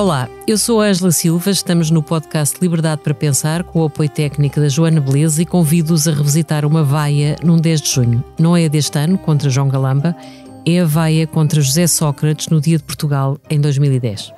Olá, 0.00 0.30
eu 0.46 0.56
sou 0.56 0.80
a 0.80 0.86
Angela 0.86 1.12
Silva, 1.12 1.50
estamos 1.50 1.90
no 1.90 2.02
podcast 2.02 2.56
Liberdade 2.58 3.02
para 3.02 3.12
Pensar, 3.12 3.62
com 3.62 3.82
o 3.82 3.84
apoio 3.84 4.08
técnico 4.08 4.58
da 4.58 4.66
Joana 4.66 4.98
Beleza 4.98 5.42
e 5.42 5.44
convido-os 5.44 6.08
a 6.08 6.10
revisitar 6.10 6.64
uma 6.64 6.82
vaia 6.82 7.36
num 7.44 7.58
10 7.58 7.82
de 7.82 7.90
junho. 7.90 8.24
Não 8.38 8.56
é 8.56 8.64
a 8.64 8.68
deste 8.68 8.98
ano, 8.98 9.18
contra 9.18 9.50
João 9.50 9.68
Galamba, 9.68 10.16
é 10.64 10.80
a 10.80 10.86
vaia 10.86 11.26
contra 11.26 11.60
José 11.60 11.86
Sócrates 11.86 12.48
no 12.48 12.62
Dia 12.62 12.78
de 12.78 12.82
Portugal, 12.82 13.36
em 13.50 13.60
2010. 13.60 14.32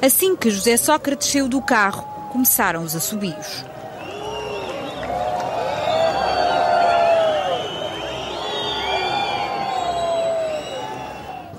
Assim 0.00 0.34
que 0.34 0.50
José 0.50 0.78
Sócrates 0.78 1.28
saiu 1.28 1.46
do 1.46 1.60
carro, 1.60 2.02
começaram 2.32 2.84
os 2.84 2.96
assobios. 2.96 3.62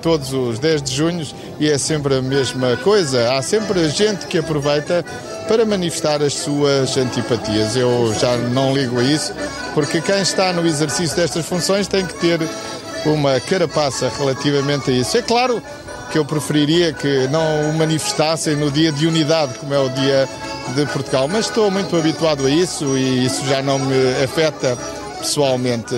Todos 0.01 0.33
os 0.33 0.59
10 0.59 0.81
de 0.81 0.95
junho 0.95 1.27
e 1.59 1.69
é 1.69 1.77
sempre 1.77 2.15
a 2.15 2.21
mesma 2.21 2.77
coisa. 2.77 3.33
Há 3.33 3.41
sempre 3.41 3.87
gente 3.89 4.25
que 4.27 4.37
aproveita 4.37 5.05
para 5.47 5.65
manifestar 5.65 6.21
as 6.21 6.33
suas 6.33 6.95
antipatias. 6.97 7.75
Eu 7.75 8.13
já 8.19 8.37
não 8.37 8.73
ligo 8.73 8.99
a 8.99 9.03
isso, 9.03 9.33
porque 9.73 10.01
quem 10.01 10.21
está 10.21 10.53
no 10.53 10.65
exercício 10.65 11.15
destas 11.15 11.45
funções 11.45 11.87
tem 11.87 12.05
que 12.05 12.13
ter 12.15 12.39
uma 13.05 13.39
carapaça 13.39 14.11
relativamente 14.17 14.91
a 14.91 14.93
isso. 14.93 15.17
É 15.17 15.21
claro 15.21 15.61
que 16.11 16.17
eu 16.17 16.25
preferiria 16.25 16.93
que 16.93 17.27
não 17.27 17.69
o 17.69 17.73
manifestassem 17.73 18.55
no 18.55 18.71
dia 18.71 18.91
de 18.91 19.07
unidade, 19.07 19.53
como 19.59 19.73
é 19.73 19.79
o 19.79 19.89
dia 19.89 20.27
de 20.75 20.85
Portugal, 20.87 21.27
mas 21.27 21.45
estou 21.45 21.69
muito 21.71 21.95
habituado 21.95 22.45
a 22.45 22.49
isso 22.49 22.97
e 22.97 23.25
isso 23.25 23.45
já 23.45 23.61
não 23.61 23.79
me 23.79 24.23
afeta 24.23 24.77
pessoalmente. 25.19 25.95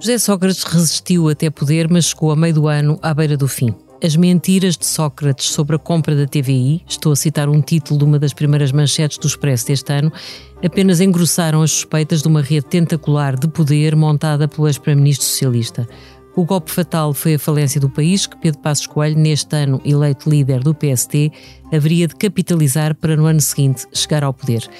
José 0.00 0.16
Sócrates 0.16 0.62
resistiu 0.62 1.28
até 1.28 1.50
poder, 1.50 1.90
mas 1.90 2.04
chegou 2.04 2.30
a 2.30 2.36
meio 2.36 2.54
do 2.54 2.68
ano 2.68 3.00
à 3.02 3.12
beira 3.12 3.36
do 3.36 3.48
fim. 3.48 3.74
As 4.02 4.14
mentiras 4.14 4.76
de 4.76 4.86
Sócrates 4.86 5.46
sobre 5.50 5.74
a 5.74 5.78
compra 5.78 6.14
da 6.14 6.24
TVI, 6.24 6.84
estou 6.86 7.10
a 7.10 7.16
citar 7.16 7.48
um 7.48 7.60
título 7.60 7.98
de 7.98 8.04
uma 8.04 8.16
das 8.16 8.32
primeiras 8.32 8.70
manchetes 8.70 9.18
do 9.18 9.26
Expresso 9.26 9.66
deste 9.66 9.92
ano, 9.92 10.12
apenas 10.64 11.00
engrossaram 11.00 11.62
as 11.62 11.72
suspeitas 11.72 12.22
de 12.22 12.28
uma 12.28 12.40
rede 12.40 12.66
tentacular 12.66 13.36
de 13.36 13.48
poder 13.48 13.96
montada 13.96 14.46
pelo 14.46 14.68
ex-primeiro-ministro 14.68 15.26
socialista. 15.26 15.88
O 16.38 16.44
golpe 16.44 16.70
fatal 16.70 17.12
foi 17.12 17.34
a 17.34 17.38
falência 17.38 17.80
do 17.80 17.90
país, 17.90 18.24
que 18.24 18.36
Pedro 18.36 18.60
Passos 18.60 18.86
Coelho, 18.86 19.18
neste 19.18 19.56
ano 19.56 19.82
eleito 19.84 20.30
líder 20.30 20.60
do 20.60 20.72
PST, 20.72 21.32
haveria 21.74 22.06
de 22.06 22.14
capitalizar 22.14 22.94
para 22.94 23.16
no 23.16 23.26
ano 23.26 23.40
seguinte 23.40 23.88
chegar 23.92 24.22
ao 24.22 24.32
poder. 24.32 24.70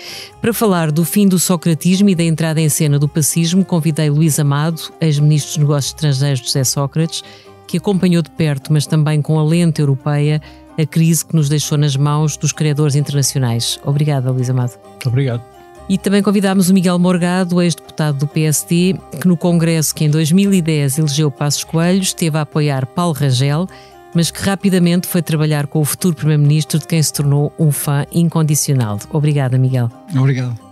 Para 0.40 0.54
falar 0.54 0.92
do 0.92 1.04
fim 1.04 1.26
do 1.26 1.36
socratismo 1.36 2.10
e 2.10 2.14
da 2.14 2.22
entrada 2.22 2.60
em 2.60 2.68
cena 2.68 2.96
do 2.96 3.08
pacismo, 3.08 3.64
convidei 3.64 4.08
Luís 4.08 4.38
Amado, 4.38 4.80
ex-ministro 5.00 5.54
dos 5.54 5.58
Negócios 5.58 5.94
Estrangeiros 5.94 6.44
José 6.44 6.62
Sócrates, 6.62 7.24
que 7.66 7.78
acompanhou 7.78 8.22
de 8.22 8.30
perto, 8.30 8.72
mas 8.72 8.86
também 8.86 9.20
com 9.20 9.36
a 9.36 9.42
lente 9.42 9.80
europeia, 9.80 10.40
a 10.78 10.86
crise 10.86 11.26
que 11.26 11.34
nos 11.34 11.48
deixou 11.48 11.76
nas 11.76 11.96
mãos 11.96 12.36
dos 12.36 12.52
credores 12.52 12.94
internacionais. 12.94 13.80
Obrigada, 13.84 14.30
Luís 14.30 14.48
Amado. 14.48 14.78
Obrigado. 15.04 15.57
E 15.88 15.96
também 15.96 16.22
convidámos 16.22 16.68
o 16.68 16.74
Miguel 16.74 16.98
Morgado, 16.98 17.62
ex-deputado 17.62 18.18
do 18.18 18.26
PSD, 18.26 18.94
que 19.20 19.26
no 19.26 19.36
Congresso 19.36 19.94
que 19.94 20.04
em 20.04 20.10
2010 20.10 20.98
elegeu 20.98 21.30
Passos 21.30 21.64
Coelho, 21.64 22.02
esteve 22.02 22.36
a 22.36 22.42
apoiar 22.42 22.84
Paulo 22.84 23.14
Rangel, 23.14 23.66
mas 24.14 24.30
que 24.30 24.42
rapidamente 24.42 25.06
foi 25.06 25.22
trabalhar 25.22 25.66
com 25.66 25.80
o 25.80 25.84
futuro 25.84 26.14
Primeiro-Ministro, 26.14 26.78
de 26.78 26.86
quem 26.86 27.02
se 27.02 27.12
tornou 27.12 27.52
um 27.58 27.72
fã 27.72 28.04
incondicional. 28.12 28.98
Obrigada, 29.10 29.56
Miguel. 29.58 29.90
Obrigado. 30.14 30.68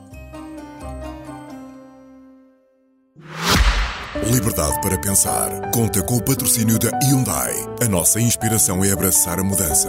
Liberdade 4.30 4.80
para 4.80 4.98
pensar. 4.98 5.70
Conta 5.70 6.02
com 6.02 6.16
o 6.16 6.22
patrocínio 6.22 6.78
da 6.78 6.90
Hyundai. 7.04 7.54
A 7.80 7.88
nossa 7.88 8.20
inspiração 8.20 8.84
é 8.84 8.90
abraçar 8.90 9.38
a 9.38 9.44
mudança. 9.44 9.88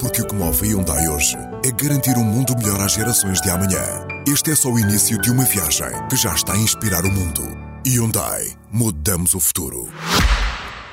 Porque 0.00 0.22
o 0.22 0.26
que 0.26 0.34
move 0.34 0.66
a 0.66 0.70
Hyundai 0.70 1.08
hoje 1.08 1.36
é 1.64 1.70
garantir 1.70 2.18
um 2.18 2.24
mundo 2.24 2.56
melhor 2.58 2.80
às 2.80 2.92
gerações 2.92 3.40
de 3.40 3.48
amanhã. 3.48 4.15
Este 4.28 4.50
é 4.50 4.56
só 4.56 4.68
o 4.72 4.76
início 4.76 5.20
de 5.20 5.30
uma 5.30 5.44
viagem 5.44 5.86
que 6.10 6.16
já 6.16 6.34
está 6.34 6.54
a 6.54 6.58
inspirar 6.58 7.04
o 7.04 7.12
mundo. 7.12 7.42
Hyundai. 7.86 8.46
Mudamos 8.72 9.34
o 9.34 9.38
futuro. 9.38 9.88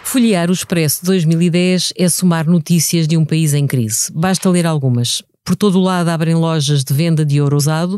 Folhear 0.04 0.52
o 0.52 0.54
Expresso 0.54 1.04
2010 1.04 1.94
é 1.98 2.08
somar 2.10 2.46
notícias 2.46 3.08
de 3.08 3.18
um 3.18 3.26
país 3.26 3.56
em 3.56 3.66
crise. 3.66 4.12
Basta 4.14 4.48
ler 4.52 4.68
algumas. 4.68 5.24
Por 5.44 5.56
todo 5.56 5.80
o 5.80 5.82
lado 5.82 6.10
abrem 6.10 6.36
lojas 6.36 6.84
de 6.84 6.94
venda 6.94 7.26
de 7.26 7.42
ouro 7.42 7.58
usado, 7.58 7.98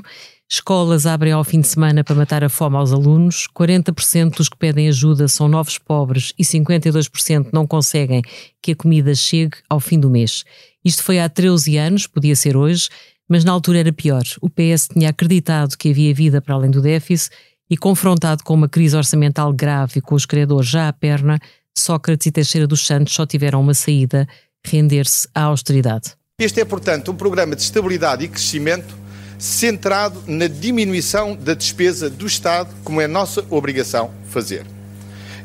escolas 0.49 1.05
abrem 1.05 1.33
ao 1.33 1.43
fim 1.43 1.59
de 1.59 1.67
semana 1.67 2.01
para 2.01 2.15
matar 2.15 2.41
a 2.41 2.47
fome 2.47 2.77
aos 2.77 2.93
alunos, 2.93 3.45
40% 3.53 4.37
dos 4.37 4.47
que 4.47 4.57
pedem 4.57 4.87
ajuda 4.87 5.27
são 5.27 5.49
novos 5.49 5.77
pobres 5.77 6.31
e 6.39 6.45
52% 6.45 7.49
não 7.51 7.67
conseguem 7.67 8.21
que 8.61 8.71
a 8.71 8.75
comida 8.75 9.13
chegue 9.13 9.57
ao 9.69 9.81
fim 9.81 9.99
do 9.99 10.09
mês. 10.09 10.45
Isto 10.83 11.03
foi 11.03 11.19
há 11.19 11.27
13 11.27 11.77
anos, 11.77 12.07
podia 12.07 12.37
ser 12.37 12.55
hoje, 12.55 12.87
mas 13.27 13.43
na 13.43 13.51
altura 13.51 13.79
era 13.79 13.93
pior. 13.93 14.23
O 14.41 14.49
PS 14.49 14.89
tinha 14.93 15.09
acreditado 15.09 15.77
que 15.77 15.89
havia 15.89 16.13
vida 16.13 16.41
para 16.41 16.55
além 16.55 16.71
do 16.71 16.81
déficit 16.81 17.35
e, 17.69 17.75
confrontado 17.75 18.43
com 18.43 18.53
uma 18.53 18.69
crise 18.69 18.95
orçamental 18.95 19.51
grave 19.51 19.93
e 19.97 20.01
com 20.01 20.15
os 20.15 20.25
credores 20.25 20.69
já 20.69 20.87
à 20.87 20.93
perna, 20.93 21.39
Sócrates 21.77 22.27
e 22.27 22.31
Teixeira 22.31 22.67
dos 22.67 22.85
Santos 22.85 23.13
só 23.13 23.25
tiveram 23.25 23.61
uma 23.61 23.73
saída: 23.73 24.27
render-se 24.65 25.27
à 25.33 25.43
austeridade. 25.43 26.13
Este 26.39 26.61
é, 26.61 26.65
portanto, 26.65 27.11
um 27.11 27.15
programa 27.15 27.55
de 27.55 27.61
estabilidade 27.61 28.25
e 28.25 28.27
crescimento 28.27 28.95
centrado 29.37 30.23
na 30.27 30.47
diminuição 30.47 31.35
da 31.35 31.53
despesa 31.53 32.09
do 32.09 32.25
Estado, 32.25 32.73
como 32.83 33.01
é 33.01 33.07
nossa 33.07 33.45
obrigação 33.49 34.11
fazer. 34.29 34.65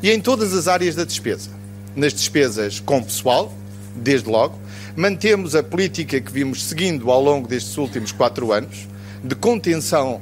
E 0.01 0.09
em 0.09 0.19
todas 0.19 0.53
as 0.53 0.67
áreas 0.67 0.95
da 0.95 1.03
despesa. 1.03 1.49
Nas 1.95 2.13
despesas 2.13 2.79
com 2.79 3.03
pessoal, 3.03 3.53
desde 3.95 4.29
logo, 4.29 4.57
mantemos 4.95 5.55
a 5.55 5.63
política 5.63 6.19
que 6.19 6.31
vimos 6.31 6.63
seguindo 6.65 7.11
ao 7.11 7.21
longo 7.21 7.47
destes 7.47 7.77
últimos 7.77 8.11
quatro 8.11 8.51
anos, 8.51 8.87
de 9.23 9.35
contenção 9.35 10.21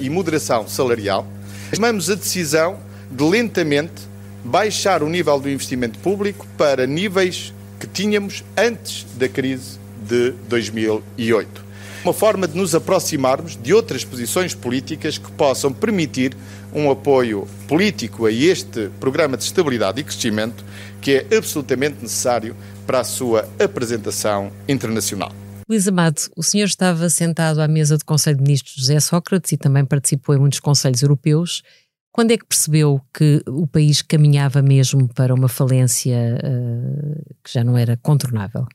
e 0.00 0.10
moderação 0.10 0.68
salarial. 0.68 1.26
Tomamos 1.74 2.10
a 2.10 2.14
decisão 2.14 2.78
de 3.10 3.22
lentamente 3.24 4.02
baixar 4.44 5.02
o 5.02 5.08
nível 5.08 5.38
do 5.38 5.48
investimento 5.48 5.98
público 6.00 6.46
para 6.58 6.86
níveis 6.86 7.54
que 7.78 7.86
tínhamos 7.86 8.44
antes 8.56 9.06
da 9.14 9.28
crise 9.28 9.78
de 10.08 10.32
2008. 10.48 11.72
Uma 12.04 12.12
forma 12.12 12.48
de 12.48 12.56
nos 12.56 12.74
aproximarmos 12.74 13.56
de 13.56 13.72
outras 13.72 14.04
posições 14.04 14.54
políticas 14.54 15.18
que 15.18 15.30
possam 15.30 15.72
permitir 15.72 16.36
um 16.74 16.90
apoio 16.90 17.46
político 17.68 18.26
a 18.26 18.32
este 18.32 18.90
programa 18.98 19.36
de 19.36 19.44
estabilidade 19.44 20.00
e 20.00 20.04
crescimento 20.04 20.64
que 21.00 21.12
é 21.12 21.36
absolutamente 21.36 21.96
necessário 22.02 22.56
para 22.86 23.00
a 23.00 23.04
sua 23.04 23.48
apresentação 23.62 24.52
internacional. 24.68 25.32
Luís 25.68 25.88
Amado, 25.88 26.20
o 26.36 26.42
senhor 26.42 26.66
estava 26.66 27.08
sentado 27.08 27.60
à 27.60 27.68
mesa 27.68 27.96
do 27.96 28.04
Conselho 28.04 28.36
de 28.36 28.42
Ministros 28.42 28.74
José 28.74 29.00
Sócrates 29.00 29.52
e 29.52 29.56
também 29.56 29.84
participou 29.84 30.34
em 30.34 30.38
muitos 30.38 30.60
conselhos 30.60 31.02
europeus. 31.02 31.62
Quando 32.10 32.32
é 32.32 32.36
que 32.36 32.44
percebeu 32.44 33.00
que 33.14 33.42
o 33.48 33.66
país 33.66 34.02
caminhava 34.02 34.60
mesmo 34.60 35.08
para 35.14 35.32
uma 35.32 35.48
falência 35.48 36.38
uh, 36.44 37.36
que 37.42 37.52
já 37.52 37.64
não 37.64 37.78
era 37.78 37.96
contornável? 37.96 38.66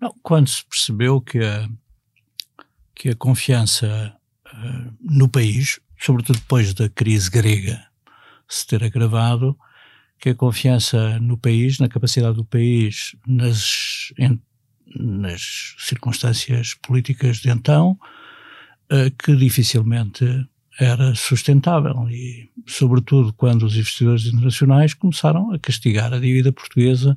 Não, 0.00 0.14
quando 0.22 0.48
se 0.48 0.64
percebeu 0.64 1.20
que 1.20 1.38
a, 1.38 1.68
que 2.94 3.08
a 3.08 3.16
confiança 3.16 4.14
uh, 4.46 4.94
no 5.00 5.28
país, 5.28 5.80
sobretudo 5.98 6.38
depois 6.38 6.72
da 6.74 6.88
crise 6.88 7.28
grega 7.28 7.82
se 8.48 8.66
ter 8.66 8.84
agravado, 8.84 9.58
que 10.18 10.30
a 10.30 10.34
confiança 10.34 11.18
no 11.20 11.36
país, 11.36 11.78
na 11.78 11.88
capacidade 11.88 12.36
do 12.36 12.44
país, 12.44 13.14
nas, 13.26 14.12
em, 14.18 14.40
nas 14.96 15.74
circunstâncias 15.78 16.74
políticas 16.74 17.38
de 17.38 17.50
então, 17.50 17.98
uh, 18.92 19.10
que 19.22 19.36
dificilmente 19.36 20.24
era 20.78 21.14
sustentável 21.14 22.08
e, 22.08 22.48
sobretudo, 22.66 23.32
quando 23.32 23.64
os 23.64 23.74
investidores 23.74 24.26
internacionais 24.26 24.94
começaram 24.94 25.52
a 25.52 25.58
castigar 25.58 26.12
a 26.14 26.20
dívida 26.20 26.52
portuguesa 26.52 27.16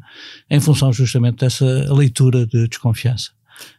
em 0.49 0.59
função 0.59 0.91
justamente 0.91 1.37
dessa 1.37 1.65
leitura 1.93 2.45
de 2.47 2.67
desconfiança. 2.67 3.31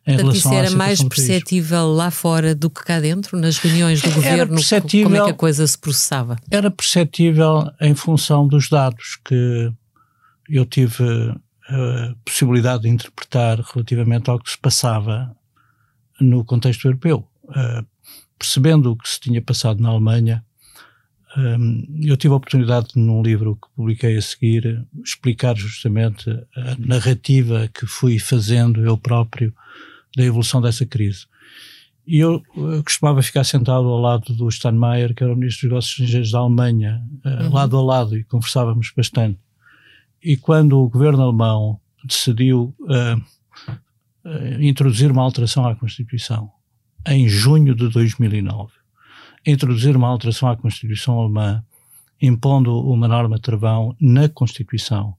Em 0.06 0.16
Portanto, 0.16 0.36
isso 0.36 0.52
era 0.52 0.70
mais 0.70 1.02
perceptível 1.02 1.92
lá 1.92 2.10
fora 2.10 2.54
do 2.54 2.68
que 2.68 2.84
cá 2.84 3.00
dentro, 3.00 3.38
nas 3.38 3.58
reuniões 3.58 4.02
do 4.02 4.10
governo, 4.10 4.56
como 5.04 5.16
é 5.16 5.24
que 5.24 5.30
a 5.30 5.34
coisa 5.34 5.66
se 5.66 5.78
processava? 5.78 6.36
Era 6.50 6.70
perceptível 6.70 7.70
em 7.80 7.94
função 7.94 8.46
dos 8.46 8.68
dados 8.68 9.18
que 9.24 9.72
eu 10.48 10.66
tive 10.66 11.04
a 11.68 12.14
possibilidade 12.24 12.82
de 12.82 12.88
interpretar 12.88 13.60
relativamente 13.60 14.28
ao 14.28 14.38
que 14.38 14.50
se 14.50 14.58
passava 14.58 15.34
no 16.20 16.44
contexto 16.44 16.86
europeu. 16.86 17.26
Uh, 17.44 17.86
percebendo 18.38 18.90
o 18.90 18.96
que 18.96 19.08
se 19.08 19.20
tinha 19.20 19.40
passado 19.40 19.80
na 19.80 19.90
Alemanha, 19.90 20.44
eu 22.00 22.16
tive 22.16 22.34
a 22.34 22.36
oportunidade, 22.36 22.88
num 22.94 23.22
livro 23.22 23.56
que 23.56 23.68
publiquei 23.74 24.16
a 24.16 24.22
seguir, 24.22 24.84
explicar 25.02 25.56
justamente 25.56 26.30
a 26.54 26.76
narrativa 26.78 27.68
que 27.72 27.86
fui 27.86 28.18
fazendo 28.18 28.84
eu 28.84 28.96
próprio 28.98 29.54
da 30.16 30.22
evolução 30.22 30.60
dessa 30.60 30.84
crise. 30.84 31.26
E 32.06 32.18
eu, 32.18 32.42
eu 32.56 32.82
costumava 32.82 33.22
ficar 33.22 33.44
sentado 33.44 33.86
ao 33.86 34.00
lado 34.00 34.34
do 34.34 34.50
Steinmeier, 34.50 35.14
que 35.14 35.22
era 35.22 35.32
o 35.32 35.36
ministro 35.36 35.68
dos 35.68 35.70
Negócios 35.70 35.92
Estrangeiros 35.92 36.32
da 36.32 36.38
Alemanha, 36.40 37.02
uh, 37.24 37.44
uhum. 37.44 37.52
lado 37.52 37.76
a 37.76 37.82
lado, 37.82 38.16
e 38.16 38.24
conversávamos 38.24 38.92
bastante. 38.94 39.38
E 40.22 40.36
quando 40.36 40.78
o 40.78 40.88
governo 40.88 41.22
alemão 41.22 41.80
decidiu 42.04 42.74
uh, 42.80 43.20
uh, 44.24 44.62
introduzir 44.62 45.10
uma 45.10 45.22
alteração 45.22 45.66
à 45.66 45.76
Constituição 45.76 46.50
em 47.06 47.28
junho 47.28 47.74
de 47.74 47.88
2009. 47.88 48.72
Introduzir 49.44 49.96
uma 49.96 50.08
alteração 50.08 50.48
à 50.48 50.56
Constituição 50.56 51.18
alemã 51.20 51.64
impondo 52.22 52.78
uma 52.88 53.08
norma 53.08 53.38
travão 53.38 53.96
na 54.00 54.28
Constituição 54.28 55.14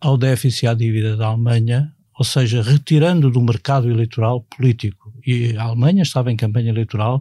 ao 0.00 0.16
déficit 0.16 0.64
e 0.64 0.68
à 0.68 0.74
dívida 0.74 1.16
da 1.16 1.26
Alemanha, 1.26 1.92
ou 2.18 2.24
seja, 2.24 2.62
retirando 2.62 3.30
do 3.30 3.40
mercado 3.40 3.88
eleitoral 3.90 4.40
político. 4.40 5.12
E 5.24 5.54
a 5.56 5.64
Alemanha 5.64 6.02
estava 6.02 6.32
em 6.32 6.36
campanha 6.36 6.70
eleitoral, 6.70 7.20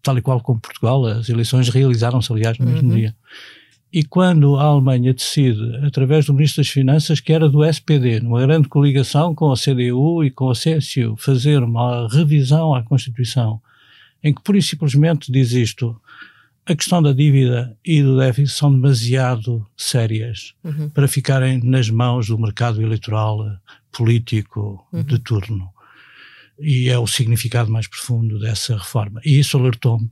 tal 0.00 0.16
e 0.16 0.22
qual 0.22 0.40
como 0.40 0.60
Portugal, 0.60 1.04
as 1.04 1.28
eleições 1.28 1.68
realizaram-se, 1.68 2.32
aliás, 2.32 2.58
no 2.58 2.66
mesmo 2.66 2.88
uhum. 2.88 2.96
dia. 2.96 3.14
E 3.92 4.02
quando 4.04 4.56
a 4.56 4.64
Alemanha 4.64 5.12
decide, 5.12 5.76
através 5.84 6.26
do 6.26 6.34
Ministro 6.34 6.62
das 6.62 6.70
Finanças, 6.70 7.20
que 7.20 7.32
era 7.32 7.48
do 7.48 7.64
SPD, 7.64 8.20
numa 8.20 8.40
grande 8.40 8.68
coligação 8.68 9.34
com 9.34 9.50
a 9.50 9.56
CDU 9.56 10.24
e 10.24 10.30
com 10.30 10.50
a 10.50 10.54
CSU, 10.54 11.16
fazer 11.16 11.62
uma 11.62 12.08
revisão 12.08 12.74
à 12.74 12.82
Constituição, 12.82 13.60
em 14.26 14.34
que 14.34 14.42
pura 14.42 14.58
e 14.58 14.62
simplesmente 14.62 15.30
diz 15.30 15.52
isto, 15.52 15.96
a 16.66 16.74
questão 16.74 17.00
da 17.00 17.12
dívida 17.12 17.76
e 17.84 18.02
do 18.02 18.18
déficit 18.18 18.58
são 18.58 18.72
demasiado 18.72 19.64
sérias 19.76 20.52
uhum. 20.64 20.88
para 20.88 21.06
ficarem 21.06 21.60
nas 21.62 21.88
mãos 21.88 22.26
do 22.26 22.36
mercado 22.36 22.82
eleitoral 22.82 23.46
político 23.92 24.84
uhum. 24.92 25.04
de 25.04 25.18
turno. 25.20 25.68
E 26.58 26.88
é 26.88 26.98
o 26.98 27.06
significado 27.06 27.70
mais 27.70 27.86
profundo 27.86 28.40
dessa 28.40 28.76
reforma. 28.76 29.20
E 29.24 29.38
isso 29.38 29.56
alertou-me. 29.56 30.10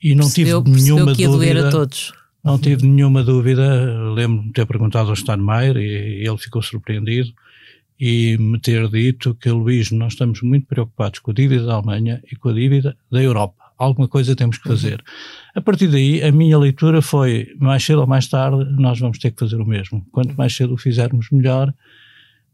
E 0.00 0.14
não 0.14 0.24
percebeu, 0.24 0.62
tive 0.62 0.82
nenhuma 0.82 1.14
que 1.14 1.22
ia 1.22 1.28
dúvida. 1.28 1.54
Doer 1.54 1.66
a 1.66 1.70
todos. 1.70 2.12
Não 2.44 2.52
uhum. 2.52 2.58
tive 2.60 2.86
nenhuma 2.86 3.24
dúvida. 3.24 4.12
Lembro-me 4.12 4.46
de 4.46 4.52
ter 4.52 4.66
perguntado 4.66 5.08
ao 5.08 5.16
Steinmeier 5.16 5.76
e 5.78 6.24
ele 6.24 6.38
ficou 6.38 6.62
surpreendido 6.62 7.32
e 7.98 8.36
me 8.38 8.60
ter 8.60 8.88
dito 8.88 9.34
que, 9.34 9.50
Luís, 9.50 9.90
nós 9.90 10.12
estamos 10.12 10.42
muito 10.42 10.66
preocupados 10.66 11.18
com 11.18 11.30
a 11.30 11.34
dívida 11.34 11.66
da 11.66 11.74
Alemanha 11.74 12.22
e 12.30 12.36
com 12.36 12.48
a 12.48 12.52
dívida 12.52 12.96
da 13.10 13.22
Europa 13.22 13.68
alguma 13.78 14.08
coisa 14.08 14.34
temos 14.34 14.58
que 14.58 14.68
uhum. 14.68 14.76
fazer. 14.76 15.02
A 15.54 15.60
partir 15.60 15.86
daí, 15.86 16.22
a 16.22 16.32
minha 16.32 16.58
leitura 16.58 17.00
foi, 17.00 17.54
mais 17.58 17.84
cedo 17.84 18.00
ou 18.00 18.06
mais 18.06 18.26
tarde, 18.26 18.64
nós 18.76 18.98
vamos 18.98 19.18
ter 19.18 19.30
que 19.30 19.38
fazer 19.38 19.56
o 19.56 19.66
mesmo. 19.66 20.04
Quanto 20.10 20.34
mais 20.36 20.54
cedo 20.54 20.74
o 20.74 20.76
fizermos, 20.76 21.30
melhor. 21.30 21.72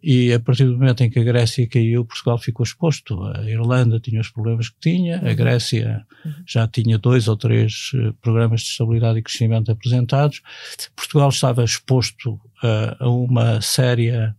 E 0.03 0.35
a 0.35 0.39
partir 0.39 0.67
do 0.67 0.73
momento 0.75 1.03
em 1.03 1.09
que 1.09 1.19
a 1.19 1.25
Grécia 1.25 1.67
caiu, 1.67 2.05
Portugal 2.05 2.37
ficou 2.37 2.63
exposto. 2.63 3.25
A 3.25 3.51
Irlanda 3.51 3.99
tinha 3.99 4.21
os 4.21 4.29
problemas 4.29 4.69
que 4.69 4.79
tinha, 4.79 5.19
a 5.19 5.31
uhum. 5.31 5.35
Grécia 5.35 6.05
uhum. 6.23 6.33
já 6.47 6.69
tinha 6.69 6.99
dois 6.99 7.27
ou 7.27 7.39
três 7.39 7.91
eh, 7.95 8.13
programas 8.21 8.61
de 8.61 8.69
estabilidade 8.69 9.19
e 9.19 9.23
crescimento 9.23 9.73
apresentados. 9.73 10.43
Portugal 10.95 11.31
estava 11.31 11.65
exposto 11.65 12.35
uh, 12.35 12.97
a 13.03 13.09
uma 13.09 13.63
séria 13.63 14.37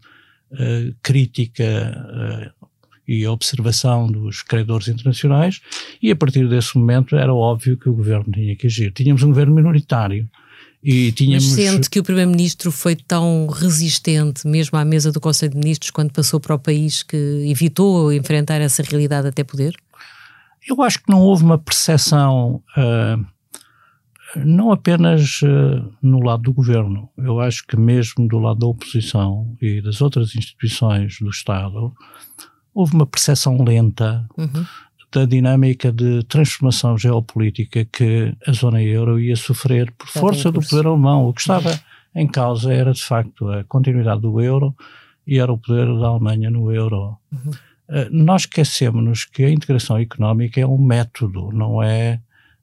uh, 0.51 0.95
crítica 1.01 2.53
uh, 2.61 2.67
e 3.07 3.27
observação 3.27 4.07
dos 4.07 4.41
credores 4.41 4.87
internacionais, 4.87 5.61
e 6.01 6.09
a 6.11 6.15
partir 6.15 6.47
desse 6.49 6.77
momento 6.77 7.15
era 7.15 7.33
óbvio 7.33 7.77
que 7.77 7.87
o 7.87 7.93
governo 7.93 8.31
tinha 8.33 8.55
que 8.55 8.67
agir. 8.67 8.91
Tínhamos 8.91 9.21
um 9.23 9.27
governo 9.27 9.53
minoritário. 9.53 10.27
E 10.83 11.11
tínhamos... 11.11 11.45
Mas 11.45 11.55
sente 11.55 11.89
que 11.89 11.99
o 11.99 12.03
Primeiro-Ministro 12.03 12.71
foi 12.71 12.95
tão 12.95 13.47
resistente, 13.47 14.47
mesmo 14.47 14.77
à 14.77 14.85
mesa 14.85 15.11
do 15.11 15.19
Conselho 15.19 15.53
de 15.53 15.57
Ministros, 15.57 15.89
quando 15.89 16.11
passou 16.11 16.39
para 16.39 16.53
o 16.53 16.59
país, 16.59 17.01
que 17.01 17.17
evitou 17.47 18.13
enfrentar 18.13 18.61
essa 18.61 18.83
realidade 18.83 19.27
até 19.27 19.43
poder? 19.43 19.75
Eu 20.67 20.81
acho 20.83 20.99
que 20.99 21.11
não 21.11 21.21
houve 21.21 21.43
uma 21.43 21.57
percepção, 21.57 22.61
uh, 22.77 23.25
não 24.43 24.71
apenas 24.71 25.41
uh, 25.41 25.93
no 26.01 26.19
lado 26.19 26.43
do 26.43 26.53
governo, 26.53 27.09
eu 27.17 27.39
acho 27.39 27.65
que 27.65 27.77
mesmo 27.77 28.27
do 28.27 28.39
lado 28.39 28.59
da 28.59 28.67
oposição 28.67 29.55
e 29.61 29.81
das 29.81 30.01
outras 30.01 30.35
instituições 30.35 31.17
do 31.19 31.29
Estado, 31.29 31.93
houve 32.73 32.93
uma 32.93 33.05
percepção 33.05 33.63
lenta 33.63 34.27
uhum. 34.37 34.65
da 35.11 35.25
dinâmica 35.25 35.91
de 35.91 36.23
transformação 36.23 36.97
geopolítica 36.97 37.85
que 37.85 38.35
a 38.45 38.51
zona 38.51 38.83
euro 38.83 39.19
ia 39.19 39.35
sofrer 39.35 39.91
por 39.91 40.07
força 40.07 40.51
do 40.51 40.59
poder 40.59 40.87
alemão. 40.87 41.25
O 41.27 41.33
que 41.33 41.41
estava 41.41 41.69
uhum. 41.69 41.77
em 42.15 42.27
causa 42.27 42.73
era, 42.73 42.91
de 42.91 43.03
facto, 43.03 43.49
a 43.49 43.63
continuidade 43.63 44.21
do 44.21 44.41
euro 44.41 44.75
e 45.25 45.39
era 45.39 45.51
o 45.51 45.57
poder 45.57 45.85
da 45.99 46.07
Alemanha 46.07 46.49
no 46.49 46.71
euro. 46.71 47.17
Uhum. 47.31 47.51
Uh, 47.87 48.09
nós 48.11 48.41
esquecemos 48.41 49.25
que 49.25 49.43
a 49.43 49.49
integração 49.49 49.97
económica 49.97 50.59
é 50.59 50.67
um 50.67 50.77
método, 50.77 51.51
não 51.53 51.81
é 51.81 52.19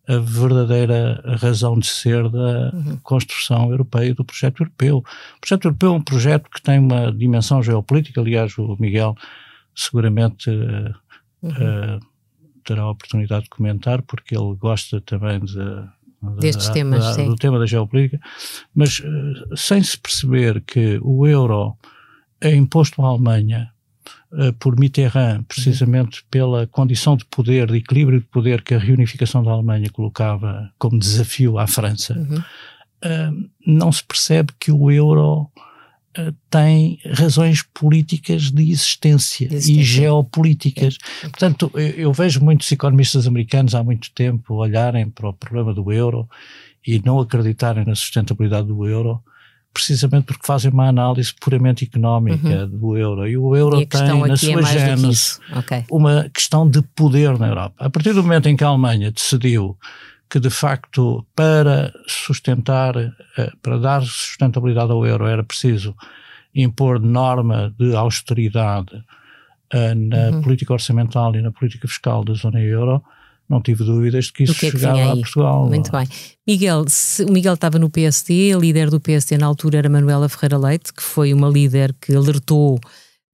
a 0.08 0.18
verdadeira 0.18 1.22
razão 1.40 1.78
de 1.78 1.86
ser 1.86 2.28
da 2.28 2.70
uhum. 2.74 2.98
construção 3.02 3.70
europeia 3.70 4.10
e 4.10 4.14
do 4.14 4.24
projeto 4.24 4.62
europeu. 4.62 4.98
O 4.98 5.40
projeto 5.40 5.66
europeu 5.66 5.92
é 5.92 5.96
um 5.96 6.02
projeto 6.02 6.50
que 6.50 6.60
tem 6.60 6.78
uma 6.78 7.12
dimensão 7.12 7.62
geopolítica, 7.62 8.20
aliás, 8.20 8.56
o 8.58 8.76
Miguel 8.80 9.14
seguramente 9.74 10.50
uh, 10.50 10.94
uhum. 11.42 11.50
uh, 11.50 12.00
terá 12.64 12.82
a 12.82 12.90
oportunidade 12.90 13.44
de 13.44 13.50
comentar, 13.50 14.02
porque 14.02 14.36
ele 14.36 14.54
gosta 14.56 15.00
também 15.00 15.40
de, 15.40 15.84
destes 16.40 16.68
da, 16.68 16.72
temas, 16.72 17.16
da, 17.16 17.24
do 17.24 17.36
tema 17.36 17.58
da 17.58 17.66
geopolítica, 17.66 18.20
mas 18.74 18.98
uh, 18.98 19.56
sem 19.56 19.82
se 19.82 19.96
perceber 19.98 20.62
que 20.62 20.98
o 21.00 21.26
euro 21.26 21.76
é 22.40 22.54
imposto 22.54 23.00
à 23.02 23.06
Alemanha 23.06 23.71
por 24.58 24.78
Mitterrand, 24.78 25.42
precisamente 25.44 26.24
pela 26.30 26.66
condição 26.66 27.16
de 27.16 27.24
poder, 27.26 27.66
de 27.68 27.78
equilíbrio 27.78 28.20
de 28.20 28.26
poder 28.26 28.62
que 28.62 28.74
a 28.74 28.78
reunificação 28.78 29.42
da 29.42 29.50
Alemanha 29.50 29.90
colocava 29.90 30.70
como 30.78 30.98
desafio 30.98 31.58
à 31.58 31.66
França, 31.66 32.14
uhum. 32.14 33.48
não 33.66 33.92
se 33.92 34.02
percebe 34.02 34.52
que 34.58 34.72
o 34.72 34.90
euro 34.90 35.50
eh, 36.14 36.32
tem 36.50 36.98
razões 37.10 37.62
políticas 37.62 38.50
de 38.50 38.70
existência, 38.70 39.46
existência. 39.46 39.80
e 39.80 39.82
geopolíticas. 39.82 40.98
É. 41.22 41.28
Portanto, 41.28 41.70
eu, 41.74 41.80
eu, 41.80 42.12
vejo 42.12 42.44
muitos 42.44 42.70
economistas 42.70 43.26
americanos 43.26 43.74
há 43.74 43.82
muito 43.82 44.10
tempo 44.10 44.54
olharem 44.54 45.08
para 45.08 45.30
o 45.30 45.32
problema 45.32 45.72
do 45.72 45.90
euro 45.90 46.28
e 46.86 47.00
não 47.02 47.18
acreditarem 47.18 47.86
na 47.86 47.94
sustentabilidade 47.94 48.68
do 48.68 48.86
euro, 48.86 49.22
precisamente 49.72 50.24
porque 50.24 50.46
fazem 50.46 50.70
uma 50.70 50.88
análise 50.88 51.32
puramente 51.40 51.84
económica 51.84 52.64
uhum. 52.64 52.68
do 52.68 52.96
euro. 52.96 53.26
E 53.26 53.36
o 53.36 53.56
euro 53.56 53.80
e 53.80 53.86
tem 53.86 54.00
na 54.20 54.34
é 54.34 54.36
sua 54.36 54.60
é 54.60 54.64
gênese 54.64 55.38
okay. 55.56 55.84
uma 55.90 56.28
questão 56.32 56.68
de 56.68 56.82
poder 56.94 57.38
na 57.38 57.48
Europa. 57.48 57.74
A 57.78 57.90
partir 57.90 58.12
do 58.12 58.22
momento 58.22 58.48
em 58.48 58.56
que 58.56 58.64
a 58.64 58.68
Alemanha 58.68 59.10
decidiu 59.10 59.76
que 60.28 60.40
de 60.40 60.50
facto 60.50 61.26
para 61.36 61.92
sustentar, 62.06 62.96
eh, 62.96 63.52
para 63.60 63.78
dar 63.78 64.02
sustentabilidade 64.02 64.90
ao 64.90 65.06
euro 65.06 65.26
era 65.26 65.44
preciso 65.44 65.94
impor 66.54 66.98
norma 67.00 67.74
de 67.78 67.94
austeridade 67.94 69.04
eh, 69.72 69.94
na 69.94 70.30
uhum. 70.30 70.42
política 70.42 70.72
orçamental 70.72 71.34
e 71.34 71.42
na 71.42 71.50
política 71.50 71.86
fiscal 71.86 72.24
da 72.24 72.34
zona 72.34 72.60
euro, 72.60 73.02
não 73.52 73.60
tive 73.60 73.84
dúvidas 73.84 74.26
de 74.26 74.32
que 74.32 74.44
isso 74.44 74.54
que 74.54 74.66
é 74.66 74.70
que 74.70 74.78
chegava 74.78 75.12
a 75.12 75.16
Portugal. 75.16 75.68
Muito 75.68 75.92
bem. 75.92 76.08
Miguel, 76.48 76.84
se, 76.88 77.22
o 77.24 77.30
Miguel 77.30 77.54
estava 77.54 77.78
no 77.78 77.90
PSD, 77.90 78.54
a 78.54 78.58
líder 78.58 78.88
do 78.88 78.98
PSD 78.98 79.36
na 79.36 79.46
altura 79.46 79.78
era 79.78 79.90
Manuela 79.90 80.28
Ferreira 80.28 80.56
Leite, 80.56 80.92
que 80.92 81.02
foi 81.02 81.34
uma 81.34 81.48
líder 81.48 81.94
que 82.00 82.14
alertou 82.14 82.80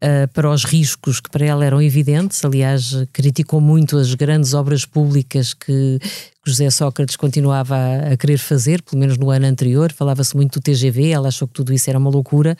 Uh, 0.00 0.32
para 0.32 0.48
os 0.48 0.62
riscos 0.62 1.18
que 1.18 1.28
para 1.28 1.44
ela 1.44 1.64
eram 1.64 1.82
evidentes. 1.82 2.44
Aliás, 2.44 2.94
criticou 3.12 3.60
muito 3.60 3.96
as 3.96 4.14
grandes 4.14 4.54
obras 4.54 4.84
públicas 4.84 5.52
que 5.52 5.98
José 6.46 6.70
Sócrates 6.70 7.16
continuava 7.16 7.74
a, 7.74 8.12
a 8.12 8.16
querer 8.16 8.38
fazer, 8.38 8.80
pelo 8.80 9.00
menos 9.00 9.18
no 9.18 9.28
ano 9.28 9.46
anterior. 9.46 9.90
Falava-se 9.92 10.36
muito 10.36 10.60
do 10.60 10.62
TGV, 10.62 11.08
ela 11.08 11.26
achou 11.26 11.48
que 11.48 11.54
tudo 11.54 11.72
isso 11.72 11.90
era 11.90 11.98
uma 11.98 12.10
loucura. 12.10 12.56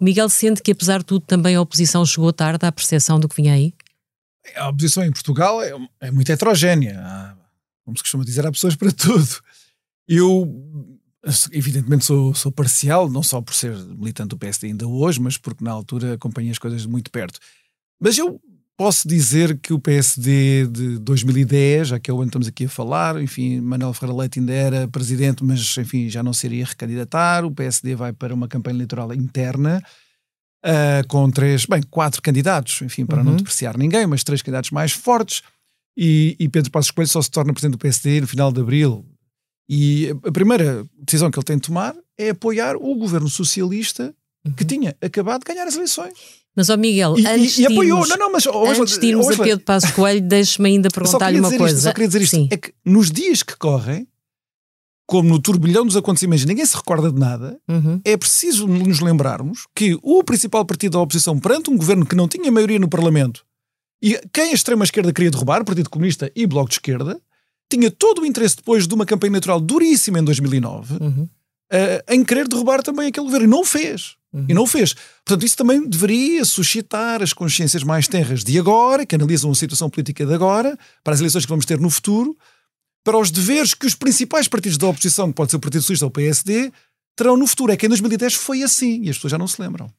Miguel 0.00 0.30
sente 0.30 0.62
que, 0.62 0.72
apesar 0.72 1.00
de 1.00 1.04
tudo, 1.04 1.22
também 1.26 1.54
a 1.54 1.60
oposição 1.60 2.06
chegou 2.06 2.32
tarde 2.32 2.64
à 2.64 2.72
percepção 2.72 3.20
do 3.20 3.28
que 3.28 3.36
vinha 3.36 3.52
aí? 3.52 3.74
A 4.56 4.68
oposição 4.68 5.04
em 5.04 5.12
Portugal 5.12 5.62
é, 5.62 5.72
é 6.00 6.10
muito 6.10 6.30
heterogénea. 6.30 7.00
Há, 7.00 7.36
como 7.84 7.96
se 7.96 8.02
costuma 8.02 8.24
dizer, 8.24 8.46
há 8.46 8.52
pessoas 8.52 8.76
para 8.76 8.92
tudo. 8.92 9.28
Eu 10.08 10.90
Evidentemente 11.52 12.06
sou, 12.06 12.34
sou 12.34 12.50
parcial, 12.50 13.10
não 13.10 13.22
só 13.22 13.42
por 13.42 13.54
ser 13.54 13.76
militante 13.76 14.30
do 14.30 14.38
PSD 14.38 14.68
ainda 14.68 14.88
hoje, 14.88 15.20
mas 15.20 15.36
porque 15.36 15.62
na 15.62 15.70
altura 15.70 16.14
acompanhei 16.14 16.50
as 16.50 16.58
coisas 16.58 16.82
de 16.82 16.88
muito 16.88 17.10
perto. 17.10 17.38
Mas 18.00 18.16
eu 18.16 18.40
posso 18.74 19.06
dizer 19.06 19.58
que 19.58 19.74
o 19.74 19.78
PSD 19.78 20.66
de 20.68 20.98
2010, 21.00 21.88
já 21.88 22.00
que 22.00 22.10
é 22.10 22.14
o 22.14 22.16
ano 22.16 22.24
que 22.24 22.28
estamos 22.28 22.48
aqui 22.48 22.64
a 22.64 22.68
falar, 22.70 23.20
enfim, 23.20 23.60
Manuel 23.60 23.92
Ferreira 23.92 24.18
Leite 24.18 24.38
ainda 24.40 24.54
era 24.54 24.88
presidente, 24.88 25.44
mas 25.44 25.76
enfim, 25.76 26.08
já 26.08 26.22
não 26.22 26.32
seria 26.32 26.64
recandidatar. 26.64 27.44
O 27.44 27.50
PSD 27.50 27.94
vai 27.94 28.14
para 28.14 28.34
uma 28.34 28.48
campanha 28.48 28.76
eleitoral 28.76 29.12
interna. 29.12 29.82
Uh, 30.64 31.06
com 31.08 31.30
três, 31.30 31.64
bem, 31.64 31.82
quatro 31.90 32.20
candidatos, 32.20 32.82
enfim, 32.82 33.06
para 33.06 33.18
uhum. 33.18 33.24
não 33.24 33.36
depreciar 33.36 33.78
ninguém, 33.78 34.06
mas 34.06 34.22
três 34.22 34.42
candidatos 34.42 34.70
mais 34.70 34.92
fortes. 34.92 35.42
E, 35.96 36.36
e 36.38 36.48
Pedro 36.48 36.70
Passos 36.70 36.90
Coelho 36.90 37.08
só 37.08 37.22
se 37.22 37.30
torna 37.30 37.52
presidente 37.52 37.72
do 37.72 37.78
PSD 37.78 38.20
no 38.20 38.26
final 38.26 38.52
de 38.52 38.60
abril 38.60 39.04
e 39.72 40.08
a 40.24 40.32
primeira 40.32 40.84
decisão 40.98 41.30
que 41.30 41.38
ele 41.38 41.44
tem 41.44 41.54
de 41.54 41.62
tomar 41.62 41.94
é 42.18 42.30
apoiar 42.30 42.74
o 42.74 42.92
governo 42.96 43.28
socialista 43.28 44.12
uhum. 44.44 44.52
que 44.52 44.64
tinha 44.64 44.96
acabado 45.00 45.42
de 45.42 45.52
ganhar 45.52 45.64
as 45.64 45.76
eleições. 45.76 46.12
Mas, 46.56 46.68
ó 46.68 46.76
Miguel, 46.76 47.16
e, 47.16 47.24
antes 47.24 47.56
e, 47.56 47.62
e 47.62 47.66
apoiou, 47.66 48.04
não, 48.08 48.16
não, 48.16 48.32
mas, 48.32 48.44
antes 48.48 48.98
de 48.98 49.06
irmos 49.06 49.28
a 49.28 49.40
Pedro 49.40 49.64
Passos 49.64 49.92
Coelho, 49.92 50.20
deixe-me 50.20 50.70
ainda 50.70 50.88
perguntar-lhe 50.92 51.38
uma 51.38 51.56
coisa. 51.56 51.76
Isto, 51.76 51.84
só 51.84 51.92
queria 51.92 52.08
dizer 52.08 52.22
isto, 52.22 52.36
Sim. 52.36 52.48
é 52.50 52.56
que 52.56 52.74
nos 52.84 53.12
dias 53.12 53.44
que 53.44 53.56
correm, 53.56 54.08
como 55.10 55.28
no 55.28 55.40
turbilhão 55.40 55.84
dos 55.84 55.96
acontecimentos, 55.96 56.44
ninguém 56.44 56.64
se 56.64 56.76
recorda 56.76 57.10
de 57.10 57.18
nada, 57.18 57.58
uhum. 57.68 58.00
é 58.04 58.16
preciso 58.16 58.68
nos 58.68 59.00
lembrarmos 59.00 59.66
que 59.74 59.98
o 60.04 60.22
principal 60.22 60.64
partido 60.64 60.92
da 60.92 61.00
oposição 61.00 61.36
perante 61.36 61.68
um 61.68 61.76
governo 61.76 62.06
que 62.06 62.14
não 62.14 62.28
tinha 62.28 62.50
maioria 62.52 62.78
no 62.78 62.88
Parlamento 62.88 63.44
E 64.00 64.20
quem 64.32 64.50
a 64.50 64.54
extrema-esquerda 64.54 65.12
queria 65.12 65.32
derrubar, 65.32 65.62
o 65.62 65.64
Partido 65.64 65.90
Comunista 65.90 66.30
e 66.32 66.46
Bloco 66.46 66.68
de 66.68 66.76
Esquerda, 66.76 67.20
tinha 67.68 67.90
todo 67.90 68.22
o 68.22 68.24
interesse 68.24 68.54
depois 68.54 68.86
de 68.86 68.94
uma 68.94 69.04
campanha 69.04 69.32
eleitoral 69.32 69.60
duríssima 69.60 70.20
em 70.20 70.22
2009 70.22 70.94
uhum. 71.00 71.22
uh, 71.24 71.28
em 72.08 72.22
querer 72.22 72.46
derrubar 72.46 72.80
também 72.80 73.08
aquele 73.08 73.26
governo. 73.26 73.46
E 73.46 73.50
não 73.50 73.62
o 73.62 73.64
fez. 73.64 74.14
Uhum. 74.32 74.46
E 74.48 74.54
não 74.54 74.62
o 74.62 74.66
fez. 74.66 74.94
Portanto, 75.24 75.44
isso 75.44 75.56
também 75.56 75.88
deveria 75.88 76.44
suscitar 76.44 77.20
as 77.20 77.32
consciências 77.32 77.82
mais 77.82 78.06
tenras 78.06 78.44
de 78.44 78.56
agora, 78.56 79.04
que 79.04 79.16
analisam 79.16 79.50
a 79.50 79.56
situação 79.56 79.90
política 79.90 80.24
de 80.24 80.32
agora, 80.32 80.78
para 81.02 81.14
as 81.14 81.18
eleições 81.18 81.44
que 81.44 81.50
vamos 81.50 81.66
ter 81.66 81.80
no 81.80 81.90
futuro, 81.90 82.36
para 83.04 83.18
os 83.18 83.30
deveres 83.30 83.74
que 83.74 83.86
os 83.86 83.94
principais 83.94 84.48
partidos 84.48 84.78
da 84.78 84.86
oposição, 84.86 85.28
que 85.28 85.34
pode 85.34 85.50
ser 85.50 85.56
o 85.56 85.60
Partido 85.60 85.82
Socialista 85.82 86.06
ou 86.06 86.10
o 86.10 86.12
PSD, 86.12 86.72
terão 87.16 87.36
no 87.36 87.46
futuro. 87.46 87.72
É 87.72 87.76
que 87.76 87.86
em 87.86 87.88
2010 87.88 88.34
foi 88.34 88.62
assim 88.62 89.02
e 89.02 89.10
as 89.10 89.16
pessoas 89.16 89.32
já 89.32 89.38
não 89.38 89.48
se 89.48 89.60
lembram. 89.60 89.90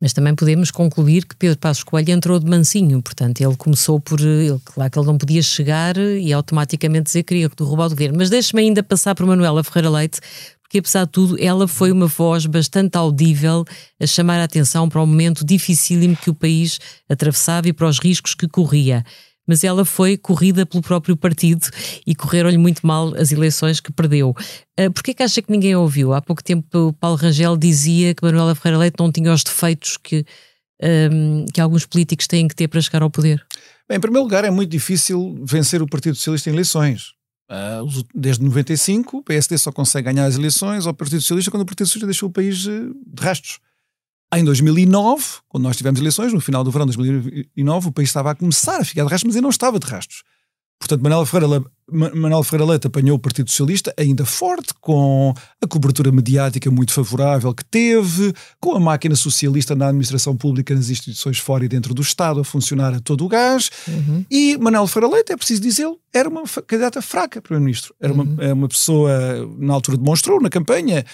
Mas 0.00 0.14
também 0.14 0.34
podemos 0.34 0.70
concluir 0.70 1.26
que 1.26 1.36
Pedro 1.36 1.58
Passos 1.58 1.84
Coelho 1.84 2.10
entrou 2.10 2.38
de 2.38 2.46
mansinho, 2.46 3.02
portanto 3.02 3.40
ele 3.42 3.54
começou 3.54 4.00
por, 4.00 4.18
ele, 4.18 4.58
claro 4.64 4.90
que 4.90 4.98
ele 4.98 5.06
não 5.06 5.18
podia 5.18 5.42
chegar 5.42 5.98
e 5.98 6.32
automaticamente 6.32 7.04
dizer 7.04 7.22
que 7.22 7.34
queria 7.34 7.50
derrubar 7.50 7.86
o 7.86 7.90
governo. 7.90 8.16
Mas 8.16 8.30
deixe-me 8.30 8.62
ainda 8.62 8.82
passar 8.82 9.14
por 9.14 9.26
Manuela 9.26 9.62
Ferreira 9.62 9.90
Leite, 9.90 10.18
porque 10.62 10.78
apesar 10.78 11.04
de 11.04 11.10
tudo 11.10 11.36
ela 11.38 11.68
foi 11.68 11.92
uma 11.92 12.06
voz 12.06 12.46
bastante 12.46 12.96
audível 12.96 13.62
a 14.00 14.06
chamar 14.06 14.40
a 14.40 14.44
atenção 14.44 14.88
para 14.88 15.02
o 15.02 15.06
momento 15.06 15.44
dificílimo 15.44 16.16
que 16.16 16.30
o 16.30 16.34
país 16.34 16.78
atravessava 17.06 17.68
e 17.68 17.72
para 17.72 17.86
os 17.86 17.98
riscos 17.98 18.34
que 18.34 18.48
corria 18.48 19.04
mas 19.50 19.64
ela 19.64 19.84
foi 19.84 20.16
corrida 20.16 20.64
pelo 20.64 20.80
próprio 20.80 21.16
partido 21.16 21.66
e 22.06 22.14
correram-lhe 22.14 22.56
muito 22.56 22.86
mal 22.86 23.12
as 23.16 23.32
eleições 23.32 23.80
que 23.80 23.90
perdeu. 23.90 24.30
Uh, 24.78 24.92
Porquê 24.92 25.12
que 25.12 25.24
acha 25.24 25.42
que 25.42 25.50
ninguém 25.50 25.74
ouviu? 25.74 26.14
Há 26.14 26.22
pouco 26.22 26.42
tempo 26.42 26.92
Paulo 27.00 27.16
Rangel 27.16 27.56
dizia 27.56 28.14
que 28.14 28.24
Manuela 28.24 28.54
Ferreira 28.54 28.78
Leite 28.78 28.94
não 29.00 29.10
tinha 29.10 29.32
os 29.32 29.42
defeitos 29.42 29.96
que, 29.96 30.24
um, 30.80 31.46
que 31.52 31.60
alguns 31.60 31.84
políticos 31.84 32.28
têm 32.28 32.46
que 32.46 32.54
ter 32.54 32.68
para 32.68 32.80
chegar 32.80 33.02
ao 33.02 33.10
poder. 33.10 33.44
Bem, 33.88 33.98
em 33.98 34.00
primeiro 34.00 34.22
lugar, 34.22 34.44
é 34.44 34.52
muito 34.52 34.70
difícil 34.70 35.36
vencer 35.42 35.82
o 35.82 35.88
Partido 35.88 36.14
Socialista 36.14 36.48
em 36.48 36.52
eleições. 36.52 37.08
Uh, 37.50 38.06
desde 38.14 38.44
95, 38.44 39.16
o 39.16 39.22
PSD 39.24 39.58
só 39.58 39.72
consegue 39.72 40.12
ganhar 40.12 40.26
as 40.26 40.36
eleições 40.36 40.86
ao 40.86 40.94
Partido 40.94 41.20
Socialista 41.22 41.50
quando 41.50 41.64
o 41.64 41.66
Partido 41.66 41.88
Socialista 41.88 42.06
deixou 42.06 42.28
o 42.28 42.32
país 42.32 42.64
eh, 42.68 42.70
de 43.04 43.20
rastros. 43.20 43.58
Em 44.32 44.44
2009, 44.44 45.24
quando 45.48 45.64
nós 45.64 45.76
tivemos 45.76 46.00
eleições, 46.00 46.32
no 46.32 46.40
final 46.40 46.62
do 46.62 46.70
verão 46.70 46.86
de 46.86 46.96
2009, 46.96 47.88
o 47.88 47.92
país 47.92 48.08
estava 48.08 48.30
a 48.30 48.34
começar 48.34 48.80
a 48.80 48.84
ficar 48.84 49.04
de 49.04 49.10
rastros, 49.10 49.24
mas 49.24 49.36
ainda 49.36 49.42
não 49.42 49.50
estava 49.50 49.78
de 49.78 49.86
rastros. 49.86 50.22
Portanto, 50.80 51.02
Manuel 51.02 51.26
Ferreira, 51.26 51.62
Manuel 51.90 52.42
Ferreira 52.42 52.70
Leite 52.70 52.86
apanhou 52.86 53.16
o 53.16 53.18
Partido 53.18 53.50
Socialista 53.50 53.92
ainda 53.98 54.24
forte, 54.24 54.72
com 54.80 55.34
a 55.62 55.66
cobertura 55.66 56.10
mediática 56.10 56.70
muito 56.70 56.92
favorável 56.92 57.52
que 57.52 57.64
teve, 57.64 58.32
com 58.58 58.74
a 58.74 58.80
máquina 58.80 59.14
socialista 59.14 59.74
na 59.74 59.88
administração 59.88 60.34
pública, 60.34 60.74
nas 60.74 60.88
instituições 60.88 61.38
fora 61.38 61.66
e 61.66 61.68
dentro 61.68 61.92
do 61.92 62.00
Estado 62.00 62.40
a 62.40 62.44
funcionar 62.44 62.94
a 62.94 63.00
todo 63.00 63.26
o 63.26 63.28
gás. 63.28 63.70
Uhum. 63.86 64.24
E 64.30 64.56
Manuel 64.56 64.86
Ferreira 64.86 65.16
Leite, 65.16 65.32
é 65.32 65.36
preciso 65.36 65.60
dizê-lo, 65.60 66.00
era 66.14 66.28
uma 66.28 66.44
candidata 66.66 67.02
fraca 67.02 67.42
Primeiro-Ministro. 67.42 67.94
Era 68.00 68.14
uhum. 68.14 68.22
uma, 68.22 68.42
é 68.42 68.52
uma 68.54 68.68
pessoa, 68.68 69.10
na 69.58 69.74
altura 69.74 69.98
demonstrou, 69.98 70.40
na 70.40 70.48
campanha, 70.48 71.04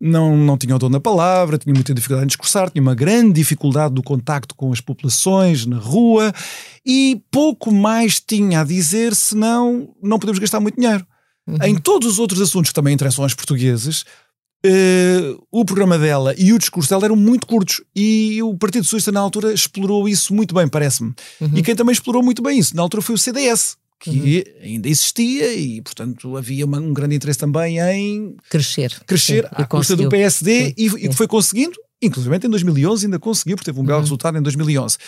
não, 0.00 0.36
não 0.36 0.58
tinha 0.58 0.74
o 0.76 0.78
dom 0.78 0.90
da 0.90 1.00
palavra, 1.00 1.58
tinha 1.58 1.72
muita 1.72 1.94
dificuldade 1.94 2.24
em 2.24 2.28
discursar, 2.28 2.70
tinha 2.70 2.82
uma 2.82 2.94
grande 2.94 3.32
dificuldade 3.34 3.94
do 3.94 4.02
contacto 4.02 4.54
com 4.54 4.72
as 4.72 4.80
populações 4.80 5.66
na 5.66 5.78
rua 5.78 6.32
e 6.84 7.22
pouco 7.30 7.72
mais 7.72 8.20
tinha 8.20 8.60
a 8.60 8.64
dizer, 8.64 9.14
senão 9.14 9.94
não 10.02 10.18
podemos 10.18 10.38
gastar 10.38 10.60
muito 10.60 10.78
dinheiro. 10.78 11.06
Uhum. 11.46 11.58
Em 11.62 11.74
todos 11.76 12.08
os 12.08 12.18
outros 12.18 12.40
assuntos 12.40 12.70
que 12.70 12.74
também 12.74 12.94
interessam 12.94 13.24
aos 13.24 13.34
portugueses, 13.34 14.04
Uh, 14.66 15.44
o 15.50 15.62
programa 15.62 15.98
dela 15.98 16.34
e 16.38 16.50
o 16.50 16.58
discurso 16.58 16.88
dela 16.88 17.04
eram 17.04 17.16
muito 17.16 17.46
curtos 17.46 17.82
e 17.94 18.42
o 18.42 18.56
Partido 18.56 18.84
Socialista 18.84 19.12
na 19.12 19.20
altura 19.20 19.52
explorou 19.52 20.08
isso 20.08 20.32
muito 20.32 20.54
bem, 20.54 20.66
parece-me. 20.66 21.12
Uhum. 21.38 21.50
E 21.54 21.62
quem 21.62 21.76
também 21.76 21.92
explorou 21.92 22.22
muito 22.22 22.42
bem 22.42 22.58
isso 22.58 22.74
na 22.74 22.80
altura 22.80 23.02
foi 23.02 23.14
o 23.14 23.18
CDS, 23.18 23.76
que 24.04 24.44
uhum. 24.60 24.66
ainda 24.66 24.88
existia 24.88 25.54
e, 25.54 25.80
portanto, 25.80 26.36
havia 26.36 26.66
uma, 26.66 26.78
um 26.78 26.92
grande 26.92 27.14
interesse 27.14 27.38
também 27.38 27.78
em 27.78 28.36
crescer, 28.50 29.00
crescer 29.06 29.44
Sim, 29.44 29.50
à 29.52 29.64
custa 29.64 29.96
do 29.96 30.10
PSD 30.10 30.66
Sim. 30.66 30.74
e, 30.76 31.08
e 31.08 31.12
foi 31.12 31.26
conseguindo, 31.26 31.74
inclusive 32.02 32.36
em 32.36 32.50
2011 32.50 33.06
ainda 33.06 33.18
conseguiu, 33.18 33.56
porque 33.56 33.70
teve 33.70 33.80
um 33.80 33.84
belo 33.84 33.98
uhum. 33.98 34.04
resultado 34.04 34.36
em 34.36 34.42
2011. 34.42 34.98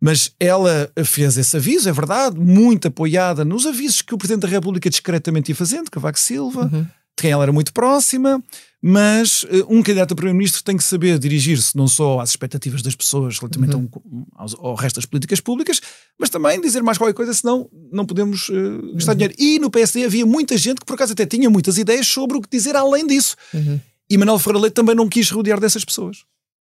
Mas 0.00 0.32
ela 0.40 0.90
fez 1.04 1.36
esse 1.36 1.56
aviso, 1.56 1.88
é 1.88 1.92
verdade, 1.92 2.38
muito 2.38 2.88
apoiada 2.88 3.44
nos 3.44 3.66
avisos 3.66 4.00
que 4.00 4.14
o 4.14 4.18
Presidente 4.18 4.42
da 4.42 4.48
República 4.48 4.88
discretamente 4.88 5.50
ia 5.50 5.56
fazendo, 5.56 5.90
Cavaco 5.90 6.18
Silva, 6.18 6.70
uhum. 6.72 6.86
De 7.18 7.22
quem 7.22 7.30
ela 7.30 7.42
era 7.42 7.52
muito 7.52 7.72
próxima, 7.72 8.42
mas 8.80 9.42
uh, 9.42 9.66
um 9.68 9.82
candidato 9.82 10.12
a 10.12 10.14
Primeiro-Ministro 10.14 10.62
tem 10.62 10.76
que 10.76 10.84
saber 10.84 11.18
dirigir-se 11.18 11.76
não 11.76 11.88
só 11.88 12.20
às 12.20 12.30
expectativas 12.30 12.80
das 12.80 12.94
pessoas 12.94 13.38
relativamente 13.38 13.74
uhum. 13.74 14.24
ao, 14.34 14.66
ao, 14.66 14.74
resto 14.76 14.96
das 14.96 15.04
políticas 15.04 15.40
públicas, 15.40 15.80
mas 16.18 16.30
também 16.30 16.60
dizer 16.60 16.82
mais 16.82 16.96
qualquer 16.96 17.14
coisa, 17.14 17.34
senão 17.34 17.68
não 17.92 18.06
podemos 18.06 18.48
uh, 18.48 18.94
gastar 18.94 19.12
uhum. 19.12 19.18
dinheiro. 19.18 19.34
E 19.36 19.58
no 19.58 19.70
PSD 19.70 20.04
havia 20.04 20.24
muita 20.24 20.56
gente 20.56 20.78
que 20.78 20.86
por 20.86 20.94
acaso 20.94 21.12
até 21.12 21.26
tinha 21.26 21.50
muitas 21.50 21.76
ideias 21.76 22.06
sobre 22.06 22.36
o 22.36 22.40
que 22.40 22.48
dizer 22.48 22.76
além 22.76 23.06
disso. 23.06 23.36
Uhum. 23.52 23.80
E 24.08 24.16
Manuel 24.16 24.38
Ferreira 24.38 24.60
Leite 24.60 24.74
também 24.74 24.94
não 24.94 25.08
quis 25.08 25.30
rodear 25.30 25.60
dessas 25.60 25.84
pessoas. 25.84 26.24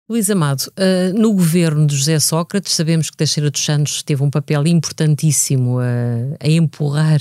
Luís 0.07 0.29
Amado, 0.29 0.71
uh, 0.77 1.19
no 1.19 1.33
governo 1.33 1.87
de 1.87 1.95
José 1.95 2.19
Sócrates, 2.19 2.73
sabemos 2.73 3.09
que 3.09 3.17
Teixeira 3.17 3.49
dos 3.49 3.65
Santos 3.65 4.03
teve 4.03 4.21
um 4.21 4.29
papel 4.29 4.67
importantíssimo 4.67 5.79
a, 5.79 6.45
a 6.45 6.47
empurrar 6.47 7.19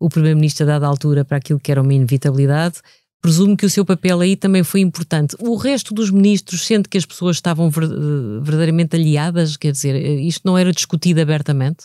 o 0.00 0.08
Primeiro-Ministro 0.08 0.64
a 0.64 0.66
dada 0.66 0.86
altura 0.86 1.24
para 1.24 1.36
aquilo 1.36 1.60
que 1.60 1.70
era 1.70 1.82
uma 1.82 1.92
inevitabilidade. 1.92 2.76
Presumo 3.20 3.54
que 3.54 3.66
o 3.66 3.70
seu 3.70 3.84
papel 3.84 4.20
aí 4.20 4.34
também 4.34 4.64
foi 4.64 4.80
importante. 4.80 5.36
O 5.38 5.54
resto 5.54 5.92
dos 5.92 6.10
ministros, 6.10 6.66
sendo 6.66 6.88
que 6.88 6.96
as 6.96 7.04
pessoas 7.04 7.36
estavam 7.36 7.68
eh, 7.68 8.40
verdadeiramente 8.40 8.96
aliadas, 8.96 9.58
quer 9.58 9.72
dizer, 9.72 9.94
eh, 9.94 10.22
isto 10.22 10.40
não 10.46 10.56
era 10.56 10.72
discutido 10.72 11.20
abertamente? 11.20 11.84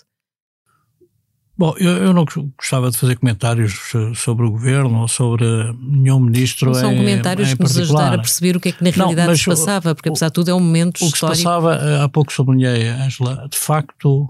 Bom, 1.57 1.73
eu, 1.77 1.91
eu, 1.91 2.13
não 2.13 2.25
gostava 2.57 2.89
de 2.89 2.97
fazer 2.97 3.17
comentários 3.17 3.93
sobre 4.15 4.45
o 4.45 4.51
governo 4.51 5.01
ou 5.01 5.07
sobre 5.07 5.45
nenhum 5.79 6.19
ministro. 6.19 6.67
Não 6.67 6.73
são 6.73 6.93
em, 6.93 6.97
comentários 6.97 7.51
em 7.51 7.55
que 7.55 7.63
nos 7.63 7.77
ajudar 7.77 8.13
a 8.13 8.17
perceber 8.17 8.57
o 8.57 8.59
que 8.59 8.69
é 8.69 8.71
que 8.73 8.83
na 8.83 8.89
realidade 8.89 9.27
não, 9.29 9.35
se 9.37 9.45
passava, 9.45 9.95
porque 9.95 10.09
apesar 10.09 10.27
de 10.27 10.33
tudo 10.33 10.51
é 10.51 10.53
um 10.53 10.59
momento 10.59 11.01
o 11.01 11.07
histórico. 11.07 11.27
O 11.27 11.31
que 11.31 11.37
se 11.37 11.43
passava, 11.43 11.75
eh, 11.75 12.01
há 12.01 12.09
pouco 12.09 12.31
sublinhei, 12.31 12.87
Angela, 12.87 13.47
de 13.49 13.57
facto 13.57 14.29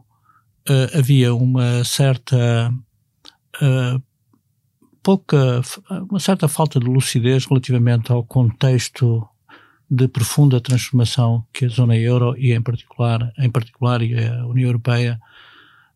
havia 0.95 1.33
uma 1.35 1.83
certa 1.83 2.73
uh, 3.61 4.01
pouca, 5.03 5.61
uma 6.09 6.19
certa 6.19 6.47
falta 6.47 6.79
de 6.79 6.85
lucidez 6.87 7.45
relativamente 7.45 8.11
ao 8.11 8.23
contexto 8.23 9.27
de 9.89 10.07
profunda 10.07 10.59
transformação 10.59 11.45
que 11.53 11.65
a 11.65 11.69
zona 11.69 11.95
euro 11.95 12.35
e 12.37 12.53
em 12.53 12.61
particular, 12.61 13.31
em 13.37 13.49
particular 13.49 14.01
e 14.01 14.17
a 14.17 14.45
União 14.47 14.67
Europeia 14.67 15.19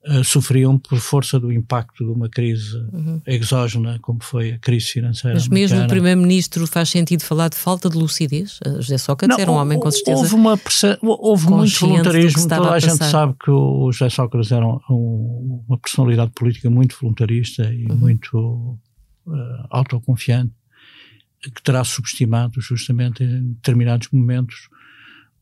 uh, 0.09 0.23
sofriam 0.23 0.77
por 0.77 0.97
força 0.99 1.39
do 1.39 1.51
impacto 1.51 2.03
de 2.03 2.11
uma 2.11 2.27
crise 2.27 2.75
uhum. 2.91 3.21
exógena 3.25 3.99
como 4.01 4.23
foi 4.23 4.53
a 4.53 4.59
crise 4.59 4.87
financeira. 4.87 5.35
Mas 5.35 5.47
mesmo 5.47 5.77
americana. 5.77 5.85
o 5.85 5.89
primeiro-ministro 5.89 6.67
faz 6.67 6.89
sentido 6.89 7.23
falar 7.23 7.49
de 7.49 7.55
falta 7.55 7.89
de 7.89 7.97
lucidez? 7.97 8.59
José 8.79 8.97
Sócrates 8.97 9.37
Não, 9.37 9.41
era 9.41 9.51
um 9.51 9.55
homem 9.55 9.79
com 9.79 9.91
certeza 9.91 10.21
Houve, 10.21 10.35
uma, 10.35 10.59
houve 11.01 11.47
muito 11.47 11.79
voluntarismo, 11.79 12.47
toda 12.47 12.69
a, 12.69 12.73
a 12.73 12.79
gente 12.79 13.05
sabe 13.05 13.35
que 13.43 13.51
o 13.51 13.91
José 13.91 14.09
Sócrates 14.09 14.51
era 14.51 14.65
um, 14.65 15.63
uma 15.67 15.77
personalidade 15.77 16.31
política 16.31 16.69
muito 16.69 16.97
voluntarista 16.99 17.63
e 17.71 17.85
uhum. 17.85 17.95
muito 17.95 18.79
uh, 19.27 19.67
autoconfiante, 19.69 20.53
que 21.41 21.61
terá 21.63 21.83
subestimado 21.83 22.59
justamente 22.59 23.23
em 23.23 23.53
determinados 23.53 24.09
momentos 24.11 24.69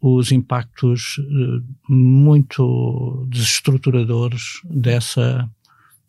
os 0.02 0.32
impactos 0.32 1.18
uh, 1.18 1.94
muito 1.94 3.26
desestruturadores 3.30 4.62
dessa 4.64 5.50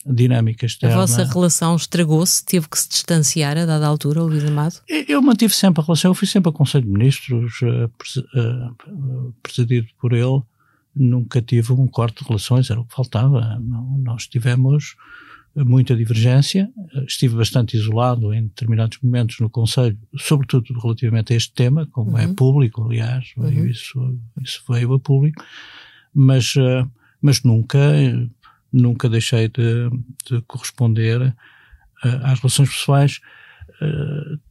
dinâmica 0.06 0.64
externa. 0.66 0.96
A 0.96 1.00
vossa 1.00 1.24
relação 1.24 1.76
estragou-se? 1.76 2.44
Teve 2.44 2.68
que 2.68 2.78
se 2.78 2.88
distanciar 2.88 3.58
a 3.58 3.66
dada 3.66 3.86
altura, 3.86 4.22
Luís 4.22 4.44
Amado? 4.44 4.76
Eu 4.88 5.20
mantive 5.20 5.54
sempre 5.54 5.82
a 5.82 5.84
relação, 5.84 6.10
eu 6.10 6.14
fui 6.14 6.26
sempre 6.26 6.50
a 6.50 6.52
Conselho 6.52 6.84
de 6.84 6.90
Ministros, 6.90 7.60
uh, 7.62 9.34
presidido 9.42 9.88
por 10.00 10.12
ele, 10.12 10.42
nunca 10.94 11.40
tive 11.40 11.72
um 11.72 11.86
corte 11.86 12.22
de 12.22 12.28
relações, 12.28 12.70
era 12.70 12.80
o 12.80 12.84
que 12.84 12.94
faltava. 12.94 13.58
Nós 13.98 14.26
tivemos 14.26 14.96
muita 15.64 15.96
divergência, 15.96 16.70
estive 17.06 17.36
bastante 17.36 17.76
isolado 17.76 18.32
em 18.32 18.44
determinados 18.44 18.98
momentos 19.02 19.40
no 19.40 19.50
Conselho, 19.50 19.98
sobretudo 20.16 20.78
relativamente 20.78 21.32
a 21.32 21.36
este 21.36 21.52
tema, 21.52 21.86
como 21.86 22.18
é 22.18 22.24
uhum. 22.24 22.32
é 22.32 22.34
público, 22.34 22.84
aliás, 22.84 23.32
uhum. 23.36 23.66
isso, 23.66 24.18
isso 24.42 24.62
veio 24.68 24.92
a 24.94 25.00
público, 25.00 25.42
mas, 26.14 26.54
eh, 26.56 26.86
mas 27.20 27.42
nunca, 27.42 27.78
nunca 28.72 29.08
deixei 29.08 29.48
de, 29.48 29.90
de 30.28 30.40
corresponder 30.46 31.34
eh, 32.04 32.20
às 32.22 32.40
relações 32.40 32.68
pessoais 32.68 33.20
eh, 33.20 33.37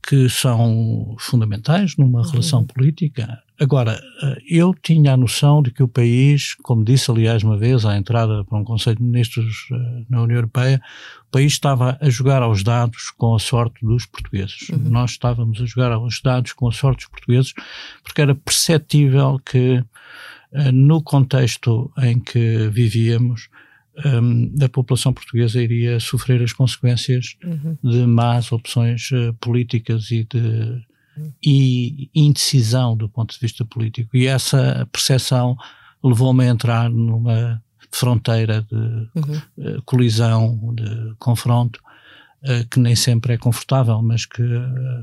que 0.08 0.30
são 0.30 1.16
fundamentais 1.20 1.98
numa 1.98 2.22
uhum. 2.22 2.30
relação 2.30 2.66
política. 2.66 3.42
Agora, 3.60 4.00
eh, 4.22 4.38
eu 4.50 4.74
tinha 4.74 5.14
a 5.14 5.18
noção 5.18 5.62
de 5.62 5.72
que 5.72 5.82
o 5.82 5.88
país, 5.88 6.54
como 6.62 6.86
disse 6.86 7.10
aliás 7.10 7.44
uma 7.44 7.58
vez 7.58 7.86
à 7.86 7.98
entrada 7.98 8.44
para 8.46 8.58
um 8.58 8.64
Conselho 8.64 8.98
de 8.98 9.04
Ministros 9.04 9.68
eh, 9.72 10.04
na 10.10 10.22
União 10.22 10.38
Europeia, 10.38 10.82
o 11.28 11.32
país 11.32 11.54
estava 11.54 11.98
a 12.00 12.10
jogar 12.10 12.42
aos 12.44 12.64
dados 12.64 13.12
com 13.18 13.36
a 13.36 13.40
sorte 13.40 13.86
dos 13.86 14.06
portugueses. 14.06 14.70
Uhum. 14.70 14.78
Nós 14.90 15.12
estávamos 15.12 15.60
a 15.60 15.66
jogar 15.66 15.92
aos 15.92 16.22
dados 16.22 16.54
com 16.54 16.68
a 16.68 16.72
sorte 16.72 17.00
dos 17.00 17.08
portugueses 17.08 17.54
porque 18.04 18.22
era 18.22 18.36
perceptível 18.36 19.40
que 19.44 19.84
no 20.74 21.02
contexto 21.02 21.92
em 21.98 22.20
que 22.20 22.70
vivíamos 22.70 23.50
um, 24.06 24.54
a 24.62 24.70
população 24.70 25.12
portuguesa 25.14 25.62
iria 25.62 26.00
sofrer 26.00 26.42
as 26.44 26.54
consequências 26.54 27.36
uhum. 27.44 27.78
de 27.84 28.06
más 28.06 28.52
opções 28.52 29.10
uh, 29.12 29.34
políticas 29.40 30.12
e 30.12 30.24
de 30.24 30.38
uhum. 31.18 31.34
e 31.44 32.10
indecisão 32.14 32.96
do 32.96 33.10
ponto 33.10 33.34
de 33.34 33.40
vista 33.40 33.66
político. 33.66 34.16
E 34.16 34.28
essa 34.28 34.88
percepção 34.92 35.58
levou-me 36.04 36.44
a 36.44 36.48
entrar 36.48 36.90
numa 36.90 37.62
fronteira 37.92 38.62
de 38.62 38.76
uhum. 38.76 39.42
uh, 39.58 39.82
colisão, 39.84 40.74
de 40.76 41.16
confronto, 41.18 41.80
uh, 42.44 42.68
que 42.70 42.80
nem 42.80 42.96
sempre 42.96 43.34
é 43.34 43.38
confortável, 43.38 44.00
mas 44.04 44.28
que, 44.28 44.44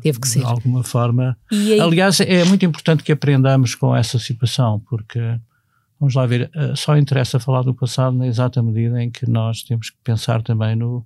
Teve 0.02 0.20
que 0.20 0.28
de 0.28 0.34
ser. 0.34 0.44
alguma 0.44 0.84
forma. 0.84 1.36
Aliás, 1.82 2.20
é 2.20 2.44
muito 2.44 2.64
importante 2.64 3.02
que 3.02 3.10
aprendamos 3.10 3.74
com 3.74 3.96
essa 3.96 4.20
situação, 4.20 4.80
porque 4.88 5.18
vamos 5.98 6.14
lá 6.14 6.26
ver, 6.26 6.50
uh, 6.54 6.76
só 6.76 6.96
interessa 6.96 7.38
falar 7.38 7.62
do 7.62 7.74
passado 7.74 8.16
na 8.16 8.26
exata 8.26 8.62
medida 8.62 9.02
em 9.02 9.10
que 9.10 9.28
nós 9.28 9.62
temos 9.62 9.90
que 9.90 9.96
pensar 10.02 10.42
também 10.42 10.76
no, 10.76 11.04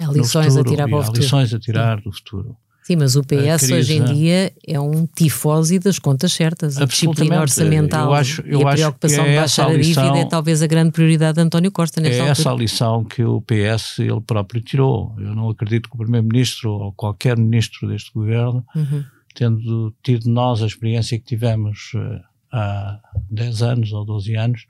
há 0.00 0.06
lições 0.06 0.54
no 0.54 0.60
futuro, 0.62 0.68
a 0.68 0.70
tirar 0.70 0.88
para 0.88 0.98
o 0.98 1.02
futuro. 1.02 1.22
lições 1.22 1.54
a 1.54 1.58
tirar 1.58 1.98
Sim. 1.98 2.04
do 2.04 2.12
futuro. 2.12 2.56
Sim, 2.88 2.96
mas 2.96 3.16
o 3.16 3.22
PS 3.22 3.70
hoje 3.70 3.96
em 3.98 4.04
dia 4.04 4.50
é 4.66 4.80
um 4.80 5.06
tifose 5.06 5.78
das 5.78 5.98
contas 5.98 6.32
certas. 6.32 6.78
A 6.78 6.86
disciplina 6.86 7.38
orçamental 7.38 8.06
eu 8.06 8.14
acho, 8.14 8.40
eu 8.46 8.60
e 8.60 8.64
a 8.64 8.70
preocupação 8.70 9.24
é 9.26 9.28
de 9.28 9.36
baixar 9.36 9.66
a, 9.66 9.74
lição, 9.74 10.04
dívida 10.04 10.20
é 10.20 10.24
talvez 10.24 10.62
a 10.62 10.66
grande 10.66 10.92
prioridade 10.92 11.34
de 11.34 11.42
António 11.42 11.70
Costa 11.70 12.00
nesta 12.00 12.16
É 12.16 12.20
altura. 12.20 12.32
essa 12.32 12.50
a 12.50 12.54
lição 12.54 13.04
que 13.04 13.22
o 13.22 13.42
PS 13.42 13.98
ele 13.98 14.22
próprio 14.22 14.62
tirou. 14.62 15.14
Eu 15.18 15.34
não 15.34 15.50
acredito 15.50 15.90
que 15.90 15.96
o 15.96 15.98
Primeiro-Ministro 15.98 16.70
ou 16.70 16.92
qualquer 16.94 17.36
Ministro 17.36 17.86
deste 17.86 18.10
governo, 18.10 18.64
uhum. 18.74 19.04
tendo 19.34 19.94
tido 20.02 20.30
nós 20.30 20.62
a 20.62 20.66
experiência 20.66 21.18
que 21.18 21.26
tivemos 21.26 21.92
uh, 21.94 22.22
há 22.52 23.00
10 23.30 23.62
anos 23.62 23.92
ou 23.92 24.04
12 24.04 24.36
anos, 24.36 24.66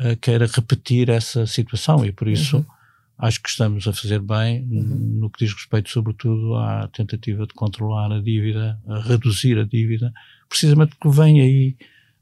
uh, 0.00 0.16
queira 0.20 0.46
repetir 0.46 1.08
essa 1.08 1.46
situação 1.46 2.04
e 2.04 2.12
por 2.12 2.28
isso... 2.28 2.58
Uhum. 2.58 2.66
acho 3.18 3.42
que 3.42 3.48
estamos 3.48 3.88
a 3.88 3.92
fazer 3.94 4.20
bem 4.20 4.62
uhum. 4.64 5.20
no 5.20 5.30
que 5.30 5.44
diz 5.44 5.54
respeito, 5.54 5.88
sobretudo, 5.88 6.54
à 6.54 6.86
tentativa 6.88 7.46
de 7.46 7.54
controlar 7.54 8.12
a 8.12 8.20
dívida, 8.20 8.78
a 8.86 9.00
reduzir 9.00 9.58
a 9.58 9.64
dívida, 9.64 10.12
precisamente 10.48 10.94
porque 10.96 11.16
vem 11.16 11.40
aí 11.40 11.76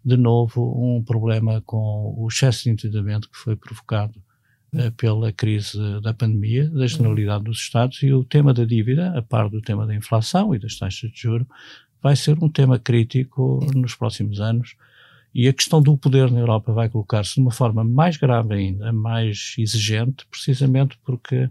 de 0.05 0.17
novo 0.17 0.61
um 0.77 1.03
problema 1.03 1.63
com 1.63 2.15
o 2.17 2.29
excesso 2.29 2.65
de 2.65 2.71
endividamento 2.71 3.29
que 3.31 3.37
foi 3.37 3.57
provocado 3.57 4.23
uh, 4.75 4.93
pela 4.93 5.33
crise 5.33 5.79
da 6.03 6.13
pandemia, 6.13 6.69
da 6.69 6.87
generalidade 6.87 7.45
dos 7.45 7.59
Estados 7.59 8.03
e 8.03 8.13
o 8.13 8.23
tema 8.23 8.53
da 8.53 8.65
dívida, 8.65 9.17
a 9.17 9.23
par 9.23 9.49
do 9.49 9.63
tema 9.63 9.87
da 9.87 9.95
inflação 9.95 10.55
e 10.55 10.59
das 10.59 10.77
taxas 10.77 11.11
de 11.11 11.21
juro, 11.23 11.47
vai 12.05 12.15
ser 12.15 12.37
um 12.45 12.51
tema 12.51 12.79
crítico 12.79 13.67
nos 13.75 13.95
próximos 13.95 14.39
anos 14.39 14.77
e 15.35 15.49
a 15.49 15.53
questão 15.55 15.81
do 15.81 15.97
poder 15.97 16.31
na 16.31 16.39
Europa 16.39 16.71
vai 16.71 16.87
colocar-se 16.91 17.37
de 17.37 17.41
uma 17.41 17.51
forma 17.51 17.83
mais 17.83 18.19
grave 18.19 18.55
ainda, 18.55 18.93
mais 18.93 19.55
exigente, 19.57 20.27
precisamente 20.31 20.99
porque 21.03 21.49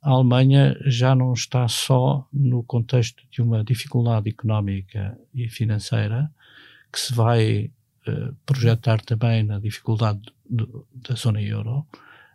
a 0.00 0.10
Alemanha 0.10 0.78
já 0.86 1.16
não 1.16 1.32
está 1.32 1.66
só 1.66 2.24
no 2.32 2.62
contexto 2.62 3.24
de 3.28 3.42
uma 3.42 3.64
dificuldade 3.64 4.30
económica 4.30 5.18
e 5.34 5.48
financeira, 5.48 6.30
que 6.92 7.00
se 7.00 7.12
vai 7.12 7.68
uh, 8.06 8.32
projetar 8.46 9.00
também 9.00 9.42
na 9.42 9.58
dificuldade 9.58 10.20
do, 10.48 10.86
da 10.94 11.16
zona 11.16 11.42
euro, 11.42 11.84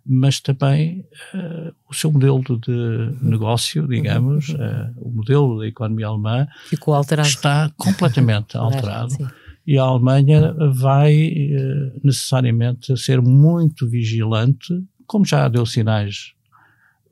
mas 0.07 0.39
também 0.39 1.05
uh, 1.33 1.73
o 1.89 1.93
seu 1.93 2.11
modelo 2.11 2.41
de 2.59 3.15
negócio, 3.21 3.87
digamos, 3.87 4.49
uh, 4.49 4.93
o 4.97 5.09
modelo 5.11 5.59
da 5.59 5.67
economia 5.67 6.07
alemã 6.07 6.47
Ficou 6.67 6.93
alterado. 6.93 7.27
está 7.27 7.71
completamente 7.77 8.55
alterado. 8.57 9.11
Sim 9.11 9.27
e 9.67 9.77
a 9.77 9.83
Alemanha 9.83 10.53
vai 10.71 11.13
eh, 11.13 11.91
necessariamente 12.01 12.95
ser 12.97 13.21
muito 13.21 13.85
vigilante, 13.85 14.73
como 15.05 15.25
já 15.25 15.45
deu 15.49 15.65
sinais. 15.65 16.31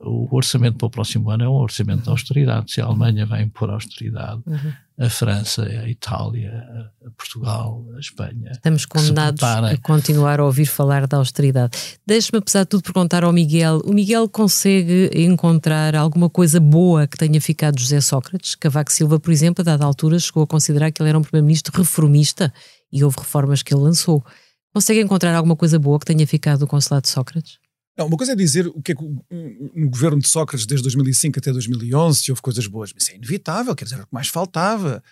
O 0.00 0.34
orçamento 0.34 0.78
para 0.78 0.86
o 0.86 0.90
próximo 0.90 1.30
ano 1.30 1.44
é 1.44 1.48
um 1.48 1.52
orçamento 1.52 2.04
de 2.04 2.08
austeridade. 2.08 2.72
Se 2.72 2.80
a 2.80 2.86
Alemanha 2.86 3.26
vai 3.26 3.42
impor 3.42 3.68
austeridade, 3.68 4.40
uhum. 4.46 4.72
A 4.98 5.10
França, 5.10 5.62
a 5.62 5.88
Itália, 5.88 6.64
a 7.04 7.10
Portugal, 7.10 7.84
a 7.94 8.00
Espanha. 8.00 8.50
Estamos 8.52 8.86
condenados 8.86 9.42
a 9.42 9.76
continuar 9.82 10.40
a 10.40 10.44
ouvir 10.44 10.64
falar 10.64 11.06
da 11.06 11.18
austeridade. 11.18 11.76
Deixe-me, 12.06 12.38
apesar 12.38 12.60
de 12.60 12.70
tudo, 12.70 12.82
perguntar 12.82 13.22
ao 13.22 13.32
Miguel: 13.32 13.82
o 13.84 13.92
Miguel 13.92 14.28
consegue 14.28 15.10
encontrar 15.14 15.94
alguma 15.94 16.30
coisa 16.30 16.58
boa 16.58 17.06
que 17.06 17.18
tenha 17.18 17.40
ficado 17.40 17.78
José 17.78 18.00
Sócrates? 18.00 18.54
Cavaco 18.54 18.90
Silva, 18.90 19.20
por 19.20 19.30
exemplo, 19.30 19.60
a 19.62 19.64
dada 19.64 19.84
altura, 19.84 20.18
chegou 20.18 20.42
a 20.42 20.46
considerar 20.46 20.90
que 20.90 21.02
ele 21.02 21.10
era 21.10 21.18
um 21.18 21.22
primeiro-ministro 21.22 21.76
reformista 21.76 22.52
e 22.90 23.04
houve 23.04 23.18
reformas 23.18 23.62
que 23.62 23.74
ele 23.74 23.82
lançou. 23.82 24.24
Consegue 24.72 25.00
encontrar 25.00 25.34
alguma 25.34 25.56
coisa 25.56 25.78
boa 25.78 25.98
que 25.98 26.06
tenha 26.06 26.26
ficado 26.26 26.60
do 26.60 26.66
consulado 26.66 27.02
de 27.02 27.10
Sócrates? 27.10 27.58
Não, 27.96 28.06
uma 28.06 28.16
coisa 28.16 28.32
é 28.32 28.36
dizer 28.36 28.66
o 28.66 28.82
que 28.82 28.92
é 28.92 28.94
que 28.94 29.02
no 29.02 29.88
governo 29.88 30.18
de 30.20 30.28
Sócrates, 30.28 30.66
desde 30.66 30.82
2005 30.82 31.38
até 31.38 31.50
2011, 31.50 32.20
se 32.20 32.30
houve 32.30 32.42
coisas 32.42 32.66
boas, 32.66 32.92
mas 32.92 33.08
é 33.08 33.16
inevitável, 33.16 33.74
quer 33.74 33.84
dizer, 33.84 34.00
o 34.00 34.06
que 34.06 34.12
mais 34.12 34.28
faltava. 34.28 35.02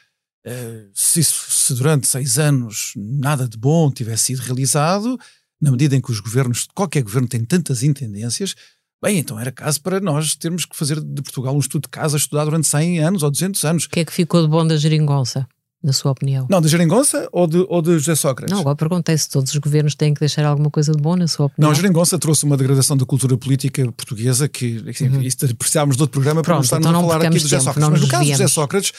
Uh, 0.46 0.90
se, 0.92 1.24
se, 1.24 1.72
durante 1.72 2.06
seis 2.06 2.38
anos 2.38 2.92
nada 2.94 3.48
de 3.48 3.56
bom 3.56 3.90
tivesse 3.90 4.24
sido 4.24 4.40
realizado, 4.40 5.18
na 5.58 5.70
medida 5.70 5.96
em 5.96 6.00
que 6.02 6.10
os 6.10 6.20
governos, 6.20 6.68
qualquer 6.74 7.02
governo 7.02 7.26
tem 7.26 7.42
tantas 7.42 7.82
intendências, 7.82 8.54
bem, 9.02 9.18
então 9.18 9.40
era 9.40 9.50
caso 9.50 9.80
para 9.80 10.00
nós 10.00 10.34
termos 10.36 10.66
que 10.66 10.76
fazer 10.76 11.00
de 11.00 11.22
Portugal 11.22 11.56
um 11.56 11.60
estudo 11.60 11.84
de 11.84 11.88
casa, 11.88 12.18
estudar 12.18 12.44
durante 12.44 12.66
100 12.66 13.00
anos 13.00 13.22
ou 13.22 13.30
200 13.30 13.64
anos. 13.64 13.84
O 13.84 13.88
que 13.88 14.00
é 14.00 14.04
que 14.04 14.12
ficou 14.12 14.42
de 14.42 14.48
bom 14.48 14.66
da 14.66 14.76
geringonça? 14.76 15.48
Na 15.84 15.92
sua 15.92 16.10
opinião? 16.10 16.46
Não, 16.48 16.62
de 16.62 16.68
Geringonça 16.68 17.28
ou 17.30 17.46
de, 17.46 17.64
ou 17.68 17.82
de 17.82 17.98
José 17.98 18.14
Sócrates? 18.14 18.50
Não, 18.50 18.60
agora 18.60 18.74
perguntei 18.74 19.16
se 19.18 19.28
todos 19.28 19.52
os 19.52 19.58
governos 19.58 19.94
têm 19.94 20.14
que 20.14 20.20
deixar 20.20 20.44
alguma 20.46 20.70
coisa 20.70 20.92
de 20.92 21.00
bom, 21.00 21.14
na 21.14 21.28
sua 21.28 21.46
opinião. 21.46 21.68
Não, 21.68 21.74
Geringonça 21.74 22.18
trouxe 22.18 22.44
uma 22.44 22.56
degradação 22.56 22.96
da 22.96 23.04
cultura 23.04 23.36
política 23.36 23.92
portuguesa 23.92 24.48
que, 24.48 24.82
assim, 24.88 25.08
uhum. 25.08 25.20
isso 25.20 25.36
precisávamos 25.56 25.96
de 25.96 26.02
outro 26.02 26.12
programa 26.12 26.42
para 26.42 26.54
não 26.54 26.62
estarmos 26.62 26.88
então 26.88 26.98
a 26.98 27.02
falar 27.02 27.26
aqui 27.26 27.36
de 27.36 27.40
José 27.40 27.60
Sócrates. 27.60 27.90
Mas 27.90 28.00
no 28.00 28.08
caso 28.08 28.24
de 28.24 28.30
José 28.30 28.48
Sócrates, 28.48 28.92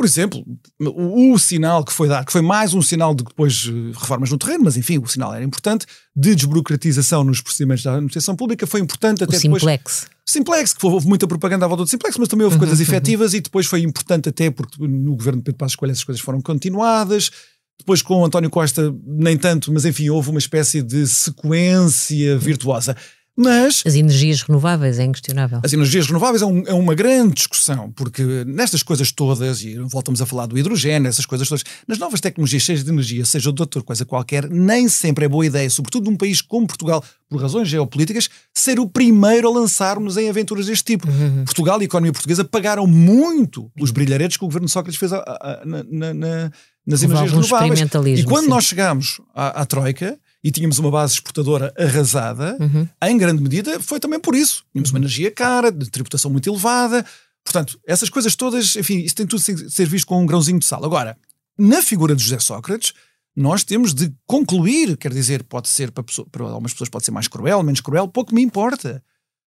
por 0.00 0.06
exemplo, 0.06 0.42
o, 0.80 1.34
o, 1.34 1.38
sinal 1.38 1.84
que 1.84 1.92
foi 1.92 2.08
dado, 2.08 2.24
que 2.24 2.32
foi 2.32 2.40
mais 2.40 2.72
um 2.72 2.80
sinal 2.80 3.14
de 3.14 3.22
depois 3.22 3.68
eh, 3.68 3.92
reformas 3.92 4.30
no 4.30 4.38
terreno, 4.38 4.64
mas 4.64 4.74
enfim, 4.74 4.96
o 4.96 5.06
sinal 5.06 5.34
era 5.34 5.44
importante, 5.44 5.84
de 6.16 6.34
desburocratização 6.34 7.22
nos 7.22 7.42
procedimentos 7.42 7.84
da 7.84 7.92
administração 7.92 8.34
pública, 8.34 8.66
foi 8.66 8.80
importante 8.80 9.22
até 9.22 9.36
o 9.36 9.38
depois. 9.38 9.60
Simplex. 9.60 10.08
Simplex, 10.24 10.72
que 10.72 10.86
houve 10.86 11.06
muita 11.06 11.28
propaganda 11.28 11.66
à 11.66 11.68
volta 11.68 11.84
do 11.84 11.90
Simplex, 11.90 12.16
mas 12.16 12.28
também 12.28 12.46
houve 12.46 12.54
uhum, 12.54 12.60
coisas 12.60 12.78
uhum. 12.78 12.82
efetivas 12.82 13.34
e 13.34 13.40
depois 13.42 13.66
foi 13.66 13.82
importante 13.82 14.30
até 14.30 14.50
porque 14.50 14.78
no 14.80 15.14
governo 15.14 15.40
de 15.40 15.44
Pedro 15.44 15.58
Passos 15.58 15.76
Coelho 15.76 15.92
essas 15.92 16.04
coisas 16.04 16.22
foram 16.22 16.40
continuadas. 16.40 17.30
Depois 17.78 18.00
com 18.00 18.22
o 18.22 18.24
António 18.24 18.48
Costa, 18.48 18.94
nem 19.06 19.36
tanto, 19.36 19.70
mas 19.70 19.84
enfim, 19.84 20.08
houve 20.08 20.30
uma 20.30 20.38
espécie 20.38 20.80
de 20.80 21.06
sequência 21.06 22.38
virtuosa. 22.38 22.96
Mas. 23.42 23.82
As 23.86 23.94
energias 23.94 24.42
renováveis 24.42 24.98
é 24.98 25.04
inquestionável. 25.04 25.60
As 25.64 25.72
energias 25.72 26.06
renováveis 26.06 26.42
é, 26.42 26.46
um, 26.46 26.62
é, 26.66 26.74
uma 26.74 26.94
grande 26.94 27.34
discussão, 27.34 27.90
porque 27.92 28.22
nestas 28.46 28.82
coisas 28.82 29.10
todas, 29.10 29.62
e 29.62 29.78
voltamos 29.78 30.20
a 30.20 30.26
falar 30.26 30.44
do 30.44 30.58
hidrogênio, 30.58 31.08
essas 31.08 31.24
coisas 31.24 31.48
todas, 31.48 31.64
nas 31.88 31.98
novas 31.98 32.20
tecnologias 32.20 32.62
cheias 32.62 32.84
de 32.84 32.90
energia, 32.90 33.24
seja 33.24 33.50
de 33.50 33.62
outra 33.62 33.82
coisa 33.82 34.04
qualquer, 34.04 34.46
nem 34.50 34.88
sempre 34.88 35.24
é 35.24 35.28
boa 35.28 35.46
ideia, 35.46 35.70
sobretudo 35.70 36.10
num 36.10 36.16
país 36.18 36.42
como 36.42 36.66
Portugal, 36.66 37.02
por 37.30 37.40
razões 37.40 37.66
geopolíticas, 37.66 38.28
ser 38.52 38.78
o 38.78 38.86
primeiro 38.86 39.48
a 39.48 39.52
lançarmos 39.52 40.18
em 40.18 40.28
aventuras 40.28 40.66
deste 40.66 40.84
tipo. 40.84 41.08
Uhum. 41.08 41.44
Portugal 41.44 41.78
e 41.80 41.82
a 41.82 41.84
economia 41.86 42.12
portuguesa 42.12 42.44
pagaram 42.44 42.86
muito 42.86 43.70
os 43.80 43.90
brilharetes 43.90 44.36
que 44.36 44.44
o 44.44 44.48
governo 44.48 44.68
Sócrates 44.68 44.98
fez 44.98 45.14
a, 45.14 45.18
a, 45.18 45.62
a, 45.62 45.64
na, 45.64 46.12
na, 46.12 46.52
nas 46.86 47.02
energias 47.02 47.30
renováveis. 47.30 47.80
E 48.18 48.24
quando 48.24 48.44
sim. 48.44 48.50
nós 48.50 48.64
chegamos 48.64 49.20
à, 49.34 49.62
à 49.62 49.64
Troika 49.64 50.18
e 50.42 50.50
tínhamos 50.50 50.78
uma 50.78 50.90
base 50.90 51.14
exportadora 51.14 51.72
arrasada, 51.78 52.56
uhum. 52.60 52.88
em 53.02 53.18
grande 53.18 53.42
medida 53.42 53.78
foi 53.80 54.00
também 54.00 54.18
por 54.18 54.34
isso. 54.34 54.64
Tínhamos 54.72 54.90
uma 54.90 54.98
energia 54.98 55.30
cara, 55.30 55.70
de 55.70 55.90
tributação 55.90 56.30
muito 56.30 56.48
elevada. 56.48 57.04
Portanto, 57.44 57.78
essas 57.86 58.08
coisas 58.08 58.34
todas, 58.34 58.76
enfim, 58.76 58.98
isso 58.98 59.14
tem 59.14 59.26
tudo 59.26 59.42
de 59.42 59.70
ser 59.70 59.86
visto 59.86 60.06
com 60.06 60.22
um 60.22 60.26
grãozinho 60.26 60.58
de 60.58 60.64
sal. 60.64 60.84
Agora, 60.84 61.16
na 61.58 61.82
figura 61.82 62.14
de 62.16 62.22
José 62.22 62.38
Sócrates, 62.38 62.94
nós 63.36 63.64
temos 63.64 63.94
de 63.94 64.12
concluir, 64.26 64.96
quer 64.96 65.12
dizer, 65.12 65.42
pode 65.44 65.68
ser 65.68 65.90
para, 65.90 66.02
pessoa, 66.02 66.26
para 66.30 66.44
algumas 66.44 66.72
pessoas 66.72 66.88
pode 66.88 67.04
ser 67.04 67.10
mais 67.10 67.28
cruel, 67.28 67.62
menos 67.62 67.80
cruel, 67.80 68.08
pouco 68.08 68.34
me 68.34 68.42
importa. 68.42 69.02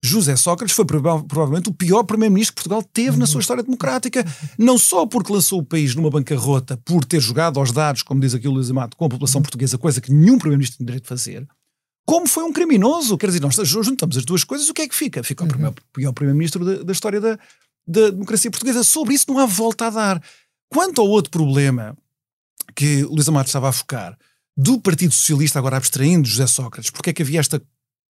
José 0.06 0.36
Sócrates 0.36 0.76
foi 0.76 0.84
provavelmente 0.84 1.70
o 1.70 1.72
pior 1.72 2.02
primeiro-ministro 2.02 2.54
que 2.54 2.60
Portugal 2.62 2.82
teve 2.82 3.16
na 3.16 3.24
sua 3.24 3.40
história 3.40 3.62
democrática, 3.62 4.22
não 4.58 4.76
só 4.76 5.06
porque 5.06 5.32
lançou 5.32 5.60
o 5.60 5.64
país 5.64 5.94
numa 5.94 6.10
bancarrota 6.10 6.76
por 6.84 7.06
ter 7.06 7.20
jogado 7.20 7.58
aos 7.58 7.72
dados, 7.72 8.02
como 8.02 8.20
diz 8.20 8.34
aqui 8.34 8.46
o 8.46 8.50
Luís 8.50 8.70
Amato, 8.70 8.98
com 8.98 9.06
a 9.06 9.08
população 9.08 9.40
portuguesa, 9.40 9.78
coisa 9.78 10.02
que 10.02 10.12
nenhum 10.12 10.36
primeiro-ministro 10.36 10.76
tem 10.76 10.84
direito 10.84 11.04
de 11.04 11.08
fazer, 11.08 11.48
como 12.04 12.28
foi 12.28 12.44
um 12.44 12.52
criminoso. 12.52 13.16
Quer 13.16 13.28
dizer, 13.28 13.40
nós 13.40 13.56
juntamos 13.66 14.18
as 14.18 14.26
duas 14.26 14.44
coisas, 14.44 14.68
o 14.68 14.74
que 14.74 14.82
é 14.82 14.88
que 14.88 14.94
fica? 14.94 15.22
Fica 15.22 15.42
o 15.42 15.46
uhum. 15.46 15.72
pior 15.90 16.12
primeiro-ministro 16.12 16.62
da, 16.66 16.82
da, 16.82 16.92
história 16.92 17.18
da, 17.18 17.38
da 17.88 18.10
democracia 18.10 18.50
portuguesa. 18.50 18.84
Sobre 18.84 19.14
isso 19.14 19.24
não 19.28 19.38
há 19.38 19.46
volta 19.46 19.86
a 19.86 19.90
dar. 19.90 20.22
Quanto 20.68 21.00
ao 21.00 21.08
outro 21.08 21.30
problema 21.30 21.96
que 22.76 23.04
o 23.04 23.14
Luís 23.14 23.26
Amato 23.26 23.46
estava 23.46 23.70
a 23.70 23.72
focar, 23.72 24.18
do 24.54 24.78
Partido 24.78 25.14
Socialista, 25.14 25.58
agora 25.58 25.78
abstraindo 25.78 26.28
José 26.28 26.46
Sócrates, 26.46 26.90
porque 26.90 27.08
é 27.08 27.12
que 27.14 27.22
havia 27.22 27.40
esta 27.40 27.62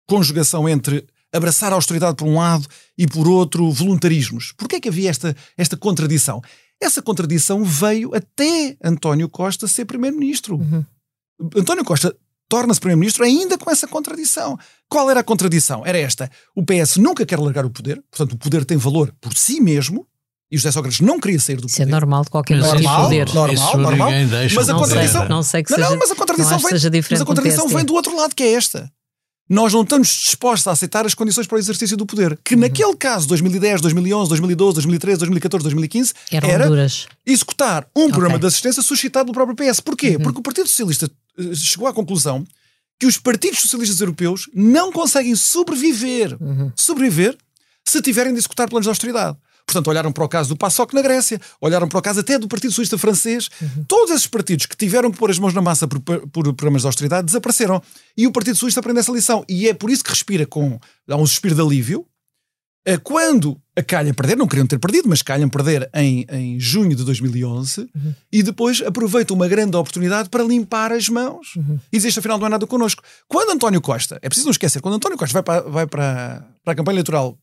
conjugação 0.08 0.66
entre 0.66 1.06
abraçar 1.32 1.72
a 1.72 1.74
austeridade 1.76 2.16
por 2.16 2.26
um 2.26 2.36
lado 2.38 2.66
e 2.96 3.06
por 3.06 3.26
outro 3.28 3.70
voluntarismos. 3.70 4.52
Porquê 4.56 4.76
é 4.76 4.80
que 4.80 4.88
havia 4.88 5.10
esta, 5.10 5.34
esta 5.56 5.76
contradição? 5.76 6.40
Essa 6.80 7.00
contradição 7.00 7.64
veio 7.64 8.14
até 8.14 8.76
António 8.82 9.28
Costa 9.28 9.66
ser 9.68 9.84
primeiro-ministro. 9.84 10.56
Uhum. 10.56 10.84
António 11.56 11.84
Costa 11.84 12.14
torna-se 12.48 12.80
Primeiro-Ministro 12.80 13.24
ainda 13.24 13.56
com 13.56 13.70
essa 13.70 13.88
contradição. 13.88 14.58
Qual 14.88 15.10
era 15.10 15.20
a 15.20 15.24
contradição? 15.24 15.86
Era 15.86 15.96
esta. 15.98 16.30
O 16.54 16.62
PS 16.62 16.98
nunca 16.98 17.24
quer 17.24 17.38
largar 17.38 17.64
o 17.64 17.70
poder, 17.70 18.02
portanto, 18.10 18.34
o 18.34 18.36
poder 18.38 18.64
tem 18.66 18.76
valor 18.76 19.10
por 19.20 19.34
si 19.34 19.58
mesmo, 19.58 20.06
e 20.50 20.58
José 20.58 20.70
Sócrates 20.70 21.00
não 21.00 21.18
queria 21.18 21.40
sair 21.40 21.56
do 21.56 21.66
Isso 21.66 21.78
poder. 21.78 21.88
é 21.88 21.92
normal 21.92 22.24
de 22.24 22.30
qualquer 22.30 22.58
normal, 22.58 23.04
poder. 23.04 23.26
normal, 23.32 23.54
Isso 23.54 23.78
normal. 23.78 24.10
Mas 24.10 24.32
a 24.42 24.46
de 24.46 24.46
não, 24.54 24.64
sei, 24.64 24.74
contradição- 24.74 25.28
não 25.30 25.42
sei 25.42 25.62
que 25.62 25.70
Não, 25.70 25.78
seja, 25.78 25.90
não, 25.90 25.98
mas 25.98 26.10
a 26.10 26.14
contradição 26.14 26.58
vem, 26.58 26.70
mas 27.10 27.20
a 27.22 27.24
contradição 27.24 27.68
vem 27.68 27.84
do 27.86 27.94
outro 27.94 28.14
lado, 28.14 28.34
que 28.34 28.42
é 28.42 28.52
esta. 28.52 28.92
Nós 29.52 29.70
não 29.74 29.82
estamos 29.82 30.08
dispostos 30.08 30.66
a 30.66 30.70
aceitar 30.72 31.04
as 31.04 31.12
condições 31.12 31.46
para 31.46 31.56
o 31.56 31.58
exercício 31.58 31.94
do 31.94 32.06
poder. 32.06 32.38
Que 32.42 32.56
naquele 32.56 32.96
caso, 32.96 33.28
2010, 33.28 33.82
2011, 33.82 34.28
2012, 34.30 34.74
2013, 34.76 35.18
2014, 35.18 35.62
2015, 35.64 36.14
Eram 36.32 36.48
era 36.48 36.66
duras. 36.68 37.06
executar 37.26 37.86
um 37.94 38.08
programa 38.08 38.36
Ok. 38.36 38.40
de 38.40 38.46
assistência 38.46 38.82
suscitado 38.82 39.30
pelo 39.30 39.44
próprio 39.44 39.54
PS. 39.70 39.80
Porquê? 39.80 40.18
Porque 40.18 40.40
o 40.40 40.42
Partido 40.42 40.68
Socialista 40.68 41.10
eh, 41.38 41.54
chegou 41.54 41.86
à 41.86 41.92
conclusão 41.92 42.46
que 42.98 43.04
os 43.04 43.18
partidos 43.18 43.60
socialistas 43.60 44.00
europeus 44.00 44.48
não 44.54 44.90
conseguem 44.90 45.34
sobreviver, 45.36 46.34
sobreviver 46.74 47.36
se 47.84 48.00
tiverem 48.00 48.32
de 48.32 48.38
executar 48.38 48.70
planos 48.70 48.86
de 48.86 48.88
austeridade. 48.88 49.36
Portanto, 49.66 49.88
olharam 49.88 50.12
para 50.12 50.24
o 50.24 50.28
caso 50.28 50.50
do 50.50 50.56
PASOK 50.56 50.94
na 50.94 51.02
Grécia, 51.02 51.40
olharam 51.60 51.88
para 51.88 51.98
o 51.98 52.02
caso 52.02 52.20
até 52.20 52.38
do 52.38 52.48
Partido 52.48 52.70
Socialista 52.70 52.98
Francês. 52.98 53.48
Todos 53.88 54.10
esses 54.10 54.26
partidos 54.26 54.66
que 54.66 54.76
tiveram 54.76 55.10
que 55.10 55.18
pôr 55.18 55.30
as 55.30 55.38
mãos 55.38 55.54
na 55.54 55.62
massa 55.62 55.86
por, 55.88 56.00
por 56.00 56.42
programas 56.54 56.82
de 56.82 56.86
austeridade 56.86 57.26
desapareceram. 57.26 57.82
E 58.16 58.26
o 58.26 58.32
Partido 58.32 58.54
Socialista 58.54 58.80
aprende 58.80 59.00
essa 59.00 59.12
lição. 59.12 59.44
E 59.48 59.68
é 59.68 59.74
por 59.74 59.90
isso 59.90 60.04
que 60.04 60.10
respira 60.10 60.46
com. 60.46 60.78
dá 61.06 61.16
um 61.16 61.26
suspiro 61.26 61.54
de 61.54 61.60
alívio. 61.60 62.06
Quando 63.04 63.60
a 63.76 63.82
calha 63.82 64.12
perder, 64.12 64.36
não 64.36 64.48
queriam 64.48 64.66
ter 64.66 64.78
perdido, 64.78 65.08
mas 65.08 65.22
calham 65.22 65.48
perder 65.48 65.88
em, 65.94 66.26
em 66.28 66.58
junho 66.58 66.96
de 66.96 67.04
2011, 67.04 67.88
e 68.30 68.42
depois 68.42 68.82
aproveitam 68.82 69.36
uma 69.36 69.46
grande 69.46 69.76
oportunidade 69.76 70.28
para 70.28 70.42
limpar 70.42 70.90
as 70.90 71.08
mãos 71.08 71.54
e 71.92 71.96
dizer 71.96 72.18
afinal 72.18 72.38
não 72.38 72.46
é 72.46 72.50
nada 72.50 72.66
connosco. 72.66 73.02
Quando 73.28 73.50
António 73.50 73.80
Costa, 73.80 74.18
é 74.20 74.28
preciso 74.28 74.48
não 74.48 74.50
esquecer, 74.50 74.82
quando 74.82 74.96
António 74.96 75.16
Costa 75.16 75.32
vai 75.32 75.42
para, 75.44 75.70
vai 75.70 75.86
para, 75.86 76.44
para 76.64 76.72
a 76.72 76.76
campanha 76.76 76.96
eleitoral 76.96 77.38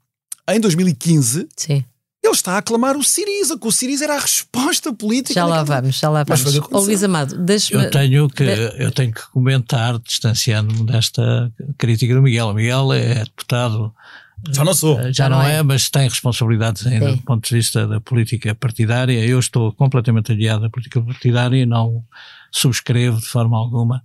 em 0.50 0.60
2015, 0.60 1.48
Sim, 1.56 1.86
ele 2.24 2.34
está 2.34 2.54
a 2.54 2.58
aclamar 2.58 2.98
o 2.98 3.04
Siriza, 3.04 3.58
que 3.58 3.68
o 3.68 3.72
Siriza 3.72 4.04
era 4.04 4.16
a 4.16 4.20
resposta 4.20 4.94
política. 4.94 5.34
já 5.34 5.46
lá 5.46 5.64
vamos, 5.64 5.98
já 5.98 6.10
lá 6.10 6.24
vamos. 6.24 6.60
Ó 6.72 6.80
Luís 6.80 7.04
Amado, 7.04 7.38
deixa-me. 7.38 7.84
Eu 7.86 7.90
tenho 7.92 8.30
que, 8.30 8.44
de- 8.46 8.84
eu 8.84 8.92
tenho 8.92 9.14
que 9.14 9.22
comentar, 9.32 9.98
distanciando-me 10.00 10.84
desta 10.86 11.52
crítica 11.78 12.14
do 12.14 12.22
Miguel. 12.22 12.48
O 12.50 12.54
Miguel 12.54 12.92
é 12.94 13.24
deputado, 13.24 13.94
Já 14.52 14.64
não 14.66 14.74
sou. 14.74 15.00
já, 15.14 15.30
não, 15.30 15.42
é, 15.42 15.64
mas 15.64 15.90
tem 15.90 16.08
responsabilidades 16.10 16.86
ainda 16.86 17.10
Sim. 17.12 17.16
do 17.18 17.22
ponto 17.24 17.48
de 17.48 17.56
vista 17.56 17.88
da 17.88 18.02
política 18.02 18.54
partidária. 18.54 19.24
Eu 19.26 19.40
estou 19.40 19.72
completamente 19.74 20.32
aliado 20.32 20.66
à 20.66 20.70
política 20.70 21.02
partidária 21.02 21.58
e 21.58 21.66
não 21.66 22.04
subscrevo 22.52 23.20
de 23.20 23.28
forma 23.28 23.58
alguma 23.58 24.04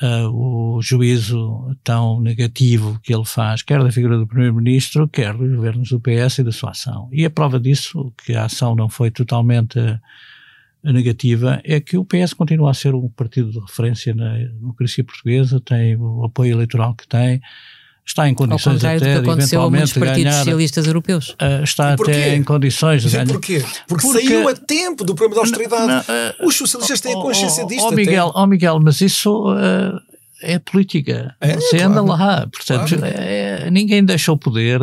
ah, 0.00 0.28
o 0.28 0.80
juízo 0.82 1.74
tão 1.82 2.20
negativo 2.20 3.00
que 3.02 3.14
ele 3.14 3.24
faz, 3.24 3.62
quer 3.62 3.82
da 3.82 3.90
figura 3.90 4.18
do 4.18 4.26
Primeiro-Ministro, 4.26 5.08
quer 5.08 5.34
dos 5.34 5.54
governos 5.54 5.88
do 5.88 6.00
PS 6.00 6.38
e 6.38 6.44
da 6.44 6.52
sua 6.52 6.70
ação. 6.70 7.08
E 7.12 7.24
a 7.24 7.30
prova 7.30 7.58
disso, 7.58 8.12
que 8.24 8.34
a 8.34 8.44
ação 8.44 8.74
não 8.74 8.88
foi 8.88 9.10
totalmente 9.10 9.78
ah, 9.78 10.92
negativa, 10.92 11.60
é 11.64 11.80
que 11.80 11.96
o 11.96 12.04
PS 12.04 12.34
continua 12.34 12.70
a 12.70 12.74
ser 12.74 12.94
um 12.94 13.08
partido 13.08 13.50
de 13.50 13.58
referência 13.58 14.14
na 14.14 14.34
democracia 14.36 15.02
portuguesa, 15.02 15.60
tem 15.60 15.96
o 15.96 16.24
apoio 16.24 16.52
eleitoral 16.52 16.94
que 16.94 17.08
tem, 17.08 17.40
está 18.06 18.28
em 18.28 18.30
Ao 18.30 18.36
condições 18.36 18.74
contrário 18.74 19.00
do 19.00 19.04
que 19.04 19.10
até 19.10 19.20
de 19.20 19.28
aconteceu 19.28 19.60
a 19.62 19.68
muitos 19.70 19.90
eventualmente 19.90 19.98
partidos 20.14 20.32
ganhar, 20.32 20.38
socialistas 20.44 20.86
europeus. 20.86 21.36
ah, 21.38 21.60
está 21.64 21.92
até 21.94 22.34
em 22.36 22.42
condições 22.44 23.02
de 23.02 23.06
Mas 23.08 23.12
ganhar. 23.14 23.26
porquê? 23.26 23.64
Porque, 23.88 24.06
Porque- 24.06 24.26
saiu 24.28 24.48
a 24.48 24.54
tempo 24.54 25.04
do 25.04 25.14
programa 25.14 25.42
de 25.42 25.50
austeridade. 25.50 25.86
Não, 25.88 26.14
ah, 26.14 26.34
Os 26.46 26.54
socialistas 26.56 27.00
têm 27.00 27.14
a 27.14 27.18
Ó, 27.18 27.22
consciência 27.22 27.64
ó, 27.64 27.66
disto. 27.66 27.84
Ó 27.84 27.86
até. 27.88 27.96
Miguel, 27.96 28.32
ó 28.34 28.46
Miguel, 28.46 28.80
mas 28.80 29.00
isso 29.00 29.44
ah, 29.50 30.00
é 30.42 30.58
política. 30.58 31.34
É, 31.40 31.54
Você 31.54 31.78
claro. 31.78 31.92
anda 31.92 32.02
lá. 32.02 32.46
Portanto, 32.46 32.96
Claro. 32.96 33.14
é, 33.16 33.70
ninguém 33.70 34.04
deixa 34.04 34.30
o 34.32 34.36
poder 34.38 34.80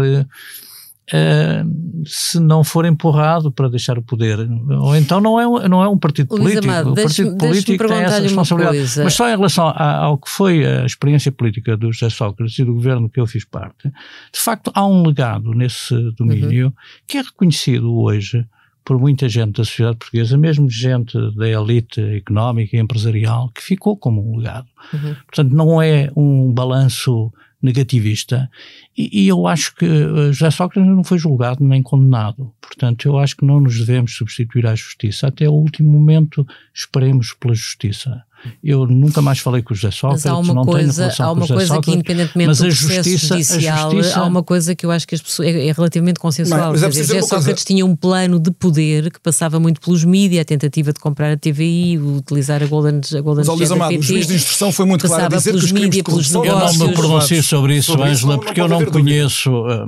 ah, 1.11 1.63
se 2.05 2.39
não 2.39 2.63
for 2.63 2.85
empurrado 2.85 3.51
para 3.51 3.67
deixar 3.69 3.97
o 3.97 4.01
poder. 4.01 4.39
Ou 4.81 4.95
então 4.95 5.19
não 5.19 5.39
é, 5.39 5.47
um- 5.47 5.67
não 5.67 5.83
é 5.83 5.87
um 5.87 5.97
partido 5.97 6.29
Luís 6.35 6.43
político. 6.43 6.71
Amado, 6.71 6.91
o 6.91 6.95
partido 6.95 7.37
político 7.37 7.87
tem 7.87 7.97
essa 7.97 8.19
responsabilidade. 8.19 8.77
coisa. 8.77 9.03
Mas 9.03 9.13
só 9.13 9.27
em 9.27 9.35
relação 9.35 9.67
a- 9.67 9.95
ao 9.97 10.17
que 10.17 10.29
foi 10.29 10.65
a 10.65 10.85
experiência 10.85 11.31
política 11.31 11.75
do 11.75 11.91
José 11.91 12.09
Sócrates 12.09 12.57
e 12.59 12.63
do 12.63 12.73
governo 12.73 13.09
que 13.09 13.19
eu 13.19 13.27
fiz 13.27 13.43
parte, 13.45 13.89
de 13.89 14.39
facto 14.39 14.71
há 14.73 14.85
um 14.85 15.05
legado 15.05 15.51
nesse 15.53 15.95
domínio 16.17 16.67
Uhum. 16.67 16.73
que 17.07 17.17
é 17.17 17.21
reconhecido 17.21 17.93
hoje 17.95 18.45
por 18.85 18.99
muita 18.99 19.29
gente 19.29 19.53
da 19.57 19.63
sociedade 19.63 19.97
portuguesa, 19.97 20.37
mesmo 20.37 20.69
gente 20.69 21.17
da 21.37 21.47
elite 21.47 22.01
económica 22.01 22.75
e 22.75 22.79
empresarial, 22.81 23.49
que 23.55 23.61
ficou 23.63 23.95
como 23.95 24.21
um 24.33 24.37
legado. 24.37 24.67
Uhum. 24.93 25.15
Portanto, 25.25 25.51
não 25.55 25.81
é 25.81 26.11
um 26.17 26.51
balanço 26.51 27.31
negativista. 27.63 28.51
E, 28.95 29.23
e 29.23 29.27
eu 29.27 29.47
acho 29.47 29.75
que 29.75 29.85
eh, 29.85 30.33
José 30.33 30.51
Sócrates 30.51 30.89
não 30.89 31.03
foi 31.03 31.17
julgado 31.17 31.63
nem 31.63 31.81
condenado. 31.81 32.53
Portanto, 32.61 33.07
eu 33.07 33.17
acho 33.17 33.37
que 33.37 33.45
não 33.45 33.61
nos 33.61 33.79
devemos 33.79 34.13
substituir 34.15 34.67
à 34.67 34.75
justiça. 34.75 35.27
Até 35.27 35.47
o 35.47 35.53
último 35.53 35.89
momento, 35.89 36.45
esperemos 36.73 37.33
pela 37.33 37.55
justiça. 37.55 38.23
Eu 38.63 38.85
nunca 38.85 39.21
mais 39.21 39.39
falei 39.39 39.61
com 39.61 39.73
o 39.73 39.75
José 39.77 39.91
Sócrates, 39.91 40.25
Mas 40.25 40.33
há 40.33 40.37
uma 40.37 40.53
não 40.53 40.63
tenho 40.65 40.77
coisa, 40.77 41.01
relação 41.03 41.25
há 41.25 41.29
com 41.29 41.33
o 41.33 41.37
uma 41.37 41.45
José 41.47 41.53
coisa 41.55 41.69
que, 41.69 41.75
Sócrates, 41.75 41.93
independentemente 41.93 42.47
mas 42.47 42.57
do 42.57 42.63
a 42.63 42.67
processo 42.67 43.09
justiça- 43.09 43.33
a 43.33 43.37
judicial, 43.37 43.91
justiça- 43.91 44.19
há 44.19 44.23
uma 44.25 44.43
coisa 44.43 44.75
que 44.75 44.85
eu 44.85 44.91
acho 44.91 45.07
que 45.07 45.15
as 45.15 45.21
pessoas, 45.21 45.47
é, 45.49 45.67
é 45.67 45.71
relativamente 45.71 46.19
consensual. 46.19 46.71
Mas 46.71 46.81
é 46.81 46.85
Quer 46.85 46.87
preciso 46.87 47.07
dizer, 47.07 47.13
uma 47.23 47.29
coisa. 47.29 47.35
Sócrates 47.41 47.63
tinha 47.65 47.85
um 47.85 47.95
plano 47.95 48.39
de 48.39 48.51
poder 48.51 49.11
que 49.11 49.19
passava 49.19 49.59
muito 49.59 49.79
pelos 49.79 50.03
mídias, 50.03 50.41
a 50.41 50.45
tentativa 50.45 50.91
de 50.91 50.99
comprar 50.99 51.31
a 51.31 51.37
TVI, 51.37 51.97
utilizar 51.99 52.61
a 52.61 52.65
Golden, 52.65 52.99
a 53.17 53.21
Golden 53.21 53.45
Mas, 53.45 53.71
Amado, 53.71 53.87
o 53.93 53.99
PT. 53.99 54.01
juiz 54.07 54.27
de 54.27 54.35
instrução 54.35 54.71
foi 54.71 54.85
muito 54.85 55.05
claro 55.07 55.23
a 55.25 55.29
Passava 55.29 55.37
dizer 55.37 55.49
que 55.51 55.57
pelos 55.57 55.63
os 55.65 55.71
crimes 55.71 55.81
de 55.91 55.97
mídia, 55.97 56.03
pelos 56.03 56.31
corrupção 56.31 56.45
Eu 56.45 56.59
não 56.79 56.87
me 56.87 56.93
pronuncio 56.93 57.43
sobre 57.43 57.77
isso, 57.77 57.91
Sobre 57.91 58.09
Ângela, 58.09 58.33
não- 58.33 58.39
porque 58.39 58.59
não 58.59 58.67
eu 58.67 58.79
não 58.79 58.85
conheço, 58.91 59.49
eh, 59.69 59.85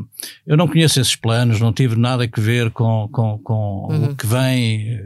eu 0.48 0.58
não 0.58 0.68
conheço 0.68 1.00
esses 1.02 1.16
planos, 1.16 1.60
não 1.60 1.74
tive 1.74 1.96
nada 1.98 2.24
a 2.24 2.42
ver 2.42 2.72
com, 2.72 3.10
com, 3.12 3.38
com 3.44 3.88
Uhum. 3.92 4.06
o 4.12 4.16
que 4.16 4.26
vem 4.26 5.00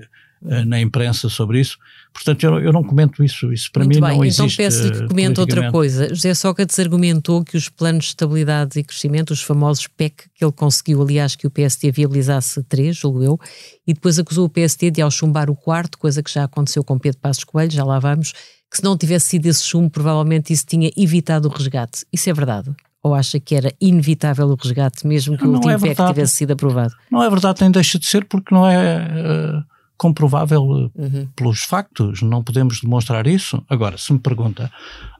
eh, 0.49 0.63
na 0.65 0.79
imprensa 0.79 1.27
sobre 1.29 1.59
isso. 1.59 1.77
Portanto, 2.21 2.43
eu, 2.43 2.59
eu 2.59 2.73
não 2.73 2.83
comento 2.83 3.23
isso. 3.23 3.51
Isso 3.53 3.71
para 3.71 3.85
Muito 3.85 3.95
mim 3.95 4.05
bem, 4.05 4.17
não 4.17 4.25
então 4.25 4.45
existe. 4.45 4.57
peço-lhe 4.57 4.91
que 4.91 5.07
comente 5.07 5.39
outra 5.39 5.71
coisa. 5.71 6.09
José 6.09 6.33
Sócrates 6.33 6.77
argumentou 6.77 7.45
que 7.45 7.55
os 7.55 7.69
planos 7.69 8.03
de 8.03 8.09
estabilidade 8.09 8.77
e 8.77 8.83
crescimento, 8.83 9.31
os 9.31 9.41
famosos 9.41 9.87
PEC, 9.87 10.25
que 10.35 10.43
ele 10.43 10.51
conseguiu, 10.51 11.01
aliás, 11.01 11.37
que 11.37 11.47
o 11.47 11.49
PST 11.49 11.89
viabilizasse 11.91 12.61
três, 12.63 12.97
julgo 12.97 13.23
eu, 13.23 13.39
e 13.87 13.93
depois 13.93 14.19
acusou 14.19 14.45
o 14.45 14.49
PST 14.49 14.91
de 14.91 15.01
ao 15.01 15.09
chumbar 15.09 15.49
o 15.49 15.55
quarto, 15.55 15.97
coisa 15.97 16.21
que 16.21 16.29
já 16.29 16.43
aconteceu 16.43 16.83
com 16.83 16.99
Pedro 16.99 17.21
Passos 17.21 17.45
Coelho, 17.45 17.71
já 17.71 17.85
lá 17.85 17.99
vamos, 17.99 18.33
que 18.69 18.75
se 18.75 18.83
não 18.83 18.97
tivesse 18.97 19.27
sido 19.27 19.45
esse 19.45 19.63
chumbo, 19.63 19.89
provavelmente 19.89 20.51
isso 20.51 20.65
tinha 20.65 20.91
evitado 20.97 21.47
o 21.47 21.51
resgate. 21.51 22.05
Isso 22.11 22.29
é 22.29 22.33
verdade? 22.33 22.69
Ou 23.01 23.15
acha 23.15 23.39
que 23.39 23.55
era 23.55 23.73
inevitável 23.79 24.45
o 24.45 24.55
resgate, 24.55 25.07
mesmo 25.07 25.37
que 25.37 25.43
Não, 25.45 25.51
o 25.51 25.53
último 25.53 25.71
é 25.71 25.77
PEC 25.79 26.05
tivesse 26.07 26.33
sido 26.33 26.51
aprovado? 26.51 26.93
Não 27.09 27.23
é 27.23 27.29
verdade, 27.29 27.61
nem 27.61 27.71
deixa 27.71 27.97
de 27.97 28.05
ser, 28.05 28.25
porque 28.25 28.53
não 28.53 28.67
é 28.67 28.75
eh, 28.75 29.63
comprovável 29.99 30.91
eh, 30.95 31.01
Uhum. 31.01 31.27
pelos 31.35 31.61
factos. 31.63 32.23
Não 32.23 32.41
podemos 32.41 32.81
demonstrar 32.81 33.27
isso. 33.27 33.63
Agora, 33.69 33.97
se 33.97 34.11
me 34.11 34.17
pergunta, 34.19 34.71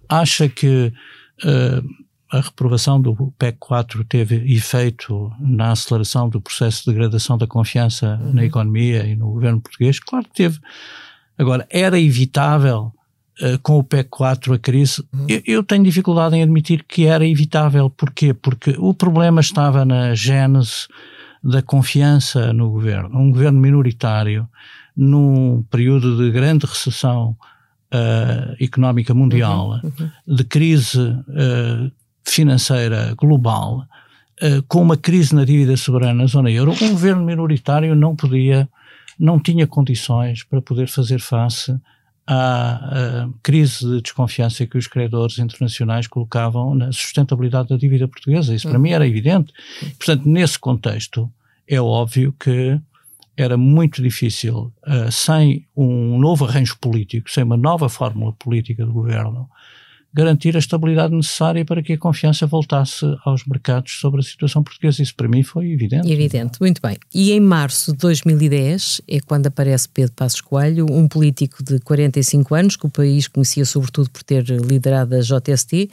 acha 0.08 0.50
que 0.50 0.92
eh, 1.46 1.82
a 2.32 2.42
reprovação 2.42 3.02
do 3.02 3.34
PEC 3.38 3.58
4 3.60 4.04
teve 4.06 4.36
efeito 4.56 5.32
na 5.40 5.72
aceleração 5.72 6.30
do 6.30 6.40
processo 6.42 6.84
de 6.86 6.92
degradação 6.92 7.38
da 7.38 7.46
confiança 7.48 8.18
na 8.34 8.44
economia 8.46 9.04
e 9.06 9.16
no 9.16 9.32
governo 9.32 9.60
português? 9.62 10.00
Claro 10.00 10.26
que 10.26 10.34
teve. 10.36 10.60
Agora, 11.38 11.66
era 11.72 12.00
evitável 12.00 12.92
eh, 13.42 13.58
com 13.64 13.78
o 13.80 13.84
PEC 13.84 14.10
4 14.10 14.54
a 14.54 14.60
crise? 14.60 15.04
Eu, 15.28 15.42
eu 15.46 15.64
tenho 15.64 15.84
dificuldade 15.84 16.36
em 16.36 16.44
admitir 16.44 16.84
que 16.88 17.06
era 17.06 17.26
evitável. 17.28 17.90
Porquê? 17.90 18.34
Porque 18.34 18.76
o 18.78 18.94
problema 18.94 19.42
estava 19.42 19.84
na 19.84 20.14
gênese 20.14 20.88
da 21.44 21.62
confiança 21.62 22.52
no 22.54 22.70
governo. 22.70 23.18
Um 23.18 23.32
governo 23.32 23.60
minoritário, 23.60 24.48
num 24.96 25.64
período 25.70 26.18
de 26.18 26.32
grande 26.32 26.66
recessão 26.66 27.36
eh, 27.92 28.58
económica 28.60 29.14
mundial, 29.14 29.80
de 30.28 30.44
crise 30.44 31.00
eh, 31.00 31.92
financeira 32.24 33.16
global, 33.18 33.86
eh, 34.42 34.62
com 34.68 34.82
uma 34.82 34.98
crise 34.98 35.34
na 35.34 35.46
dívida 35.46 35.76
soberana 35.76 36.14
na 36.14 36.26
zona 36.28 36.52
euro, 36.52 36.74
um 36.82 36.92
governo 36.92 37.24
minoritário 37.24 37.96
não 37.96 38.16
podia, 38.16 38.70
não 39.18 39.40
tinha 39.40 39.66
condições 39.66 40.44
para 40.44 40.62
poder 40.62 40.88
fazer 40.88 41.20
face 41.20 41.76
à, 42.32 43.28
crise 43.42 43.80
de 43.80 44.02
desconfiança 44.02 44.68
que 44.68 44.78
os 44.78 44.86
credores 44.86 45.40
internacionais 45.40 46.06
colocavam 46.06 46.76
na 46.76 46.92
sustentabilidade 46.92 47.70
da 47.70 47.76
dívida 47.76 48.08
portuguesa. 48.08 48.54
Isso 48.54 48.70
para 48.70 48.78
mim 48.78 48.92
era 48.92 49.08
evidente. 49.08 49.52
Portanto, 49.98 50.30
nesse 50.30 50.60
contexto, 50.60 51.30
é 51.68 51.82
óbvio 51.82 52.34
que 52.40 52.80
era 53.36 53.58
muito 53.58 54.02
difícil, 54.04 54.72
uh, 54.86 55.12
sem 55.12 55.66
um 55.76 56.20
novo 56.20 56.46
arranjo 56.46 56.78
político, 56.80 57.32
sem 57.32 57.44
uma 57.44 57.58
nova 57.58 57.90
fórmula 57.90 58.34
política 58.34 58.86
do 58.86 58.92
governo, 58.92 59.50
garantir 60.14 60.56
a 60.56 60.60
estabilidade 60.60 61.14
necessária 61.14 61.64
para 61.64 61.84
que 61.84 61.94
a 61.94 61.98
confiança 61.98 62.48
voltasse 62.48 63.06
aos 63.24 63.46
mercados 63.46 64.00
sobre 64.00 64.20
a 64.20 64.24
situação 64.24 64.64
portuguesa. 64.64 65.04
Isso 65.04 65.16
para 65.16 65.28
mim 65.28 65.44
foi 65.44 65.72
evidente. 65.72 66.12
Evidente, 66.12 66.60
muito 66.60 66.82
bem. 66.82 66.98
E 67.14 67.32
em 67.32 67.40
março 67.40 67.92
de 67.92 68.00
2010 68.00 69.02
é 69.08 69.20
quando 69.20 69.48
aparece 69.48 69.88
Pedro 69.88 70.14
Passos 70.14 70.42
Coelho, 70.42 70.88
um 70.90 71.08
político 71.08 71.64
de 71.64 71.80
45 71.80 72.56
anos, 72.56 72.76
que 72.76 72.86
o 72.86 72.90
país 72.90 73.28
conhecia 73.28 73.66
sobretudo 73.66 74.10
por 74.10 74.24
ter 74.24 74.44
liderado 74.46 75.16
a 75.16 75.20
JST, 75.20 75.90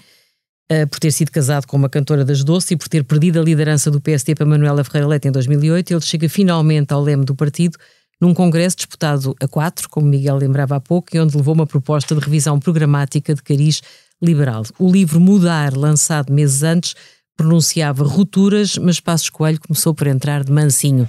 uh, 0.73 0.87
por 0.89 0.99
ter 0.99 1.11
sido 1.11 1.31
casado 1.31 1.67
com 1.67 1.77
uma 1.77 1.89
cantora 1.89 2.25
das 2.25 2.43
doces 2.43 2.71
e 2.71 2.77
por 2.77 2.89
ter 2.89 3.05
perdido 3.05 3.39
a 3.39 3.43
liderança 3.43 3.91
do 3.91 4.01
PST 4.01 4.35
para 4.35 4.47
Manuela 4.47 4.83
Ferreira 4.83 5.09
Leite 5.09 5.29
em 5.29 5.33
2008, 5.33 5.93
ele 5.93 6.01
chega 6.01 6.29
finalmente 6.29 6.93
ao 6.93 7.03
leme 7.03 7.25
do 7.25 7.35
partido 7.35 7.77
num 8.21 8.33
congresso 8.33 8.77
disputado 8.77 9.37
a 9.41 9.47
quatro, 9.47 9.89
como 9.89 10.07
Miguel 10.07 10.37
lembrava 10.37 10.77
há 10.77 10.81
pouco, 10.81 11.15
e 11.15 11.21
onde 11.21 11.37
levou 11.37 11.55
uma 11.55 11.67
proposta 11.67 12.15
de 12.15 12.21
revisão 12.21 12.59
programática 12.59 13.35
de 13.35 13.43
cariz 13.43 13.83
liberal. 14.23 14.65
O 14.79 14.91
livro 14.91 15.21
Mudar, 15.21 15.77
lançado 15.77 16.33
meses 16.33 16.63
antes, 16.63 16.95
pronunciava 17.37 18.05
rupturas, 18.05 18.79
mas 18.79 19.01
Passos 19.01 19.31
Coelho 19.31 19.61
começou 19.61 19.95
por 19.95 20.07
entrar 20.07 20.43
de 20.43 20.51
mansinho. 20.51 21.09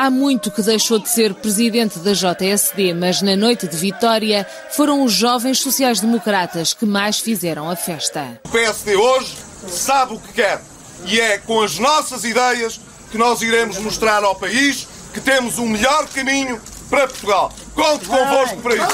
Há 0.00 0.10
muito 0.10 0.52
que 0.52 0.62
deixou 0.62 1.00
de 1.00 1.08
ser 1.08 1.34
presidente 1.34 1.98
da 1.98 2.12
JSD, 2.12 2.94
mas 2.94 3.20
na 3.20 3.36
noite 3.36 3.66
de 3.66 3.76
vitória 3.76 4.46
foram 4.70 5.02
os 5.04 5.12
jovens 5.12 5.58
sociais-democratas 5.58 6.72
que 6.72 6.86
mais 6.86 7.18
fizeram 7.18 7.68
a 7.68 7.74
festa. 7.74 8.40
O 8.44 8.48
PSD 8.48 8.94
hoje 8.94 9.36
sabe 9.68 10.14
o 10.14 10.20
que 10.20 10.34
quer 10.34 10.62
e 11.04 11.18
é 11.20 11.38
com 11.38 11.60
as 11.60 11.80
nossas 11.80 12.22
ideias 12.22 12.80
que 13.10 13.18
nós 13.18 13.42
iremos 13.42 13.76
mostrar 13.78 14.22
ao 14.22 14.36
país 14.36 14.86
que 15.12 15.20
temos 15.20 15.58
um 15.58 15.68
melhor 15.68 16.08
caminho 16.08 16.60
para 16.88 17.06
Portugal. 17.08 17.52
Conto 17.74 18.06
convosco 18.06 18.56
para 18.58 18.74
isso. 18.74 18.86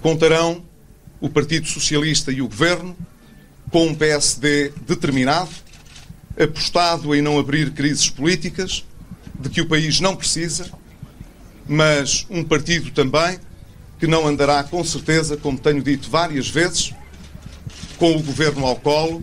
Contarão 0.00 0.64
o 1.20 1.28
Partido 1.28 1.66
Socialista 1.66 2.30
e 2.30 2.40
o 2.40 2.48
Governo 2.48 2.96
com 3.70 3.86
um 3.86 3.94
PSD 3.94 4.72
determinado, 4.86 5.50
apostado 6.40 7.14
em 7.14 7.20
não 7.20 7.38
abrir 7.38 7.72
crises 7.72 8.08
políticas 8.08 8.84
de 9.38 9.48
que 9.50 9.60
o 9.60 9.68
país 9.68 10.00
não 10.00 10.16
precisa, 10.16 10.70
mas 11.66 12.26
um 12.30 12.42
partido 12.42 12.90
também 12.90 13.38
que 13.98 14.06
não 14.06 14.26
andará 14.26 14.62
com 14.64 14.82
certeza, 14.84 15.36
como 15.36 15.58
tenho 15.58 15.82
dito 15.82 16.08
várias 16.08 16.48
vezes, 16.48 16.94
com 17.98 18.16
o 18.16 18.22
governo 18.22 18.64
ao 18.64 18.76
colo 18.76 19.22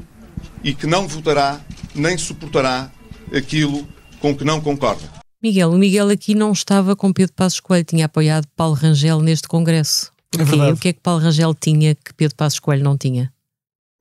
e 0.64 0.74
que 0.74 0.86
não 0.86 1.08
votará 1.08 1.62
nem 1.94 2.18
suportará 2.18 2.92
aquilo 3.34 3.88
com 4.20 4.36
que 4.36 4.44
não 4.44 4.62
concorda. 4.62 5.04
Miguel, 5.42 5.72
o 5.72 5.78
Miguel 5.78 6.10
aqui 6.10 6.34
não 6.34 6.52
estava 6.52 6.96
com 6.96 7.14
Pedro 7.14 7.34
Passos 7.34 7.60
Coelho, 7.60 7.86
tinha 7.86 8.06
apoiado 8.06 8.48
Paulo 8.56 8.74
Rangel 8.74 9.22
neste 9.22 9.48
congresso. 9.48 10.12
É 10.34 10.44
verdade. 10.44 10.74
O 10.74 10.78
que 10.78 10.88
é 10.90 10.94
que 10.94 11.00
Paulo 11.00 11.22
Rangel 11.22 11.54
tinha 11.54 11.96
que 11.96 12.14
Pedro 12.14 12.36
Passos 12.36 12.60
Coelho 12.60 12.84
não 12.84 12.98
tinha? 12.98 13.32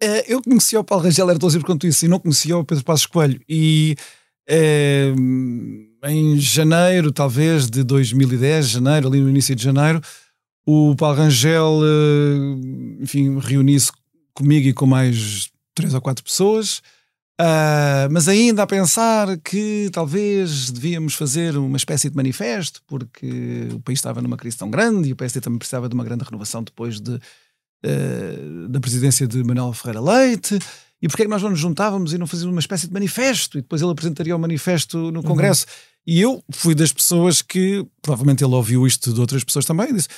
Uh, 0.02 0.24
eu 0.26 0.42
conhecia 0.42 0.80
o 0.80 0.84
Paulo 0.84 1.04
Rangel, 1.04 1.30
era 1.30 1.38
tão 1.38 1.50
simples 1.50 1.66
quanto 1.66 1.86
isso, 1.86 2.04
e 2.04 2.08
não 2.08 2.18
conhecia 2.18 2.56
o 2.56 2.64
Pedro 2.64 2.84
Passos 2.84 3.06
Coelho. 3.06 3.40
E 3.48 3.96
uh, 4.50 6.08
em 6.08 6.38
janeiro, 6.38 7.12
talvez, 7.12 7.68
de 7.68 7.82
2010, 7.82 8.68
janeiro, 8.68 9.08
ali 9.08 9.20
no 9.20 9.30
início 9.30 9.54
de 9.54 9.62
janeiro, 9.62 10.00
o 10.66 10.94
Paulo 10.96 11.16
Rangel, 11.16 11.80
uh, 11.80 13.02
enfim, 13.02 13.38
reuniu-se 13.38 13.92
comigo 14.32 14.66
e 14.66 14.72
com 14.72 14.86
mais 14.86 15.50
três 15.74 15.94
ou 15.94 16.00
quatro 16.00 16.24
pessoas, 16.24 16.80
uh, 17.40 18.10
mas 18.10 18.28
ainda 18.28 18.62
a 18.62 18.66
pensar 18.66 19.36
que 19.38 19.88
talvez 19.92 20.70
devíamos 20.70 21.14
fazer 21.14 21.56
uma 21.56 21.76
espécie 21.76 22.10
de 22.10 22.16
manifesto, 22.16 22.82
porque 22.86 23.68
o 23.72 23.80
país 23.80 23.98
estava 23.98 24.20
numa 24.22 24.36
crise 24.36 24.56
tão 24.56 24.70
grande 24.70 25.08
e 25.08 25.12
o 25.12 25.16
PSD 25.16 25.40
também 25.40 25.58
precisava 25.58 25.88
de 25.88 25.94
uma 25.94 26.04
grande 26.04 26.24
renovação 26.24 26.62
depois 26.62 27.00
de, 27.00 27.12
uh, 27.14 28.68
da 28.68 28.80
presidência 28.80 29.26
de 29.26 29.42
Manuel 29.42 29.72
Ferreira 29.72 30.00
Leite. 30.00 30.58
E 31.02 31.08
porquê 31.08 31.22
é 31.22 31.26
que 31.26 31.30
nós 31.30 31.42
não 31.42 31.50
nos 31.50 31.60
juntávamos 31.60 32.14
e 32.14 32.18
não 32.18 32.26
fazíamos 32.26 32.54
uma 32.54 32.60
espécie 32.60 32.86
de 32.86 32.92
manifesto? 32.92 33.58
E 33.58 33.60
depois 33.60 33.82
ele 33.82 33.90
apresentaria 33.90 34.34
o 34.34 34.38
manifesto 34.38 34.96
no 35.12 35.20
uhum. 35.20 35.22
Congresso. 35.22 35.66
Uhum. 35.66 35.94
E 36.06 36.20
eu 36.20 36.44
fui 36.50 36.74
das 36.74 36.92
pessoas 36.92 37.42
que, 37.42 37.84
provavelmente 38.00 38.44
ele 38.44 38.54
ouviu 38.54 38.86
isto 38.86 39.12
de 39.12 39.20
outras 39.20 39.44
pessoas 39.44 39.64
também, 39.64 39.90
e 39.90 39.92
disse: 39.94 40.08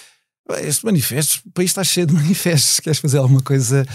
Este 0.63 0.85
manifesto, 0.85 1.41
o 1.47 1.51
país 1.51 1.71
está 1.71 1.83
cheio 1.83 2.07
de 2.07 2.15
manifestos, 2.15 2.81
queres 2.81 2.99
fazer 2.99 3.19
alguma 3.19 3.43
coisa 3.43 3.87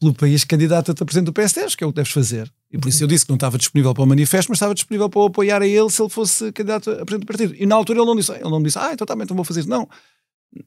pelo 0.00 0.14
país, 0.14 0.44
candidata-te 0.44 1.02
a 1.02 1.06
presidente 1.06 1.26
do 1.26 1.32
PSD, 1.32 1.62
acho 1.62 1.76
que 1.76 1.82
é 1.82 1.86
o 1.86 1.90
que 1.90 1.96
deves 1.96 2.12
fazer. 2.12 2.52
E 2.70 2.78
por 2.78 2.88
isso 2.88 3.02
eu 3.02 3.08
disse 3.08 3.24
que 3.24 3.30
não 3.30 3.36
estava 3.36 3.56
disponível 3.56 3.94
para 3.94 4.02
o 4.02 4.06
manifesto, 4.06 4.50
mas 4.50 4.56
estava 4.56 4.74
disponível 4.74 5.08
para 5.08 5.20
o 5.20 5.26
apoiar 5.26 5.62
a 5.62 5.66
ele 5.66 5.88
se 5.88 6.02
ele 6.02 6.10
fosse 6.10 6.52
candidato 6.52 6.90
a 6.90 7.04
presidente 7.06 7.20
do 7.20 7.26
partido. 7.26 7.54
E 7.58 7.64
na 7.64 7.74
altura 7.74 8.00
ele 8.00 8.06
não 8.06 8.16
disse, 8.16 8.32
ele 8.32 8.50
não 8.50 8.62
disse, 8.62 8.78
ah, 8.78 8.90
então 8.92 9.06
também 9.06 9.24
então 9.24 9.34
vou 9.34 9.44
fazer 9.44 9.60
isso. 9.60 9.68
Não. 9.68 9.88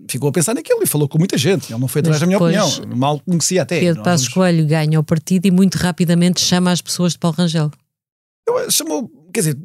Ficou 0.09 0.29
a 0.29 0.31
pensar 0.31 0.53
naquilo 0.53 0.81
e 0.83 0.87
falou 0.87 1.07
com 1.07 1.17
muita 1.17 1.37
gente. 1.37 1.71
Ele 1.71 1.79
não 1.79 1.87
foi 1.87 2.01
atrás 2.01 2.19
da 2.19 2.25
minha 2.25 2.37
opinião. 2.37 2.67
Mal 2.95 3.19
conhecia 3.19 3.61
até. 3.61 3.79
Pedro 3.79 4.03
Passos 4.03 4.27
vamos... 4.27 4.33
Coelho 4.33 4.65
ganha 4.65 4.99
o 4.99 5.03
partido 5.03 5.45
e 5.45 5.51
muito 5.51 5.75
rapidamente 5.75 6.41
chama 6.41 6.71
as 6.71 6.81
pessoas 6.81 7.13
de 7.13 7.19
Paulo 7.19 7.37
Rangel. 7.37 7.71
Eu, 8.47 8.71
chamou, 8.71 9.09
quer 9.33 9.41
dizer, 9.41 9.57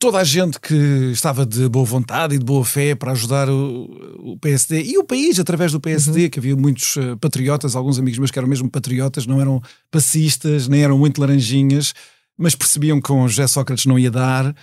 toda 0.00 0.18
a 0.18 0.24
gente 0.24 0.58
que 0.58 0.74
estava 1.12 1.44
de 1.44 1.68
boa 1.68 1.84
vontade 1.84 2.34
e 2.34 2.38
de 2.38 2.44
boa 2.44 2.64
fé 2.64 2.94
para 2.94 3.12
ajudar 3.12 3.50
o, 3.50 4.32
o 4.32 4.38
PSD 4.38 4.82
e 4.82 4.98
o 4.98 5.04
país 5.04 5.38
através 5.38 5.72
do 5.72 5.78
PSD, 5.78 6.24
uhum. 6.24 6.30
que 6.30 6.38
havia 6.38 6.56
muitos 6.56 6.96
uh, 6.96 7.18
patriotas, 7.18 7.76
alguns 7.76 7.98
amigos 7.98 8.18
meus 8.18 8.30
que 8.30 8.38
eram 8.38 8.48
mesmo 8.48 8.68
patriotas, 8.70 9.26
não 9.26 9.38
eram 9.38 9.62
passistas, 9.90 10.66
nem 10.66 10.82
eram 10.82 10.96
muito 10.96 11.20
laranjinhas, 11.20 11.92
mas 12.36 12.54
percebiam 12.54 12.96
que 12.96 13.08
com 13.08 13.28
José 13.28 13.46
Sócrates 13.46 13.84
não 13.84 13.98
ia 13.98 14.10
dar 14.10 14.46
uh, 14.46 14.54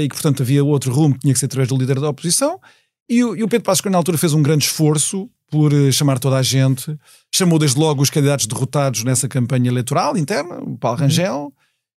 e 0.00 0.08
que, 0.08 0.14
portanto, 0.14 0.42
havia 0.42 0.64
outro 0.64 0.90
rumo 0.90 1.14
que 1.14 1.20
tinha 1.20 1.34
que 1.34 1.38
ser 1.38 1.46
através 1.46 1.68
do 1.68 1.76
líder 1.76 2.00
da 2.00 2.08
oposição. 2.08 2.58
E 3.06 3.22
o, 3.22 3.36
e 3.36 3.44
o 3.44 3.48
Pedro 3.48 3.66
Passos, 3.66 3.82
que 3.82 3.90
na 3.90 3.98
altura 3.98 4.16
fez 4.16 4.32
um 4.32 4.42
grande 4.42 4.64
esforço 4.64 5.28
por 5.50 5.74
uh, 5.74 5.92
chamar 5.92 6.18
toda 6.18 6.36
a 6.36 6.42
gente, 6.42 6.96
chamou 7.30 7.58
desde 7.58 7.78
logo 7.78 8.00
os 8.00 8.08
candidatos 8.08 8.46
derrotados 8.46 9.04
nessa 9.04 9.28
campanha 9.28 9.68
eleitoral 9.68 10.16
interna, 10.16 10.58
o 10.62 10.78
Paulo 10.78 10.96
uhum. 10.96 11.04
Rangel 11.04 11.52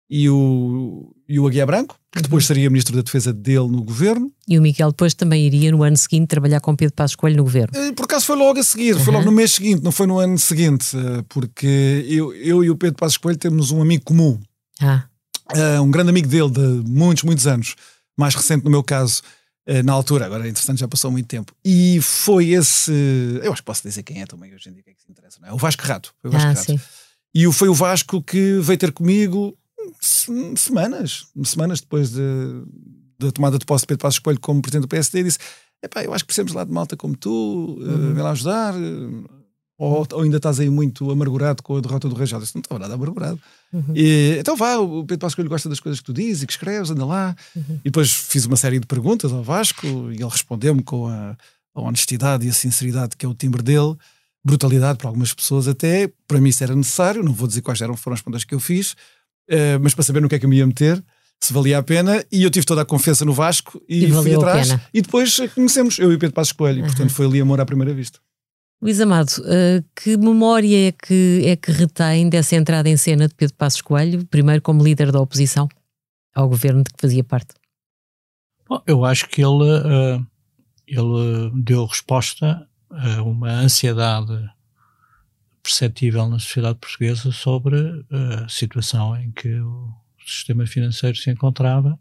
e 0.09 0.29
o, 0.29 1.13
e 1.27 1.39
o 1.39 1.47
Aguiar 1.47 1.65
Branco, 1.65 1.97
que 2.11 2.21
depois 2.21 2.45
seria 2.45 2.69
ministro 2.69 2.95
da 2.95 3.01
Defesa 3.01 3.33
dele 3.33 3.67
no 3.67 3.83
governo. 3.83 4.31
E 4.47 4.59
o 4.59 4.61
Miguel 4.61 4.91
depois 4.91 5.13
também 5.13 5.45
iria 5.45 5.71
no 5.71 5.83
ano 5.83 5.97
seguinte 5.97 6.27
trabalhar 6.27 6.59
com 6.59 6.75
Pedro 6.75 6.93
Passos 6.93 7.15
Coelho 7.15 7.37
no 7.37 7.43
governo. 7.43 7.75
Eh, 7.75 7.91
por 7.93 8.05
acaso 8.05 8.25
foi 8.25 8.35
logo 8.35 8.59
a 8.59 8.63
seguir, 8.63 8.95
uhum. 8.95 9.03
foi 9.03 9.13
logo 9.13 9.25
no 9.25 9.31
mês 9.31 9.53
seguinte, 9.53 9.83
não 9.83 9.91
foi 9.91 10.05
no 10.05 10.19
ano 10.19 10.37
seguinte, 10.37 10.95
eh, 10.95 11.23
porque 11.29 12.05
eu, 12.07 12.33
eu 12.35 12.63
e 12.63 12.69
o 12.69 12.75
Pedro 12.75 12.97
Passos 12.97 13.17
Coelho 13.17 13.39
temos 13.39 13.71
um 13.71 13.81
amigo 13.81 14.03
comum. 14.03 14.39
Ah. 14.79 15.05
Uh, 15.51 15.81
um 15.81 15.91
grande 15.91 16.09
amigo 16.09 16.27
dele 16.27 16.49
de 16.49 16.89
muitos, 16.89 17.23
muitos 17.23 17.47
anos. 17.47 17.75
Mais 18.17 18.35
recente 18.35 18.63
no 18.63 18.71
meu 18.71 18.83
caso, 18.83 19.21
na 19.83 19.93
altura, 19.93 20.25
agora 20.25 20.45
é 20.45 20.49
interessante, 20.49 20.79
já 20.79 20.87
passou 20.87 21.09
muito 21.09 21.27
tempo. 21.27 21.51
E 21.65 21.99
foi 22.01 22.49
esse. 22.49 22.91
Eu 23.41 23.51
acho 23.51 23.61
que 23.61 23.65
posso 23.65 23.81
dizer 23.81 24.03
quem 24.03 24.21
é 24.21 24.25
também 24.25 24.53
hoje 24.53 24.69
em 24.69 24.73
dia, 24.73 24.83
que 24.83 24.91
é 24.91 24.93
que 24.93 25.01
se 25.01 25.11
interessa, 25.11 25.39
não 25.41 25.49
é? 25.49 25.53
O 25.53 25.57
Vasco 25.57 25.83
Rato. 25.83 26.13
Foi 26.21 26.29
o 26.29 26.33
Vasco 26.33 26.47
ah, 26.47 26.53
Rato. 26.53 26.65
Sim. 26.65 26.79
E 27.33 27.51
foi 27.51 27.69
o 27.69 27.73
Vasco 27.73 28.21
que 28.21 28.59
veio 28.61 28.77
ter 28.77 28.91
comigo 28.91 29.57
semanas, 29.99 31.27
semanas 31.43 31.81
depois 31.81 32.11
de, 32.11 32.21
da 33.19 33.31
tomada 33.31 33.57
de 33.57 33.65
posse 33.65 33.83
de 33.83 33.87
Pedro 33.87 34.01
Passos 34.01 34.19
Coelho 34.19 34.39
como 34.39 34.61
presidente 34.61 34.83
do 34.83 34.87
PSD, 34.87 35.23
disse: 35.23 35.39
Epá, 35.81 36.03
eu 36.03 36.13
acho 36.13 36.23
que 36.23 36.27
precisamos 36.27 36.53
lá 36.53 36.63
de 36.63 36.71
malta 36.71 36.95
como 36.95 37.15
tu, 37.15 37.77
eh, 37.81 37.85
uhum. 37.85 38.11
uh, 38.11 38.13
vem 38.13 38.23
lá 38.23 38.31
ajudar. 38.31 38.73
Ou, 39.77 40.07
ou, 40.13 40.21
ainda 40.21 40.37
estás 40.37 40.59
aí 40.59 40.69
muito 40.69 41.09
amargurado 41.11 41.61
com 41.61 41.75
a 41.75 41.81
derrota 41.81 42.07
do 42.07 42.15
Rajal? 42.15 42.39
Disse, 42.39 42.55
não 42.55 42.61
estava 42.61 42.79
nada 42.79 42.93
amargurado. 42.93 43.39
Uhum. 43.73 43.93
E, 43.93 44.37
então 44.39 44.55
vá, 44.55 44.77
o 44.77 45.03
Pedro 45.03 45.19
Passos 45.19 45.35
Coelho 45.35 45.49
gosta 45.49 45.67
das 45.67 45.79
coisas 45.79 45.99
que 45.99 46.05
tu 46.05 46.13
dizes 46.13 46.43
e 46.43 46.47
que 46.47 46.53
escreves, 46.53 46.89
anda 46.89 47.05
lá. 47.05 47.35
Uhum. 47.55 47.79
E 47.83 47.85
depois 47.85 48.11
fiz 48.11 48.45
uma 48.45 48.55
série 48.55 48.79
de 48.79 48.87
perguntas 48.87 49.33
ao 49.33 49.43
Vasco 49.43 49.85
e 49.85 50.15
ele 50.15 50.29
respondeu-me 50.29 50.83
com 50.83 51.07
a, 51.07 51.35
a, 51.75 51.81
honestidade 51.81 52.45
e 52.45 52.49
a 52.49 52.53
sinceridade 52.53 53.17
que 53.17 53.25
é 53.25 53.29
o 53.29 53.33
timbre 53.33 53.61
dele. 53.61 53.95
Brutalidade 54.45 54.97
para 54.97 55.07
algumas 55.07 55.33
pessoas 55.33 55.67
até, 55.67 56.11
para 56.27 56.39
mim 56.39 56.49
isso 56.49 56.63
era 56.63 56.75
necessário, 56.75 57.23
não 57.23 57.33
vou 57.33 57.47
dizer 57.47 57.61
quais 57.61 57.81
eram 57.81 57.97
foram 57.97 58.15
as 58.15 58.21
perguntas 58.21 58.43
que 58.43 58.53
eu 58.53 58.59
fiz, 58.59 58.95
uh, 59.49 59.79
mas 59.81 59.93
para 59.93 60.03
saber 60.03 60.21
no 60.21 60.29
que 60.29 60.35
é 60.35 60.39
que 60.39 60.45
eu 60.45 60.49
me 60.49 60.57
ia 60.57 60.67
meter, 60.67 61.03
se 61.39 61.53
valia 61.53 61.77
a 61.77 61.83
pena, 61.83 62.23
e 62.31 62.43
eu 62.43 62.49
tive 62.49 62.65
toda 62.65 62.81
a 62.81 62.85
confiança 62.85 63.25
no 63.25 63.33
Vasco 63.33 63.81
e, 63.87 64.05
e 64.05 64.11
fui 64.11 64.33
atrás. 64.33 64.77
E 64.93 65.01
depois 65.01 65.37
conhecemos, 65.53 65.99
eu 65.99 66.11
e 66.13 66.17
Pedro 66.17 66.33
Passos 66.33 66.53
Coelho, 66.53 66.81
uhum. 66.81 66.87
portanto 66.87 67.09
foi 67.09 67.25
ali 67.25 67.41
amor 67.41 67.59
à 67.59 67.65
primeira 67.65 67.93
vista. 67.93 68.19
Luís 68.81 68.99
Amado, 68.99 69.29
uh, 69.39 69.83
que 69.95 70.17
memória 70.17 70.89
é 70.89 70.91
que, 70.91 71.41
é 71.45 71.55
que 71.55 71.71
retém 71.71 72.27
dessa 72.27 72.55
entrada 72.55 72.89
em 72.89 72.97
cena 72.97 73.27
de 73.27 73.33
Pedro 73.33 73.55
Passos 73.55 73.81
Coelho, 73.81 74.25
primeiro 74.25 74.61
como 74.61 74.83
líder 74.83 75.11
da 75.11 75.21
oposição 75.21 75.69
ao 76.35 76.49
governo 76.49 76.83
de 76.83 76.91
que 76.91 76.99
fazia 76.99 77.23
parte? 77.23 77.53
Bom, 78.67 78.81
eu 78.85 79.05
acho 79.05 79.29
que 79.29 79.41
ele, 79.41 79.63
uh, 79.63 80.25
ele 80.85 81.51
deu 81.63 81.85
resposta 81.85 82.67
a 82.89 83.21
uma 83.21 83.51
ansiedade 83.51 84.33
perceptível 85.63 86.27
na 86.27 86.39
sociedade 86.39 86.77
portuguesa 86.77 87.31
sobre 87.31 88.05
a 88.11 88.47
situação 88.49 89.15
em 89.15 89.31
que 89.31 89.59
o 89.61 89.93
sistema 90.25 90.67
financeiro 90.67 91.17
se 91.17 91.31
encontrava 91.31 91.97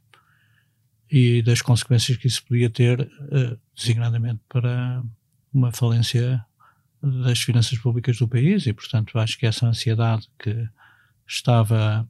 e 1.10 1.42
das 1.42 1.62
consequências 1.62 2.16
que 2.16 2.26
isso 2.26 2.44
podia 2.44 2.68
ter, 2.68 3.00
eh, 3.00 3.56
designadamente 3.76 4.40
para 4.48 5.02
uma 5.52 5.70
falência 5.70 6.44
das 7.02 7.40
finanças 7.40 7.78
públicas 7.78 8.18
do 8.18 8.28
país 8.28 8.66
e, 8.66 8.72
portanto, 8.72 9.18
acho 9.18 9.38
que 9.38 9.46
essa 9.46 9.66
ansiedade 9.66 10.28
que 10.38 10.68
estava 11.26 12.08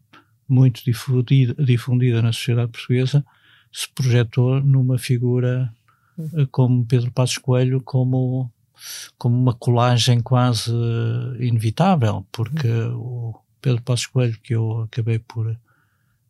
muito 0.48 0.84
difundida, 0.84 1.54
difundida 1.62 2.22
na 2.22 2.32
sociedade 2.32 2.72
portuguesa 2.72 3.24
se 3.72 3.88
projetou 3.94 4.60
numa 4.60 4.98
figura 4.98 5.72
Uhum. 6.16 6.46
como 6.50 6.86
Pedro 6.86 7.10
Passos 7.10 7.38
Coelho 7.38 7.80
como 7.80 8.52
como 9.18 9.36
uma 9.36 9.54
colagem 9.54 10.20
quase 10.20 10.72
inevitável, 11.38 12.26
porque 12.32 12.68
o 12.68 13.34
Pedro 13.60 13.82
Passos 13.82 14.06
Coelho 14.06 14.38
que 14.42 14.54
eu 14.54 14.82
acabei 14.82 15.18
por 15.18 15.56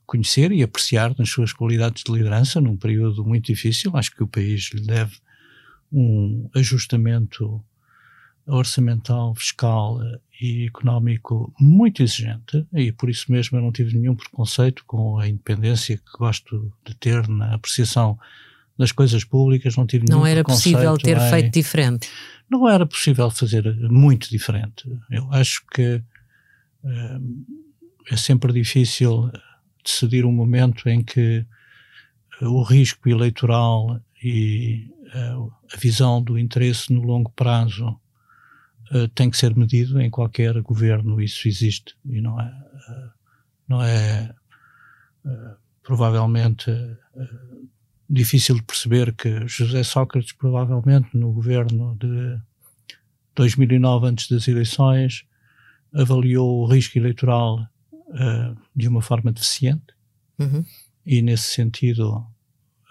conhecer 0.07 0.53
e 0.53 0.63
apreciar 0.63 1.15
nas 1.19 1.31
suas 1.31 1.53
qualidades 1.53 2.03
de 2.05 2.13
liderança 2.13 2.61
num 2.61 2.77
período 2.77 3.25
muito 3.25 3.47
difícil, 3.47 3.97
acho 3.97 4.15
que 4.15 4.23
o 4.23 4.27
país 4.27 4.71
lhe 4.75 4.83
deve 4.87 5.17
um 5.91 6.49
ajustamento 6.55 7.63
orçamental, 8.47 9.35
fiscal 9.35 9.99
e 10.41 10.67
económico 10.67 11.53
muito 11.61 12.03
exigente 12.03 12.67
e 12.73 12.91
por 12.91 13.09
isso 13.09 13.31
mesmo 13.31 13.57
eu 13.57 13.63
não 13.63 13.71
tive 13.71 13.97
nenhum 13.97 14.17
preconceito 14.17 14.85
com 14.87 15.19
a 15.19 15.29
independência 15.29 15.97
que 15.97 16.19
gosto 16.19 16.73
de 16.85 16.95
ter 16.97 17.29
na 17.29 17.55
apreciação 17.55 18.19
das 18.77 18.91
coisas 18.91 19.23
públicas, 19.23 19.77
não 19.77 19.87
tive 19.87 20.07
Não 20.09 20.17
nenhum 20.23 20.27
era 20.27 20.43
possível 20.43 20.97
ter 20.97 21.03
preconceito 21.13 21.27
em- 21.27 21.31
feito 21.31 21.55
diferente. 21.55 22.09
Não 22.53 22.69
era 22.69 22.87
possível 22.87 23.31
fazer 23.31 23.75
muito 23.91 24.29
diferente. 24.31 24.89
Eu 25.11 25.33
acho 25.33 25.65
que 25.73 26.03
eh, 26.85 27.19
é 28.11 28.17
sempre 28.17 28.53
difícil 28.53 29.31
decidir 29.85 30.25
um 30.25 30.33
momento 30.33 30.89
em 30.89 31.03
que 31.03 31.45
eh, 32.41 32.47
o 32.47 32.63
risco 32.63 33.09
eleitoral 33.09 34.01
e 34.23 34.91
eh, 35.13 35.35
a 35.73 35.77
visão 35.77 36.23
do 36.23 36.39
interesse 36.39 36.93
no 36.93 37.03
longo 37.03 37.31
prazo 37.31 37.99
eh, 38.93 39.09
tem 39.15 39.31
que 39.31 39.37
ser 39.37 39.55
medido 39.57 40.01
em 40.01 40.11
qualquer 40.11 40.61
governo, 40.63 41.21
isso 41.21 41.49
existe 41.49 41.97
e 42.05 42.21
não 42.21 42.41
é, 42.41 42.53
não 43.69 43.83
é 43.83 44.35
provavelmente 45.83 46.71
difícil 48.13 48.57
de 48.57 48.63
perceber 48.63 49.15
que 49.15 49.49
José 49.49 49.83
Sócrates 49.83 50.33
provavelmente 50.33 51.17
no 51.17 51.33
governo 51.33 51.97
de 51.99 52.39
2009 53.35 54.07
antes 54.07 54.29
das 54.29 54.47
eleições 54.47 55.25
avaliou 55.95 56.61
o 56.61 56.67
risco 56.67 56.99
eleitoral 56.99 57.67
eh, 58.15 58.55
de 58.77 58.89
uma 58.89 59.01
forma 59.01 59.33
deficiente 59.33 59.95
Uhum. 60.39 60.65
e 61.07 61.23
nesse 61.23 61.55
sentido 61.55 62.27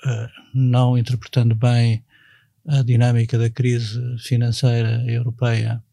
eh, 0.05 0.29
não 0.53 0.97
interpretando 0.97 1.53
bem 1.55 2.03
a 2.67 2.81
dinâmica 2.81 3.37
da 3.37 3.49
crise 3.49 3.99
financeira 4.19 5.03
europeia 5.07 5.83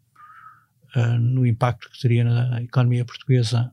eh, 0.94 1.18
no 1.18 1.46
impacto 1.46 1.90
que 1.90 2.00
teria 2.00 2.24
na 2.24 2.62
economia 2.62 3.04
portuguesa 3.04 3.72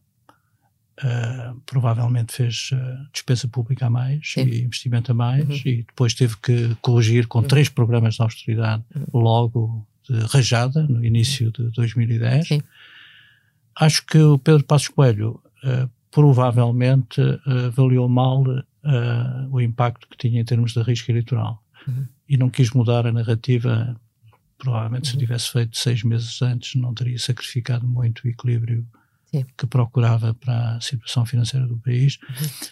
eh, 1.03 1.53
provavelmente 1.65 2.31
fez 2.33 2.69
eh, 2.73 2.97
despesa 3.11 3.47
pública 3.47 3.87
a 3.87 3.89
mais 3.89 4.31
Sim. 4.33 4.41
e 4.47 4.61
investimento 4.63 5.11
a 5.11 5.15
mais 5.15 5.43
Uhum. 5.47 5.55
e 5.65 5.83
depois 5.83 6.13
teve 6.13 6.35
que 6.37 6.75
corrigir 6.81 7.27
com 7.27 7.43
três 7.43 7.67
programas 7.69 8.15
de 8.15 8.21
austeridade 8.21 8.83
logo 9.13 9.85
de 10.09 10.17
rajada 10.27 10.83
no 10.87 11.03
início 11.03 11.51
de 11.51 11.69
2010 11.71 12.47
Sim. 12.47 12.61
acho 13.79 14.05
que 14.05 14.17
o 14.19 14.37
Pedro 14.37 14.63
Passos 14.63 14.87
Coelho 14.89 15.41
eh, 15.63 15.87
provavelmente 16.11 17.19
avaliou 17.67 18.07
mal 18.07 18.43
o 19.51 19.59
impacto 19.59 20.07
que 20.07 20.15
tinha 20.15 20.39
em 20.39 20.45
termos 20.45 20.73
de 20.73 20.81
risco 20.81 21.11
eleitoral 21.11 21.61
Uhum. 21.87 22.05
e 22.29 22.35
não 22.37 22.49
quis 22.49 22.71
mudar 22.71 23.05
a 23.05 23.11
narrativa. 23.11 23.95
Provavelmente, 24.57 25.09
se 25.09 25.17
tivesse 25.17 25.51
feito 25.51 25.77
seis 25.77 26.01
meses 26.03 26.41
antes, 26.41 26.73
não 26.81 26.93
teria 26.95 27.19
sacrificado 27.19 27.85
muito 27.85 28.23
o 28.23 28.27
equilíbrio 28.27 28.87
Sim. 29.31 29.45
que 29.57 29.65
procurava 29.67 30.33
para 30.33 30.75
a 30.77 30.81
situação 30.81 31.25
financeira 31.25 31.65
do 31.67 31.77
país. 31.77 32.17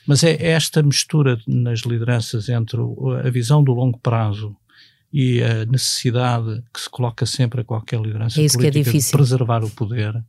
Mas 0.08 0.24
é 0.24 0.42
esta 0.52 0.82
mistura 0.84 1.38
nas 1.48 1.82
lideranças 1.82 2.48
entre 2.50 2.80
a 3.26 3.30
visão 3.30 3.64
do 3.64 3.74
longo 3.74 3.98
prazo 4.00 4.56
e 5.12 5.42
a 5.44 5.66
necessidade 5.66 6.64
que 6.74 6.80
se 6.82 6.90
coloca 6.90 7.26
sempre 7.26 7.62
a 7.62 7.64
qualquer 7.64 8.00
liderança 8.02 8.42
É 8.42 8.46
é 8.46 8.48
política 8.50 8.72
de 8.72 8.84
difícil. 8.84 9.18
preservar 9.18 9.64
o 9.64 9.70
poder, 9.70 10.24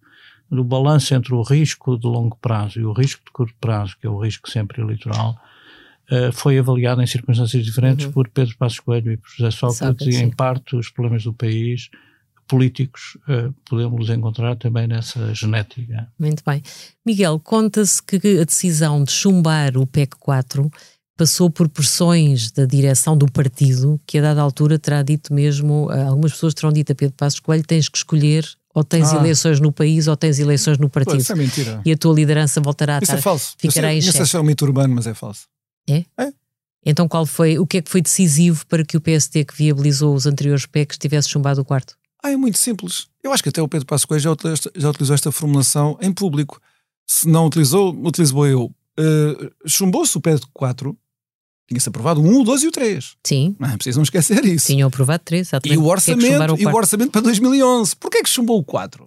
no 0.51 0.63
balanço 0.63 1.15
entre 1.15 1.35
o 1.35 1.43
risco 1.43 1.99
de 1.99 2.07
longo 2.07 2.37
prazo 2.41 2.79
e 2.81 2.85
o 2.85 2.93
risco 2.93 3.23
de 3.25 3.31
curto 3.33 3.55
prazo, 3.61 3.97
que 4.01 4.07
é 4.07 4.11
o 4.11 4.19
risco 4.19 4.51
sempre 4.51 4.83
eleitoral, 4.83 5.39
eh, 6.11 6.31
foi 6.33 6.59
avaliado 6.59 7.01
em 7.01 7.07
circunstâncias 7.07 7.65
diferentes 7.65 8.07
por 8.07 8.29
Pedro 8.29 8.55
Passos 8.59 8.79
Coelho 8.81 9.13
e 9.13 9.17
por 9.17 9.29
José 9.31 9.51
Sócrates, 9.51 9.81
Uhum. 9.81 9.89
Sócrates, 9.93 10.17
e 10.17 10.23
em 10.23 10.31
parte 10.31 10.77
os 10.77 10.91
problemas 10.91 11.25
do 11.25 11.33
país 11.33 11.89
políticos 12.47 13.17
eh, 13.29 13.49
podemos 13.69 14.09
encontrar 14.11 14.57
também 14.57 14.87
nessa 14.87 15.35
genética. 15.35 16.09
Muito 16.19 16.43
bem. 16.47 16.63
Miguel, 17.05 17.41
conta-se 17.41 18.03
que 18.03 18.17
a 18.41 18.45
decisão 18.45 19.03
de 19.05 19.13
chumbar 19.13 19.77
o 19.77 19.87
PEC 19.87 20.17
4 20.19 20.71
passou 21.17 21.49
por 21.49 21.69
pressões 21.69 22.51
da 22.51 22.67
direção 22.67 23.17
do 23.17 23.31
partido, 23.31 24.01
que 24.07 24.19
a 24.19 24.23
dada 24.23 24.41
altura 24.43 24.79
terá 24.79 25.03
dito 25.03 25.33
mesmo, 25.33 25.89
eh, 25.93 26.03
algumas 26.03 26.33
pessoas 26.33 26.55
terão 26.55 26.73
dito 26.73 26.91
a 26.93 26.95
Pedro 26.95 27.15
Passos 27.17 27.39
Coelho, 27.41 27.63
tens 27.65 27.89
que 27.89 27.97
escolher 27.99 28.45
ou 28.75 28.83
tens 28.83 29.13
Ah. 29.13 29.17
eleições 29.19 29.61
no 29.61 29.71
país 29.71 30.09
ou 30.09 30.17
tens 30.17 30.41
eleições 30.41 30.79
no 30.79 30.89
Pô, 30.89 30.95
partido. 30.95 31.21
Isso 31.21 31.33
é 31.33 31.37
mentira. 31.37 31.81
E 31.85 31.93
a 31.93 31.97
tua 31.97 32.13
liderança 32.13 32.61
voltará 32.61 32.95
a 32.95 32.99
Isso 32.99 33.05
estar, 33.05 33.19
é 33.19 33.23
falso. 33.23 33.55
Ficará 33.57 33.89
sei- 33.89 33.99
em 33.99 34.03
xeque. 34.03 34.27
se 34.27 34.37
é 34.37 34.41
um 34.41 34.43
mito 34.43 34.65
urbano, 34.65 34.93
mas 34.95 35.07
é 35.07 35.15
falso. 35.15 35.47
Então 36.87 37.09
qual 37.09 37.25
foi, 37.25 37.59
o 37.59 37.67
que 37.67 37.79
é 37.79 37.83
que 37.83 37.91
foi 37.91 38.03
decisivo 38.03 38.67
para 38.67 38.85
que 38.85 38.97
o 38.97 39.01
PSD 39.01 39.45
que 39.45 39.57
viabilizou 39.57 40.15
os 40.15 40.27
anteriores 40.27 40.67
PECs 40.67 40.99
tivesse 40.99 41.31
chumbado 41.31 41.61
o 41.61 41.65
quarto? 41.65 41.97
Ah, 42.25 42.31
é 42.31 42.37
muito 42.37 42.57
simples. 42.57 43.07
Eu 43.23 43.33
acho 43.33 43.43
que 43.43 43.51
até 43.51 43.61
o 43.61 43.69
Pedro 43.69 43.87
Passos 43.87 44.07
Coelho 44.07 44.23
já 44.23 44.31
utilizou, 44.33 44.55
esta, 44.55 44.73
já 44.75 44.89
utilizou 44.91 45.15
esta 45.15 45.31
formulação 45.31 45.99
em 46.01 46.11
público. 46.13 46.59
Se 47.07 47.29
não 47.29 47.47
utilizou, 47.47 47.91
utilizou 48.03 48.47
eu. 48.47 48.65
Uh, 48.99 49.51
Chumbou-se 49.69 50.17
o 50.17 50.21
PEC 50.23 50.43
4, 50.55 50.97
tinha-se 51.69 51.89
aprovado 51.89 52.21
o 52.23 52.25
1, 52.25 52.41
o 52.41 52.45
2 52.45 52.63
e 52.63 52.67
o 52.69 52.71
3. 52.71 53.17
Sim, 53.27 53.55
Não 53.59 53.69
é 53.69 53.75
preciso 53.77 53.99
não 53.99 54.05
esquecer 54.05 54.43
isso. 54.47 54.67
tinham 54.69 54.89
aprovado 54.89 55.23
três, 55.23 55.49
E 55.49 55.51
exatamente. 55.51 55.79
o 55.79 55.85
orçamento, 55.85 56.61
e 56.61 56.67
o 56.67 56.75
orçamento 56.75 57.11
para 57.11 57.21
2011. 57.21 57.95
Porquê 57.97 58.19
é 58.19 58.23
que 58.23 58.29
chumbou 58.31 58.59
o 58.59 58.65
4? 58.65 59.07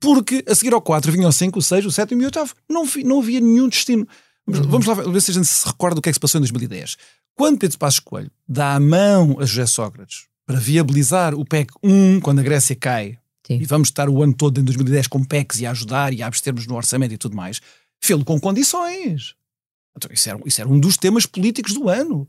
Porque 0.00 0.42
a 0.48 0.54
seguir 0.54 0.72
ao 0.72 0.80
4 0.80 1.12
vinha 1.12 1.28
o 1.28 1.32
5, 1.32 1.58
o 1.58 1.62
6, 1.62 1.84
o 1.84 1.90
7 1.90 2.14
e 2.14 2.16
o 2.16 2.24
8. 2.24 2.38
Não, 2.70 2.84
não 3.04 3.20
havia 3.20 3.40
nenhum 3.40 3.68
destino. 3.68 4.08
Vamos, 4.46 4.64
Uhum. 4.64 4.70
vamos 4.70 4.86
lá 4.86 4.94
ver 4.94 5.20
se 5.20 5.30
a 5.30 5.34
gente 5.34 5.46
se 5.46 5.66
recorda 5.66 5.96
do 5.96 6.00
que 6.02 6.08
é 6.08 6.12
que 6.12 6.16
se 6.16 6.20
passou 6.20 6.38
em 6.38 6.42
2010. 6.42 6.96
Quando 7.34 7.58
Pedro 7.58 7.78
Passos 7.78 8.00
Coelho 8.00 8.30
dá 8.48 8.74
a 8.76 8.80
mão 8.80 9.36
a 9.38 9.44
José 9.44 9.66
Sócrates 9.66 10.26
para 10.46 10.58
viabilizar 10.58 11.34
o 11.34 11.44
PEC 11.44 11.72
1 11.82 12.20
quando 12.20 12.40
a 12.40 12.42
Grécia 12.42 12.74
cai, 12.76 13.18
Sim. 13.46 13.58
e 13.60 13.64
vamos 13.64 13.88
estar 13.88 14.08
o 14.08 14.22
ano 14.22 14.34
todo 14.34 14.60
em 14.60 14.64
2010 14.64 15.06
com 15.06 15.22
PECs 15.24 15.60
e 15.60 15.66
a 15.66 15.70
ajudar 15.70 16.12
e 16.12 16.22
a 16.22 16.26
abstermos 16.26 16.66
no 16.66 16.74
orçamento 16.76 17.14
e 17.14 17.18
tudo 17.18 17.36
mais, 17.36 17.60
fê-lo 18.00 18.24
com 18.24 18.38
condições. 18.40 19.34
Então, 19.96 20.10
isso, 20.12 20.28
era, 20.28 20.40
isso 20.46 20.60
era 20.60 20.68
um 20.70 20.78
dos 20.78 20.96
temas 20.96 21.26
políticos 21.26 21.74
do 21.74 21.88
ano. 21.88 22.26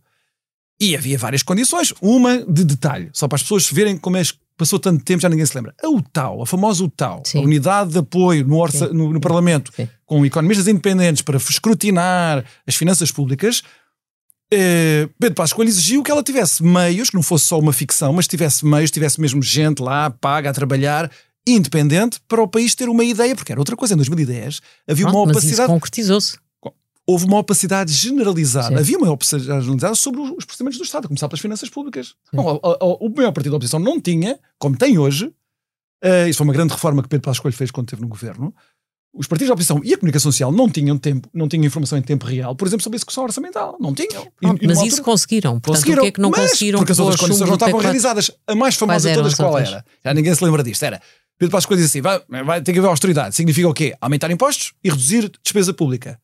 E 0.80 0.95
havia 0.95 1.17
várias 1.17 1.43
condições. 1.43 1.93
Uma 2.02 2.39
de 2.43 2.63
detalhe, 2.63 3.10
só 3.13 3.28
para 3.28 3.36
as 3.36 3.43
pessoas 3.43 3.69
verem 3.69 3.95
como 3.97 4.17
é 4.17 4.24
que 4.24 4.34
passou 4.58 4.80
tanto 4.80 5.04
tempo, 5.04 5.21
já 5.21 5.30
ninguém 5.30 5.45
se 5.45 5.56
lembra. 5.56 5.74
A 5.82 5.88
UTAU, 5.89 6.41
a 6.41 6.45
famosa 6.45 6.84
UTAU, 6.84 7.21
Sim. 7.26 7.38
a 7.39 7.41
Unidade 7.41 7.91
de 7.91 8.00
Apoio 8.00 8.45
no, 8.47 8.58
orça- 8.58 8.91
no, 8.91 9.13
no 9.13 9.21
Parlamento, 9.21 9.71
Sim. 9.76 9.88
com 10.06 10.26
economistas 10.26 10.67
independentes 10.67 11.21
para 11.21 11.38
escrutinar 11.38 12.43
as 12.65 12.76
finanças 12.76 13.12
públicas, 13.12 13.62
eh, 14.51 15.07
Pedro 15.19 15.35
Passos 15.35 15.53
Coelho 15.53 15.69
exigiu 15.69 16.03
que 16.03 16.11
ela 16.11 16.23
tivesse 16.23 16.61
meios, 16.63 17.09
que 17.09 17.15
não 17.15 17.23
fosse 17.23 17.45
só 17.45 17.57
uma 17.59 17.73
ficção, 17.73 18.11
mas 18.13 18.27
tivesse 18.27 18.65
meios, 18.65 18.91
tivesse 18.91 19.19
mesmo 19.21 19.41
gente 19.41 19.81
lá, 19.81 20.09
paga, 20.09 20.49
a 20.49 20.53
trabalhar, 20.53 21.09
independente, 21.47 22.19
para 22.27 22.41
o 22.41 22.47
país 22.47 22.75
ter 22.75 22.87
uma 22.89 23.03
ideia, 23.03 23.35
porque 23.35 23.51
era 23.51 23.59
outra 23.61 23.75
coisa. 23.75 23.93
Em 23.93 23.97
2010 23.97 24.61
havia 24.87 25.05
Pronto, 25.05 25.17
uma 25.17 25.25
mas 25.27 25.37
isso 25.37 25.45
opacidade 25.47 25.67
concretizou-se. 25.73 26.37
houve 27.07 27.25
uma 27.25 27.37
opacidade 27.39 27.91
generalizada. 27.91 28.67
Sim. 28.69 28.75
Havia 28.75 28.97
uma 28.97 29.11
opacidade 29.11 29.43
generalizada 29.45 29.95
sobre 29.95 30.21
os 30.21 30.45
procedimentos 30.45 30.77
do 30.77 30.83
Estado, 30.83 31.05
a 31.05 31.07
começar 31.07 31.27
pelas 31.27 31.39
finanças 31.41 31.69
públicas. 31.69 32.13
Não, 32.31 32.45
o, 32.45 32.59
o- 32.63 33.07
o 33.07 33.15
maior 33.15 33.31
partido 33.31 33.51
da 33.51 33.57
oposição 33.57 33.79
não 33.79 33.99
tinha, 33.99 34.39
como 34.59 34.77
tem 34.77 34.97
hoje, 34.97 35.31
eh, 36.03 36.29
isso 36.29 36.37
foi 36.37 36.45
uma 36.47 36.53
grande 36.53 36.73
reforma 36.73 37.01
que 37.01 37.09
Pedro 37.09 37.25
Passos 37.25 37.39
Coelho 37.39 37.55
fez 37.57 37.71
quando 37.71 37.87
esteve 37.87 38.01
no 38.01 38.07
governo. 38.07 38.53
Os 39.13 39.27
partidos 39.27 39.49
da 39.49 39.53
oposição 39.53 39.81
e 39.83 39.93
a 39.93 39.97
comunicação 39.97 40.31
social 40.31 40.51
não 40.53 40.69
tinham 40.69 40.97
tempo, 40.97 41.27
não 41.33 41.47
tinham 41.47 41.65
informação 41.65 41.97
em 41.97 42.01
tempo 42.01 42.25
real, 42.25 42.55
por 42.55 42.65
exemplo, 42.65 42.81
sobre 42.83 42.95
a 42.95 42.99
execução 42.99 43.23
orçamental. 43.25 43.75
Não 43.79 43.93
tinham. 43.93 44.23
E- 44.23 44.31
Pronto, 44.39 44.63
e 44.63 44.67
mas 44.67 44.77
numa 44.77 44.87
isso 44.87 44.95
altura- 44.97 45.03
conseguiram. 45.03 45.51
Portanto, 45.59 45.75
Conseguiram, 45.75 45.99
o 45.99 46.03
que 46.03 46.07
é 46.07 46.12
que 46.13 46.21
não 46.21 46.29
mas 46.29 46.39
conseguiram? 46.51 46.79
Porque 46.79 46.91
as 46.93 46.99
outras 46.99 47.19
condições 47.19 47.47
não 47.47 47.53
estavam 47.55 47.73
4? 47.73 47.83
realizadas. 47.83 48.31
A 48.47 48.55
mais 48.55 48.75
famosa 48.75 49.09
de 49.09 49.15
todas 49.15 49.33
as 49.33 49.37
qual 49.37 49.57
era? 49.57 49.85
Já 50.03 50.13
ninguém 50.13 50.33
se 50.33 50.43
lembra 50.43 50.63
disto. 50.63 50.83
Era 50.83 51.01
Pedro 51.37 51.51
Passos 51.51 51.65
Coelho 51.65 51.81
disse 51.83 51.97
assim: 51.97 52.01
vai, 52.01 52.43
vai 52.43 52.62
ter 52.62 52.71
que 52.71 52.79
haver 52.79 52.87
austeridade. 52.87 53.35
Significa 53.35 53.67
o 53.67 53.73
quê? 53.73 53.93
Aumentar 53.99 54.31
impostos 54.31 54.73
e 54.83 54.89
reduzir 54.89 55.29
despesa 55.43 55.73
pública. 55.73 56.17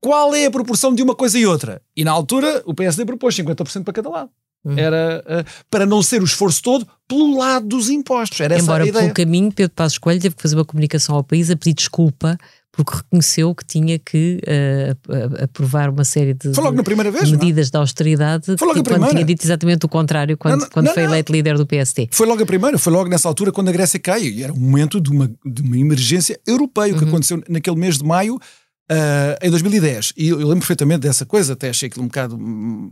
Qual 0.00 0.34
é 0.34 0.44
a 0.44 0.50
proporção 0.50 0.94
de 0.94 1.02
uma 1.02 1.14
coisa 1.14 1.38
e 1.38 1.46
outra? 1.46 1.80
E 1.96 2.04
na 2.04 2.12
altura 2.12 2.62
o 2.66 2.74
PSD 2.74 3.06
propôs 3.06 3.34
50% 3.34 3.84
para 3.84 3.94
cada 3.94 4.10
lado. 4.10 4.30
Hum. 4.64 4.78
Era 4.78 5.22
eh, 5.26 5.44
para 5.70 5.84
não 5.84 6.02
ser 6.02 6.22
o 6.22 6.24
esforço 6.24 6.62
todo 6.62 6.86
pelo 7.06 7.36
lado 7.36 7.66
dos 7.66 7.90
impostos. 7.90 8.40
Era 8.40 8.58
Embora 8.58 8.84
pelo 8.90 9.12
caminho, 9.12 9.52
Pedro 9.52 9.74
Passos 9.74 9.98
Coelho 9.98 10.20
teve 10.20 10.34
que 10.34 10.42
fazer 10.42 10.54
uma 10.56 10.64
comunicação 10.64 11.14
ao 11.14 11.22
país 11.22 11.50
a 11.50 11.56
pedir 11.56 11.74
desculpa 11.74 12.38
porque 12.72 12.96
reconheceu 12.96 13.54
que 13.54 13.64
tinha 13.64 13.98
que 14.00 14.40
a- 15.38 15.44
aprovar 15.44 15.90
uma 15.90 16.02
série 16.04 16.34
de, 16.34 16.48
vez. 17.10 17.22
não 17.30 17.38
é? 17.38 17.40
medidas 17.44 17.70
de 17.70 17.76
austeridade 17.78 18.46
Foi 18.58 18.66
logo 18.66 18.80
a 18.80 18.82
que- 18.82 18.90
quando 18.90 19.10
tinha 19.10 19.24
dito 19.24 19.44
exatamente 19.44 19.86
o 19.86 19.88
contrário 19.88 20.36
quando, 20.36 20.54
Não, 20.54 20.60
não, 20.62 20.68
quando 20.70 20.86
não, 20.86 20.94
foi 20.94 21.02
não. 21.04 21.10
eleito 21.10 21.30
líder 21.32 21.56
do 21.56 21.66
PSD. 21.66 22.08
Foi 22.10 22.26
logo 22.26 22.42
a 22.42 22.46
primeira, 22.46 22.76
foi 22.78 22.92
logo 22.92 23.08
nessa 23.08 23.28
altura 23.28 23.52
quando 23.52 23.68
a 23.68 23.72
Grécia 23.72 24.00
cai. 24.00 24.22
E 24.24 24.42
era 24.42 24.52
um 24.52 24.58
momento 24.58 25.00
de 25.00 25.08
uma, 25.10 25.30
de 25.46 25.62
uma 25.62 25.78
emergência 25.78 26.40
europeia. 26.46 26.90
Uhum. 26.92 26.96
O 26.96 27.02
que 27.02 27.08
aconteceu 27.08 27.42
naquele 27.48 27.76
mês 27.76 27.98
de 27.98 28.04
maio 28.04 28.38
Uh, 28.90 29.32
em 29.40 29.48
2010, 29.50 30.12
e 30.14 30.28
eu, 30.28 30.34
eu 30.38 30.46
lembro 30.46 30.58
perfeitamente 30.60 31.00
dessa 31.00 31.24
coisa, 31.24 31.54
até 31.54 31.70
achei 31.70 31.86
aquilo 31.88 32.04
um 32.04 32.06
bocado 32.08 32.36
hum, 32.36 32.90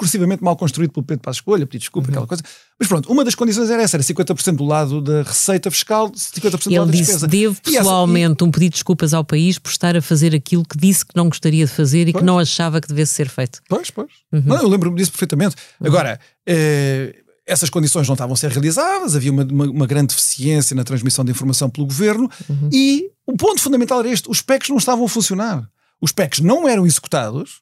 discursivamente 0.00 0.42
mal 0.42 0.56
construído 0.56 0.92
pelo 0.92 1.04
Pedro 1.04 1.22
Passos 1.22 1.38
Escolha, 1.38 1.66
pedir 1.66 1.80
desculpa, 1.80 2.08
uhum. 2.08 2.12
aquela 2.12 2.26
coisa. 2.26 2.42
Mas 2.78 2.88
pronto, 2.88 3.12
uma 3.12 3.24
das 3.24 3.34
condições 3.34 3.70
era 3.70 3.82
essa, 3.82 3.96
era 3.96 4.02
50% 4.02 4.56
do 4.56 4.64
lado 4.64 5.00
da 5.00 5.22
receita 5.22 5.70
fiscal, 5.70 6.10
50% 6.10 6.64
do 6.64 6.70
Ele 6.70 6.78
lado 6.78 6.90
disse, 6.90 7.02
da 7.02 7.12
despesa. 7.12 7.28
devo 7.28 7.60
pessoalmente 7.60 8.32
essa, 8.32 8.44
e... 8.44 8.48
um 8.48 8.50
pedido 8.50 8.70
de 8.70 8.74
desculpas 8.76 9.14
ao 9.14 9.24
país 9.24 9.58
por 9.58 9.70
estar 9.70 9.96
a 9.96 10.02
fazer 10.02 10.34
aquilo 10.34 10.64
que 10.64 10.78
disse 10.78 11.04
que 11.04 11.14
não 11.14 11.28
gostaria 11.28 11.66
de 11.66 11.70
fazer 11.70 12.08
e 12.08 12.12
pois. 12.12 12.22
que 12.22 12.26
não 12.26 12.38
achava 12.38 12.80
que 12.80 12.88
devesse 12.88 13.14
ser 13.14 13.28
feito. 13.28 13.60
Pois, 13.68 13.90
pois. 13.90 14.10
Uhum. 14.32 14.42
Não, 14.46 14.56
eu 14.56 14.68
lembro-me 14.68 14.96
disso 14.96 15.12
perfeitamente. 15.12 15.56
Uhum. 15.80 15.86
Agora, 15.86 16.18
eh, 16.46 17.14
essas 17.46 17.68
condições 17.68 18.08
não 18.08 18.14
estavam 18.14 18.32
a 18.32 18.36
ser 18.36 18.50
realizadas, 18.50 19.14
havia 19.14 19.30
uma, 19.30 19.44
uma, 19.44 19.64
uma, 19.66 19.86
grande 19.86 20.08
deficiência 20.08 20.74
na 20.74 20.84
transmissão 20.84 21.24
de 21.24 21.32
informação 21.32 21.68
pelo 21.68 21.86
governo 21.86 22.30
uhum. 22.48 22.70
e 22.72 23.10
o 23.26 23.36
ponto 23.36 23.60
fundamental 23.60 24.00
era 24.00 24.10
este: 24.10 24.30
os 24.30 24.40
PECs 24.40 24.70
não 24.70 24.76
estavam 24.78 25.04
a 25.04 25.08
funcionar. 25.08 25.68
Os 26.00 26.12
PECs 26.12 26.40
não 26.40 26.66
eram 26.66 26.86
executados 26.86 27.60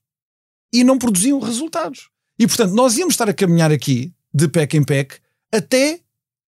e 0.72 0.84
não 0.84 0.99
produziam 0.99 1.41
resultados. 1.41 2.09
E 2.39 2.47
portanto, 2.47 2.72
nós 2.72 2.97
íamos 2.97 3.14
estar 3.14 3.28
a 3.28 3.34
caminhar 3.34 3.72
aqui, 3.72 4.12
de 4.32 4.49
PEC 4.49 4.76
em 4.76 4.84
PEC, 4.84 5.16
até 5.53 6.01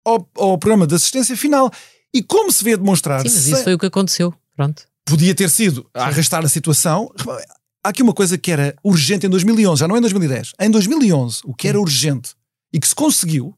ao, 0.05 0.28
ao 0.36 0.59
programa 0.59 0.86
de 0.86 0.95
assistência 0.95 1.36
final. 1.36 1.70
E 2.12 2.22
como 2.22 2.51
se 2.51 2.62
vê 2.62 2.76
demonstrar. 2.76 3.20
Sim, 3.22 3.34
mas 3.34 3.47
isso 3.47 3.64
foi 3.64 3.74
o 3.74 3.78
que 3.78 3.86
aconteceu. 3.86 4.34
Pronto. 4.57 4.84
Podia 5.05 5.34
ter 5.34 5.51
sido 5.51 5.88
a 5.95 6.05
arrastar 6.05 6.45
a 6.45 6.49
situação. 6.49 7.12
Há 7.82 7.88
aqui 7.88 8.03
uma 8.03 8.12
coisa 8.12 8.36
que 8.36 8.51
era 8.51 8.76
urgente 8.84 9.26
em 9.26 9.30
2011, 9.30 9.80
já 9.80 9.88
não 9.88 9.97
é 9.97 9.99
em 9.99 10.03
2010. 10.03 10.53
Em 10.61 10.70
2011, 10.70 11.41
o 11.45 11.55
que 11.55 11.66
era 11.66 11.80
urgente 11.80 12.34
e 12.72 12.78
que 12.78 12.86
se 12.86 12.95
conseguiu 12.95 13.57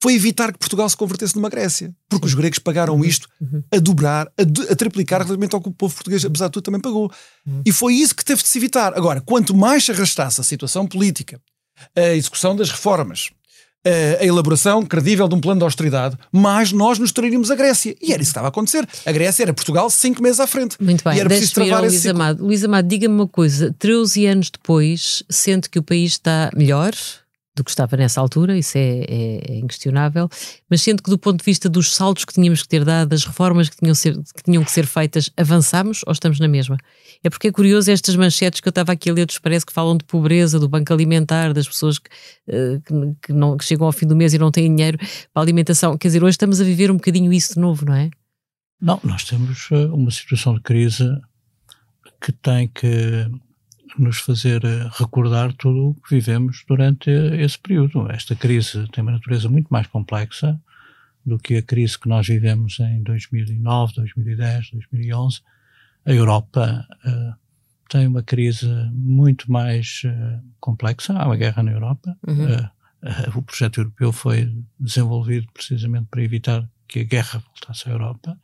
foi 0.00 0.14
evitar 0.14 0.52
que 0.52 0.58
Portugal 0.58 0.88
se 0.88 0.96
convertesse 0.96 1.34
numa 1.34 1.48
Grécia. 1.48 1.94
Porque 2.08 2.26
os 2.26 2.34
gregos 2.34 2.60
pagaram 2.60 2.94
uhum. 2.94 3.04
isto 3.04 3.28
uhum. 3.40 3.62
a 3.72 3.78
dobrar, 3.78 4.26
a, 4.38 4.72
a, 4.72 4.76
triplicar 4.76 5.18
relativamente 5.18 5.54
ao 5.54 5.60
que 5.60 5.68
o 5.68 5.72
povo 5.72 5.92
português, 5.92 6.24
apesar 6.24 6.46
de 6.46 6.52
tudo, 6.52 6.64
também 6.64 6.80
pagou. 6.80 7.10
Uhum. 7.44 7.62
E 7.66 7.72
foi 7.72 7.94
isso 7.94 8.14
que 8.14 8.24
teve 8.24 8.40
de 8.42 8.48
se 8.48 8.58
evitar. 8.58 8.96
Agora, 8.96 9.20
quanto 9.20 9.56
mais 9.56 9.84
se 9.84 9.90
arrastasse 9.90 10.40
a 10.40 10.44
situação 10.44 10.86
política, 10.86 11.40
a 11.96 12.14
execução 12.14 12.54
das 12.54 12.70
reformas, 12.70 13.30
a 14.20 14.24
elaboração 14.24 14.84
credível 14.84 15.26
de 15.26 15.34
um 15.34 15.40
plano 15.40 15.60
de 15.60 15.64
austeridade, 15.64 16.16
mais 16.30 16.72
nós 16.72 16.98
nos 16.98 17.10
traríamos 17.10 17.50
a 17.50 17.54
Grécia. 17.54 17.96
E 18.02 18.12
era 18.12 18.20
isso 18.20 18.30
que 18.30 18.32
estava 18.32 18.48
a 18.48 18.50
acontecer. 18.50 18.86
A 19.06 19.12
Grécia 19.12 19.44
era 19.44 19.54
Portugal 19.54 19.88
cinco 19.88 20.22
meses 20.22 20.40
à 20.40 20.46
frente. 20.46 20.76
Muito 20.78 21.02
bem, 21.02 21.16
e 21.16 21.20
era 21.20 21.28
preciso 21.28 21.54
travar 21.54 21.80
Luís 21.80 22.06
Amado. 22.06 22.44
Luís 22.44 22.64
Amado, 22.64 22.86
diga-me 22.86 23.14
uma 23.14 23.28
coisa: 23.28 23.74
13 23.78 24.26
anos 24.26 24.50
depois, 24.50 25.22
sente 25.30 25.70
que 25.70 25.78
o 25.78 25.82
país 25.82 26.12
está 26.12 26.50
melhor? 26.54 26.92
Do 27.58 27.64
que 27.64 27.70
estava 27.70 27.96
nessa 27.96 28.20
altura, 28.20 28.56
isso 28.56 28.78
é, 28.78 29.00
é, 29.00 29.52
é, 29.52 29.58
inquestionável, 29.58 30.28
mas 30.70 30.80
sendo 30.80 31.02
que 31.02 31.10
do 31.10 31.18
ponto 31.18 31.38
de 31.38 31.44
vista 31.44 31.68
dos 31.68 31.94
saltos 31.94 32.24
que 32.24 32.32
tínhamos 32.32 32.62
que 32.62 32.68
ter 32.68 32.84
dado, 32.84 33.08
das 33.08 33.24
reformas 33.24 33.68
que 33.68 33.76
tinham, 33.76 33.94
ser, 33.94 34.14
que 34.14 34.42
tinham 34.42 34.64
que 34.64 34.70
ser 34.70 34.86
feitas, 34.86 35.30
avançamos 35.36 36.00
ou 36.06 36.12
estamos 36.12 36.40
na 36.40 36.48
mesma? 36.48 36.76
É 37.22 37.28
porque 37.28 37.48
é 37.48 37.52
curioso 37.52 37.90
estas 37.90 38.16
manchetes 38.16 38.60
que 38.60 38.68
eu 38.68 38.70
estava 38.70 38.92
aqui 38.92 39.10
a 39.10 39.12
ler, 39.12 39.26
parece 39.42 39.66
que 39.66 39.72
falam 39.72 39.96
de 39.96 40.04
pobreza, 40.04 40.58
do 40.58 40.68
banco 40.68 40.92
alimentar, 40.92 41.52
das 41.52 41.68
pessoas 41.68 41.98
que, 41.98 42.08
uh, 42.48 42.80
que, 42.80 43.26
que, 43.26 43.32
não, 43.32 43.56
que 43.56 43.64
chegam 43.64 43.86
ao 43.86 43.92
fim 43.92 44.06
do 44.06 44.16
mês 44.16 44.32
e 44.32 44.38
não 44.38 44.50
têm 44.50 44.74
dinheiro 44.74 44.98
para 45.32 45.42
alimentação. 45.42 45.98
Quer 45.98 46.08
dizer, 46.08 46.22
hoje 46.22 46.30
estamos 46.30 46.60
a 46.60 46.64
viver 46.64 46.90
um 46.90 46.96
bocadinho 46.96 47.32
isso 47.32 47.54
de 47.54 47.60
novo, 47.60 47.84
não 47.84 47.94
é? 47.94 48.10
Não, 48.80 49.00
nós 49.02 49.24
temos 49.24 49.68
eh, 49.72 49.86
uma 49.86 50.10
situação 50.10 50.54
de 50.54 50.60
crise 50.60 51.04
que 52.20 52.30
tem 52.30 52.68
que 52.68 53.26
nos 54.02 54.18
fazer 54.18 54.64
eh, 54.64 54.88
recordar 54.92 55.52
tudo 55.52 55.90
o 55.90 55.94
que 55.94 56.14
vivemos 56.14 56.64
durante 56.66 57.10
esse 57.10 57.58
período. 57.58 58.10
Esta 58.10 58.34
crise 58.34 58.86
tem 58.92 59.02
uma 59.02 59.12
natureza 59.12 59.48
muito 59.48 59.68
mais 59.68 59.86
complexa 59.86 60.60
do 61.24 61.38
que 61.38 61.56
a 61.56 61.62
crise 61.62 61.98
que 61.98 62.08
nós 62.08 62.26
vivemos 62.26 62.78
em 62.80 63.02
2009, 63.02 63.94
2010, 63.96 64.70
2011. 64.70 65.40
A 66.06 66.12
Europa 66.12 66.86
uh, 67.04 67.34
tem 67.88 68.06
uma 68.06 68.22
crise 68.22 68.66
muito 68.92 69.50
mais 69.50 70.02
uh, 70.04 70.42
complexa. 70.58 71.12
Há 71.12 71.26
uma 71.26 71.36
guerra 71.36 71.62
na 71.62 71.72
Europa. 71.72 72.16
Uhum. 72.26 72.54
Uh, 72.54 73.38
o 73.38 73.42
projeto 73.42 73.80
europeu 73.80 74.12
foi 74.12 74.52
desenvolvido 74.80 75.46
precisamente 75.52 76.06
para 76.10 76.22
evitar 76.22 76.68
que 76.86 77.00
a 77.00 77.04
guerra 77.04 77.40
voltasse 77.40 77.88
à 77.88 77.92
Europa. 77.92 78.38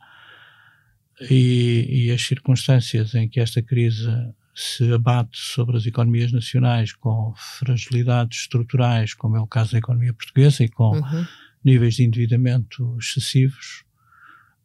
E, 1.29 2.07
e 2.07 2.11
as 2.11 2.21
circunstâncias 2.21 3.15
em 3.15 3.29
que 3.29 3.39
esta 3.39 3.61
crise 3.61 4.09
se 4.55 4.91
abate 4.93 5.37
sobre 5.37 5.75
as 5.75 5.85
economias 5.85 6.31
nacionais 6.31 6.93
com 6.93 7.33
fragilidades 7.35 8.41
estruturais, 8.41 9.13
como 9.13 9.35
é 9.35 9.41
o 9.41 9.47
caso 9.47 9.73
da 9.73 9.79
economia 9.79 10.13
portuguesa, 10.13 10.63
e 10.63 10.69
com 10.69 10.97
uhum. 10.97 11.25
níveis 11.63 11.95
de 11.95 12.05
endividamento 12.05 12.97
excessivos, 12.97 13.83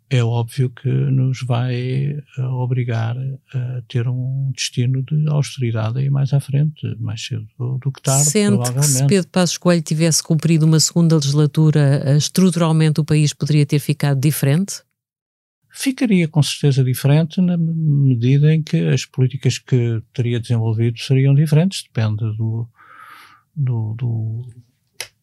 é 0.09 0.25
óbvio 0.25 0.71
que 0.71 0.89
nos 0.89 1.43
vai 1.43 1.75
eh, 1.77 2.43
obrigar 2.43 3.17
a 3.55 3.83
ter 3.89 4.09
um 4.09 4.51
destino 4.53 5.05
de 5.05 5.29
austeridade 5.29 6.01
aí 6.01 6.11
mais 6.11 6.33
à 6.33 6.41
frente, 6.41 6.97
mais 6.99 7.25
cedo 7.25 7.47
do 7.59 7.93
que 7.93 8.03
tarde, 8.03 8.25
Sente 8.25 8.57
provavelmente. 8.57 8.93
que 8.93 8.99
se 8.99 9.07
Pedro 9.07 9.31
Passos 9.31 9.57
Coelho 9.57 9.83
tivesse 9.83 10.21
cumprido 10.21 10.67
uma 10.67 10.81
segunda 10.81 11.15
legislatura, 11.15 12.03
eh, 12.05 12.17
estruturalmente 12.17 13.01
o 13.01 13.05
país 13.05 13.33
poderia 13.33 13.65
ter 13.65 13.79
ficado 13.79 14.21
diferente? 14.21 14.83
Ficaria 15.71 16.27
com 16.29 16.43
certeza 16.43 16.83
diferente 16.83 17.41
na 17.41 17.57
medida 17.57 18.53
em 18.53 18.63
que 18.63 18.77
as 18.89 19.05
políticas 19.05 19.59
que 19.59 20.03
teria 20.13 20.41
desenvolvido 20.41 20.99
seriam 20.99 21.35
diferentes, 21.35 21.85
depende 21.85 22.25
do, 22.37 22.69
do, 23.55 23.95
do, 23.95 24.43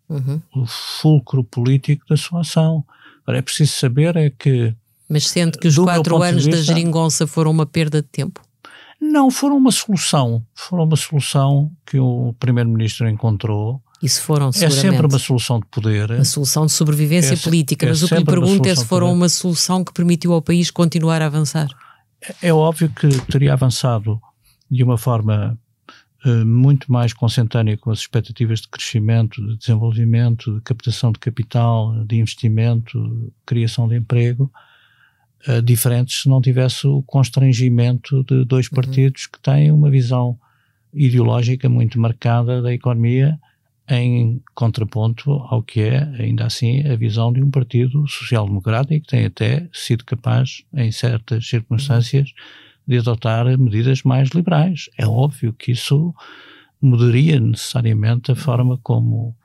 uhum. 0.10 0.42
do 0.54 0.66
fulcro 0.66 1.44
político 1.44 2.06
da 2.08 2.18
sua 2.18 2.42
ação. 2.42 2.86
Agora, 3.24 3.40
é 3.40 3.42
preciso 3.42 3.74
saber 3.74 4.16
é 4.16 4.30
que... 4.30 4.74
Mas 5.10 5.28
sente 5.28 5.58
que 5.58 5.68
os 5.68 5.78
quatro 5.78 6.22
anos 6.22 6.46
vista, 6.46 6.58
da 6.58 6.64
geringonça 6.64 7.28
foram 7.28 7.52
uma 7.52 7.66
perda 7.66 8.02
de 8.02 8.08
tempo? 8.08 8.42
Não, 9.00 9.30
foram 9.30 9.58
uma 9.58 9.72
solução. 9.72 10.46
Foram 10.54 10.86
uma 10.86 10.96
solução 10.96 11.72
que 11.86 12.00
o 12.00 12.34
Primeiro-Ministro 12.40 13.08
encontrou 13.08 13.82
isso 14.02 14.22
foram, 14.22 14.52
seguramente. 14.52 14.86
É 14.86 14.92
sempre 14.92 15.08
uma 15.08 15.20
solução 15.20 15.60
de 15.60 15.66
poder. 15.68 16.12
Uma 16.12 16.26
solução 16.26 16.66
de 16.66 16.72
sobrevivência 16.72 17.34
é, 17.34 17.38
política, 17.38 17.86
é 17.86 17.90
mas 17.90 18.04
o 18.04 18.08
que 18.08 18.16
lhe 18.16 18.26
pergunto 18.26 18.68
é 18.70 18.76
se 18.76 18.86
foram 18.86 19.12
uma 19.12 19.30
solução 19.30 19.84
que 19.84 19.92
permitiu 19.92 20.34
ao 20.34 20.42
país 20.42 20.70
continuar 20.70 21.22
a 21.22 21.26
avançar. 21.26 21.68
É, 22.22 22.50
é 22.50 22.54
óbvio 22.54 22.90
que 22.90 23.08
teria 23.32 23.54
avançado 23.54 24.22
de 24.70 24.84
uma 24.84 24.98
forma 24.98 25.58
uh, 26.26 26.46
muito 26.46 26.92
mais 26.92 27.12
consentânea 27.12 27.76
com 27.78 27.90
as 27.90 28.00
expectativas 28.00 28.62
de 28.62 28.68
crescimento, 28.68 29.46
de 29.46 29.58
desenvolvimento, 29.58 30.56
de 30.56 30.62
captação 30.62 31.12
de 31.12 31.20
capital, 31.20 32.06
de 32.06 32.18
investimento, 32.18 33.34
criação 33.46 33.88
de 33.88 33.96
emprego, 33.96 34.52
uh, 35.48 35.62
diferentes 35.62 36.22
se 36.22 36.30
não 36.30 36.40
tivesse 36.40 36.86
o 36.86 37.02
constrangimento 37.02 38.24
de 38.26 38.46
dois 38.46 38.68
uhum. 38.68 38.76
partidos 38.76 39.24
uhum. 39.24 39.30
que 39.34 39.40
têm 39.42 39.72
uma 39.72 39.90
visão 39.90 40.38
ideológica 40.94 41.68
muito 41.68 42.00
marcada 42.00 42.62
da 42.62 42.72
economia 42.72 43.40
em 43.90 44.42
contraponto 44.54 45.32
ao 45.32 45.64
que 45.64 45.82
é, 45.82 46.04
ainda 46.20 46.46
assim, 46.46 46.86
a 46.88 46.96
visão 46.96 47.32
de 47.32 47.42
um 47.42 47.50
partido 47.50 48.06
social-democrata 48.08 48.94
e 48.94 49.00
que 49.00 49.08
tem 49.08 49.26
até 49.26 49.68
sido 49.72 50.04
capaz, 50.04 50.64
em 50.74 50.92
certas 50.92 51.48
circunstâncias, 51.48 52.34
de 52.86 52.98
adotar 52.98 53.46
medidas 53.58 54.04
mais 54.04 54.30
liberais. 54.30 54.90
É 54.98 55.06
óbvio 55.06 55.54
que 55.54 55.72
isso 55.72 56.14
mudaria 56.82 57.40
necessariamente 57.40 58.32
a 58.32 58.36
forma 58.36 58.78
como 58.84 59.36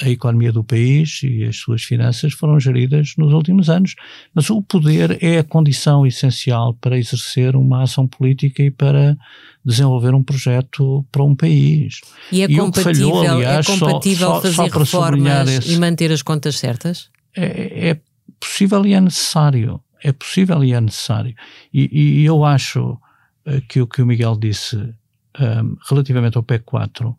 a 0.00 0.08
economia 0.08 0.52
do 0.52 0.62
país 0.62 1.20
e 1.24 1.44
as 1.44 1.56
suas 1.56 1.82
finanças 1.82 2.32
foram 2.32 2.58
geridas 2.60 3.14
nos 3.18 3.32
últimos 3.32 3.68
anos. 3.68 3.94
Mas 4.32 4.48
o 4.48 4.62
poder 4.62 5.18
é 5.22 5.38
a 5.38 5.44
condição 5.44 6.06
essencial 6.06 6.74
para 6.74 6.96
exercer 6.96 7.56
uma 7.56 7.82
ação 7.82 8.06
política 8.06 8.62
e 8.62 8.70
para 8.70 9.16
desenvolver 9.64 10.14
um 10.14 10.22
projeto 10.22 11.04
para 11.10 11.22
um 11.22 11.34
país. 11.34 12.00
E 12.30 12.42
é 12.42 12.44
e 12.44 12.56
compatível, 12.56 13.10
falhou, 13.10 13.28
aliás, 13.28 13.68
é 13.68 13.70
compatível 13.70 14.28
só, 14.28 14.40
fazer 14.40 14.54
só 14.54 14.78
reformas 14.78 15.48
esse, 15.48 15.74
e 15.74 15.78
manter 15.78 16.12
as 16.12 16.22
contas 16.22 16.56
certas? 16.56 17.10
É, 17.36 17.90
é, 17.90 18.00
possível 18.38 18.86
e 18.86 18.94
é 18.94 19.00
necessário. 19.00 19.80
É 20.02 20.12
possível 20.12 20.62
e 20.62 20.72
é 20.72 20.80
necessário. 20.80 21.34
E, 21.74 22.20
e 22.20 22.24
eu 22.24 22.44
acho 22.44 22.92
uh, 22.92 23.60
que 23.68 23.80
o 23.80 23.86
que 23.86 24.00
o 24.00 24.06
Miguel 24.06 24.36
disse 24.36 24.76
um, 24.76 24.92
eh, 25.40 25.62
relativamente 25.88 26.36
ao 26.36 26.42
PEC 26.42 26.64
4 26.64 27.08
uh, 27.08 27.16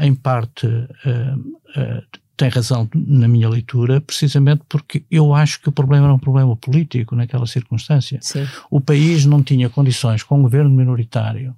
em 0.00 0.14
parte, 0.14 0.66
uh, 0.66 2.02
tem 2.36 2.48
razão 2.48 2.88
na 2.94 3.26
minha 3.26 3.48
leitura, 3.48 4.00
precisamente 4.00 4.62
porque 4.68 5.04
eu 5.10 5.34
acho 5.34 5.60
que 5.60 5.68
o 5.68 5.72
problema 5.72 6.06
era 6.06 6.14
um 6.14 6.18
problema 6.18 6.54
político 6.56 7.16
naquela 7.16 7.46
circunstância. 7.46 8.18
Sim. 8.22 8.46
O 8.70 8.80
país 8.80 9.24
não 9.24 9.42
tinha 9.42 9.68
condições, 9.68 10.22
com 10.22 10.38
um 10.38 10.42
governo 10.42 10.70
minoritário, 10.70 11.54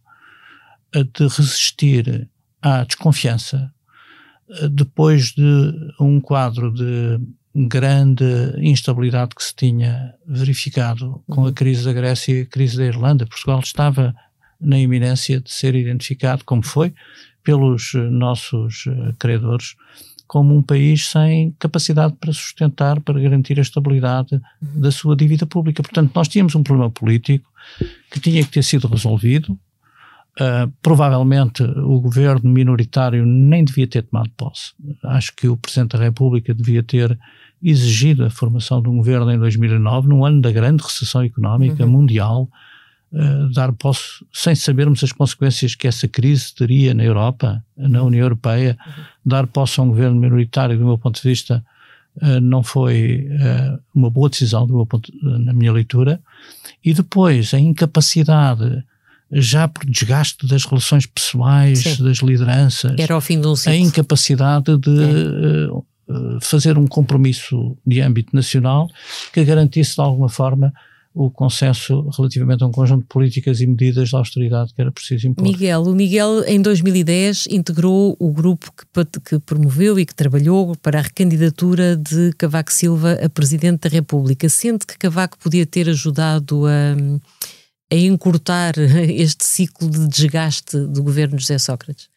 de 0.92 1.22
resistir 1.22 2.28
à 2.62 2.84
desconfiança 2.84 3.72
depois 4.70 5.32
de 5.32 5.72
um 6.00 6.20
quadro 6.20 6.72
de 6.72 7.20
grande 7.54 8.24
instabilidade 8.58 9.34
que 9.34 9.42
se 9.42 9.54
tinha 9.54 10.14
verificado 10.26 11.22
com 11.28 11.42
a 11.42 11.44
uhum. 11.44 11.52
crise 11.52 11.84
da 11.84 11.92
Grécia 11.92 12.32
e 12.32 12.42
a 12.42 12.46
crise 12.46 12.76
da 12.76 12.84
Irlanda. 12.84 13.26
Portugal 13.26 13.60
estava 13.60 14.14
na 14.60 14.78
iminência 14.78 15.40
de 15.40 15.50
ser 15.50 15.74
identificado, 15.74 16.44
como 16.44 16.64
foi, 16.64 16.92
pelos 17.42 17.94
eh, 17.94 17.98
nossos 17.98 18.86
uh, 18.86 19.14
credores 19.18 19.74
como 20.26 20.56
um 20.56 20.62
país 20.62 21.08
sem 21.08 21.50
capacidade 21.58 22.14
para 22.20 22.32
sustentar, 22.32 23.00
para 23.00 23.18
garantir 23.18 23.58
a 23.58 23.62
estabilidade 23.62 24.34
uhum. 24.34 24.80
da 24.80 24.92
sua 24.92 25.16
dívida 25.16 25.44
pública. 25.44 25.82
Portanto, 25.82 26.12
nós 26.14 26.28
tínhamos 26.28 26.54
um 26.54 26.62
problema 26.62 26.88
político 26.88 27.50
que 28.10 28.20
tinha 28.20 28.44
que 28.44 28.50
ter 28.50 28.62
sido 28.62 28.86
resolvido. 28.86 29.58
Uh, 30.38 30.70
provavelmente 30.80 31.64
o 31.64 32.00
governo 32.00 32.48
minoritário 32.48 33.26
nem 33.26 33.64
devia 33.64 33.88
ter 33.88 34.02
tomado 34.02 34.30
posse. 34.36 34.72
Acho 35.02 35.34
que 35.34 35.48
o 35.48 35.56
Presidente 35.56 35.96
da 35.96 36.04
República 36.04 36.54
devia 36.54 36.82
ter 36.82 37.18
exigido 37.60 38.24
a 38.24 38.30
formação 38.30 38.80
de 38.80 38.88
um 38.88 38.98
governo 38.98 39.30
em 39.32 39.38
2009, 39.38 40.08
num 40.08 40.24
ano 40.24 40.40
da 40.40 40.52
grande 40.52 40.82
recessão 40.82 41.22
económica 41.22 41.84
uhum. 41.84 41.90
mundial, 41.90 42.48
uh, 43.12 43.52
dar 43.52 43.72
posse, 43.72 44.24
sem 44.32 44.54
sabermos 44.54 45.02
as 45.02 45.12
consequências 45.12 45.74
que 45.74 45.86
essa 45.86 46.08
crise 46.08 46.54
teria 46.54 46.94
na 46.94 47.04
Europa, 47.04 47.62
na 47.76 48.02
União 48.02 48.24
Europeia, 48.24 48.76
uhum. 48.86 49.04
dar 49.24 49.46
posse 49.46 49.80
a 49.80 49.82
um 49.82 49.88
governo 49.88 50.18
minoritário, 50.18 50.78
do 50.78 50.84
meu 50.84 50.98
ponto 50.98 51.20
de 51.20 51.28
vista, 51.28 51.64
uh, 52.16 52.40
não 52.40 52.62
foi 52.62 53.28
uh, 53.30 53.78
uma 53.94 54.10
boa 54.10 54.28
decisão, 54.28 54.66
do 54.66 54.74
meu 54.74 54.86
ponto, 54.86 55.12
na 55.22 55.52
minha 55.52 55.72
leitura. 55.72 56.20
E 56.84 56.94
depois, 56.94 57.52
a 57.54 57.58
incapacidade 57.58 58.84
já 59.32 59.68
por 59.68 59.84
desgaste 59.86 60.46
das 60.46 60.64
relações 60.64 61.06
pessoais, 61.06 61.80
Sim. 61.80 62.02
das 62.02 62.18
lideranças. 62.18 62.98
Era 62.98 63.20
fim 63.20 63.40
de 63.40 63.46
um 63.46 63.54
ciclo. 63.54 63.72
A 63.72 63.76
incapacidade 63.76 64.76
de 64.76 65.00
é. 65.00 65.70
uh, 65.70 66.40
fazer 66.40 66.76
um 66.76 66.86
compromisso 66.86 67.76
de 67.86 68.00
âmbito 68.00 68.34
nacional 68.34 68.88
que 69.32 69.44
garantisse 69.44 69.94
de 69.94 70.00
alguma 70.00 70.28
forma 70.28 70.72
o 71.12 71.30
consenso 71.30 72.08
relativamente 72.16 72.62
a 72.62 72.66
um 72.66 72.70
conjunto 72.70 73.02
de 73.02 73.08
políticas 73.08 73.60
e 73.60 73.66
medidas 73.66 74.10
de 74.10 74.16
austeridade 74.16 74.72
que 74.72 74.80
era 74.80 74.92
preciso 74.92 75.26
impor. 75.26 75.42
Miguel, 75.42 75.82
o 75.82 75.94
Miguel 75.94 76.44
em 76.46 76.62
2010 76.62 77.48
integrou 77.50 78.16
o 78.18 78.32
grupo 78.32 78.72
que, 78.72 79.20
que 79.20 79.38
promoveu 79.40 79.98
e 79.98 80.06
que 80.06 80.14
trabalhou 80.14 80.76
para 80.76 81.00
a 81.00 81.02
recandidatura 81.02 81.96
de 81.96 82.32
Cavaco 82.38 82.72
Silva 82.72 83.18
a 83.24 83.28
Presidente 83.28 83.88
da 83.88 83.88
República. 83.88 84.48
Sente 84.48 84.86
que 84.86 84.96
Cavaco 84.96 85.36
podia 85.38 85.66
ter 85.66 85.88
ajudado 85.88 86.66
a, 86.66 86.94
a 87.92 87.96
encurtar 87.96 88.74
este 89.10 89.44
ciclo 89.44 89.90
de 89.90 90.06
desgaste 90.06 90.78
do 90.78 91.02
governo 91.02 91.36
de 91.36 91.42
José 91.42 91.58
Sócrates? 91.58 92.08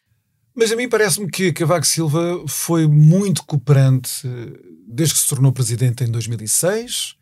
Mas 0.54 0.70
a 0.70 0.76
mim 0.76 0.88
parece-me 0.88 1.28
que 1.28 1.52
Cavaco 1.52 1.84
Silva 1.84 2.44
foi 2.46 2.86
muito 2.86 3.42
cooperante 3.44 4.22
desde 4.86 5.14
que 5.14 5.20
se 5.20 5.28
tornou 5.28 5.50
presidente 5.50 6.04
em 6.04 6.10
2006 6.12 7.16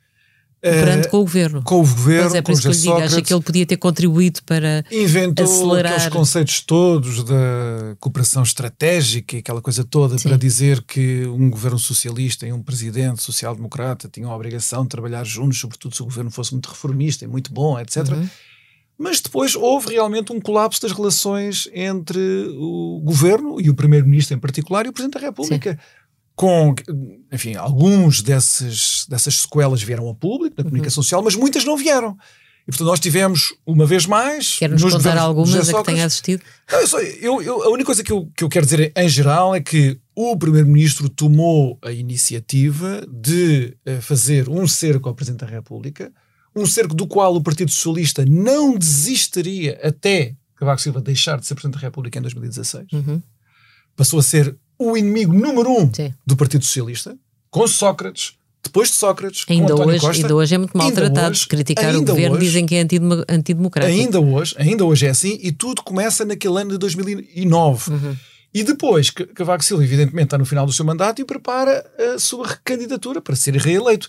Perante 0.63 1.09
uh, 1.09 1.11
com 1.11 1.17
o 1.17 1.21
governo. 1.23 1.63
Com 1.65 1.75
o 1.75 1.79
governo, 1.81 2.23
pois 2.23 2.35
é, 2.35 2.43
por 2.43 2.53
isso 2.53 2.63
que 2.63 2.69
eu 2.69 2.73
lhe 2.73 2.79
digo, 2.79 2.93
acha 2.95 3.21
que 3.21 3.35
ele 3.35 3.43
podia 3.43 3.67
ter 3.67 3.77
contribuído 3.77 4.41
para 4.45 4.85
Inventou 4.93 5.45
acelerar... 5.45 5.95
aqueles 5.95 6.13
conceitos 6.13 6.61
todos 6.61 7.25
da 7.25 7.97
cooperação 7.99 8.45
estratégica 8.45 9.35
e 9.35 9.41
aquela 9.41 9.61
coisa 9.61 9.83
toda 9.83 10.17
Sim. 10.17 10.29
para 10.29 10.39
dizer 10.39 10.81
que 10.83 11.27
um 11.27 11.51
governo 11.51 11.81
socialista 11.81 12.47
e 12.47 12.53
um 12.53 12.63
presidente 12.63 13.21
social-democrata 13.21 14.09
tinham 14.09 14.31
a 14.31 14.37
obrigação 14.37 14.85
de 14.85 14.91
trabalhar 14.91 15.25
juntos, 15.25 15.59
sobretudo 15.59 15.97
se 15.97 16.03
o 16.03 16.05
governo 16.05 16.31
fosse 16.31 16.53
muito 16.53 16.69
reformista 16.69 17.25
e 17.25 17.29
muito 17.29 17.53
bom, 17.53 17.77
etc. 17.81 17.97
Uhum. 18.13 18.29
Mas 18.97 19.21
depois 19.21 19.57
houve 19.57 19.95
realmente 19.95 20.33
um 20.33 20.41
colapso 20.41 20.81
das 20.83 20.93
relações 20.93 21.69
entre 21.75 22.21
o 22.57 23.01
governo 23.05 23.61
e 23.61 23.69
o 23.69 23.75
primeiro-ministro 23.75 24.37
em 24.37 24.39
particular 24.39 24.87
e 24.87 24.91
o 24.91 24.93
presidente 24.93 25.21
da 25.21 25.27
República. 25.27 25.73
Sim 25.73 26.02
com, 26.35 26.75
enfim, 27.31 27.55
alguns 27.55 28.23
desses, 28.23 29.07
dessas 29.09 29.41
sequelas 29.41 29.83
vieram 29.83 30.07
ao 30.07 30.15
público, 30.15 30.57
na 30.57 30.65
comunicação 30.65 31.01
uhum. 31.01 31.05
social, 31.05 31.23
mas 31.23 31.35
muitas 31.35 31.65
não 31.65 31.77
vieram. 31.77 32.17
E 32.63 32.71
portanto 32.71 32.87
nós 32.87 33.01
tivemos, 33.01 33.55
uma 33.67 33.85
vez 33.85 34.07
mais. 34.07 34.57
Quer-nos 34.57 34.83
contar 34.83 35.19
algumas 35.19 35.69
a 35.69 35.75
que 35.75 35.85
tenha 35.85 36.05
assistido? 36.05 36.43
Não, 36.71 36.81
eu, 36.81 36.87
só, 36.87 37.01
eu, 37.01 37.43
eu, 37.43 37.63
a 37.65 37.69
única 37.69 37.87
coisa 37.87 38.05
que 38.05 38.13
eu, 38.13 38.31
que 38.37 38.45
eu 38.45 38.49
quero 38.49 38.65
dizer 38.65 38.93
em 38.97 39.09
geral 39.09 39.55
é 39.55 39.61
que 39.61 39.99
o 40.15 40.37
Primeiro-Ministro 40.37 41.09
tomou 41.09 41.79
a 41.83 41.91
iniciativa 41.91 43.05
de 43.11 43.77
uh, 43.87 44.01
fazer 44.01 44.49
um 44.49 44.67
cerco 44.69 45.09
ao 45.09 45.15
Presidente 45.15 45.41
da 45.41 45.47
República, 45.47 46.13
um 46.55 46.65
cerco 46.65 46.95
do 46.95 47.07
qual 47.07 47.35
o 47.35 47.43
Partido 47.43 47.71
Socialista 47.71 48.25
não 48.25 48.79
desistiria 48.79 49.81
até 49.83 50.37
Cavaco 50.63 50.81
Silva 50.81 51.01
deixar 51.01 51.41
de 51.41 51.47
ser 51.47 51.55
Presidente 51.57 51.81
da 51.81 51.87
República 51.87 52.19
em 52.19 52.23
2016. 52.23 52.87
Uhum. 52.93 53.21
Passou 53.97 54.21
a 54.21 54.23
ser 54.23 54.57
o 54.91 54.97
inimigo 54.97 55.33
número 55.33 55.71
um 55.71 55.93
Sim. 55.93 56.13
do 56.27 56.37
Partido 56.37 56.65
Socialista, 56.65 57.17
com 57.51 57.67
Sócrates, 57.67 58.35
depois 58.63 58.91
de 58.91 58.95
Sócrates, 58.95 59.45
ainda 59.49 59.75
com 59.75 59.83
hoje, 59.83 60.01
Costa. 60.01 60.23
Ainda 60.23 60.35
hoje 60.37 60.55
é 60.55 60.59
muito 60.59 60.77
maltratado. 60.77 61.39
Criticar 61.49 61.97
o 61.97 62.05
governo 62.05 62.37
hoje, 62.37 62.47
dizem 62.47 62.65
que 62.65 62.77
é 62.77 62.87
antidemocrático. 63.29 64.01
Ainda 64.01 64.21
hoje, 64.21 64.55
ainda 64.57 64.85
hoje 64.85 65.07
é 65.07 65.11
assim, 65.11 65.39
e 65.43 65.51
tudo 65.51 65.83
começa 65.83 66.25
naquele 66.25 66.61
ano 66.61 66.71
de 66.71 66.79
2009. 66.79 67.91
Uhum. 67.91 68.17
E 68.55 68.63
depois, 68.63 69.11
Cavaco 69.11 69.65
Silva, 69.65 69.83
evidentemente, 69.83 70.27
está 70.27 70.39
no 70.39 70.45
final 70.45 70.65
do 70.65 70.73
seu 70.73 70.85
mandato 70.85 71.21
e 71.21 71.25
prepara 71.25 71.85
a 72.15 72.19
sua 72.19 72.47
recandidatura 72.47 73.21
para 73.21 73.35
ser 73.35 73.57
reeleito. 73.57 74.09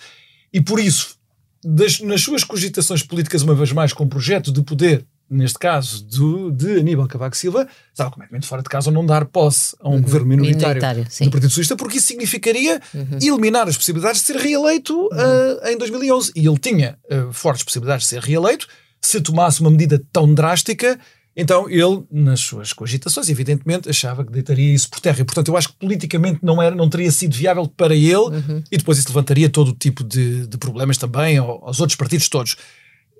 E 0.51 0.61
por 0.61 0.79
isso, 0.79 1.15
das, 1.63 1.99
nas 2.01 2.21
suas 2.21 2.43
cogitações 2.43 3.01
políticas, 3.01 3.41
uma 3.41 3.55
vez 3.55 3.71
mais, 3.71 3.93
com 3.93 4.07
projeto 4.07 4.51
de 4.51 4.61
poder 4.61 5.05
neste 5.29 5.57
caso 5.57 6.03
do, 6.03 6.51
de 6.51 6.79
Aníbal 6.79 7.07
Cavaco 7.07 7.35
Silva, 7.35 7.67
estava 7.91 8.11
completamente 8.11 8.47
fora 8.47 8.61
de 8.61 8.69
casa 8.69 8.91
não 8.91 9.05
dar 9.05 9.25
posse 9.25 9.75
a 9.79 9.89
um 9.89 9.93
uhum. 9.93 10.01
governo 10.01 10.27
minoritário, 10.27 10.81
minoritário 10.81 11.03
do 11.03 11.31
Partido 11.31 11.49
Socialista, 11.49 11.75
porque 11.75 11.97
isso 11.97 12.07
significaria 12.07 12.81
uhum. 12.93 13.17
eliminar 13.21 13.67
as 13.67 13.75
possibilidades 13.75 14.21
de 14.21 14.27
ser 14.27 14.35
reeleito 14.35 14.95
uhum. 14.95 15.09
uh, 15.09 15.67
em 15.67 15.77
2011. 15.77 16.31
E 16.35 16.47
ele 16.47 16.57
tinha 16.57 16.97
uh, 17.11 17.33
fortes 17.33 17.63
possibilidades 17.63 18.05
de 18.05 18.09
ser 18.09 18.21
reeleito 18.21 18.67
se 19.01 19.19
tomasse 19.19 19.59
uma 19.61 19.71
medida 19.71 20.01
tão 20.11 20.33
drástica. 20.33 20.99
Então 21.35 21.67
ele, 21.67 22.03
nas 22.11 22.39
suas 22.39 22.71
cogitações, 22.71 23.27
evidentemente 23.27 23.89
achava 23.89 24.23
que 24.23 24.31
deitaria 24.31 24.73
isso 24.73 24.89
por 24.89 24.99
terra. 24.99 25.19
E, 25.19 25.23
portanto, 25.23 25.47
eu 25.47 25.57
acho 25.57 25.69
que 25.69 25.75
politicamente 25.75 26.39
não, 26.43 26.61
era, 26.61 26.75
não 26.75 26.87
teria 26.87 27.11
sido 27.11 27.35
viável 27.35 27.67
para 27.67 27.95
ele 27.95 28.15
uhum. 28.15 28.63
e 28.71 28.77
depois 28.77 28.99
isso 28.99 29.09
levantaria 29.09 29.49
todo 29.49 29.69
o 29.69 29.73
tipo 29.73 30.03
de, 30.03 30.45
de 30.45 30.57
problemas 30.57 30.97
também 30.97 31.37
aos 31.37 31.79
outros 31.79 31.95
partidos 31.95 32.29
todos. 32.29 32.55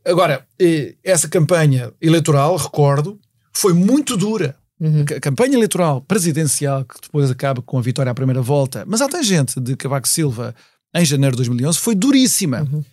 Agora, 0.06 0.46
eh, 0.60 0.96
essa 1.04 1.28
campanha 1.28 1.92
eleitoral, 2.02 2.56
recordo, 2.58 3.20
foi 3.54 3.74
muito 3.74 4.18
dura. 4.18 4.56
Uhum. 4.80 5.06
A 5.16 5.20
campanha 5.20 5.56
eleitoral 5.56 6.02
presidencial, 6.02 6.84
que 6.84 7.00
depois 7.02 7.32
acaba 7.32 7.62
com 7.62 7.78
a 7.78 7.82
vitória 7.82 8.12
à 8.12 8.16
primeira 8.16 8.42
volta, 8.42 8.84
mas 8.86 9.02
até 9.02 9.24
gente 9.24 9.60
de 9.60 9.76
Cavaco 9.76 10.08
Silva 10.08 10.54
em 10.94 11.06
janeiro 11.06 11.36
de 11.36 11.38
2011, 11.38 11.80
foi 11.80 11.96
duríssima. 11.96 12.62
Uhum. 12.62 12.84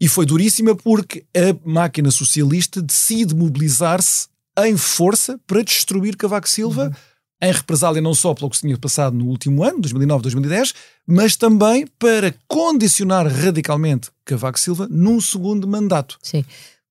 E 0.00 0.08
foi 0.08 0.26
duríssima 0.26 0.74
porque 0.74 1.24
a 1.34 1.68
máquina 1.68 2.10
socialista 2.10 2.82
decide 2.82 3.34
mobilizar-se 3.34 4.28
em 4.58 4.76
força 4.76 5.38
para 5.46 5.62
destruir 5.62 6.16
Cavaco 6.16 6.48
Silva. 6.48 6.86
Uhum 6.86 7.15
em 7.40 7.52
represália 7.52 8.00
não 8.00 8.14
só 8.14 8.34
pelo 8.34 8.50
que 8.50 8.56
se 8.56 8.62
tinha 8.62 8.78
passado 8.78 9.14
no 9.14 9.26
último 9.26 9.62
ano, 9.62 9.80
2009, 9.80 10.22
2010, 10.22 10.74
mas 11.06 11.36
também 11.36 11.86
para 11.98 12.34
condicionar 12.48 13.26
radicalmente 13.26 14.10
Cavaco 14.24 14.58
Silva 14.58 14.88
num 14.90 15.20
segundo 15.20 15.68
mandato. 15.68 16.18
Sim, 16.22 16.44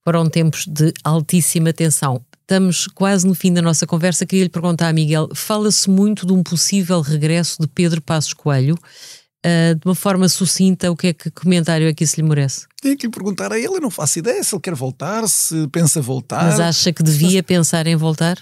foram 0.03 0.29
tempos 0.29 0.65
de 0.67 0.93
altíssima 1.03 1.73
tensão. 1.73 2.23
Estamos 2.41 2.85
quase 2.85 3.25
no 3.25 3.33
fim 3.33 3.51
da 3.51 3.61
nossa 3.61 3.87
conversa. 3.87 4.23
Queria 4.23 4.43
lhe 4.43 4.49
perguntar, 4.49 4.93
Miguel, 4.93 5.29
fala-se 5.33 5.89
muito 5.89 6.27
de 6.27 6.33
um 6.33 6.43
possível 6.43 7.01
regresso 7.01 7.59
de 7.59 7.67
Pedro 7.67 7.99
Passos 8.01 8.33
Coelho. 8.33 8.75
Uh, 9.43 9.75
de 9.75 9.81
uma 9.85 9.95
forma 9.95 10.29
sucinta, 10.29 10.91
o 10.91 10.95
que 10.95 11.07
é 11.07 11.13
que 11.13 11.29
comentário 11.31 11.87
é 11.87 11.93
que 11.93 12.03
isso 12.03 12.19
lhe 12.19 12.27
merece? 12.27 12.67
Tenho 12.81 12.97
que 12.97 13.07
lhe 13.07 13.11
perguntar 13.11 13.51
a 13.51 13.57
ele, 13.57 13.75
eu 13.75 13.81
não 13.81 13.91
faço 13.91 14.19
ideia 14.19 14.43
se 14.43 14.53
ele 14.55 14.61
quer 14.61 14.75
voltar, 14.75 15.27
se 15.27 15.67
pensa 15.67 16.01
voltar. 16.01 16.45
Mas 16.45 16.59
acha 16.59 16.93
que 16.93 17.03
devia 17.03 17.39
mas... 17.39 17.47
pensar 17.47 17.85
em 17.85 17.95
voltar? 17.95 18.37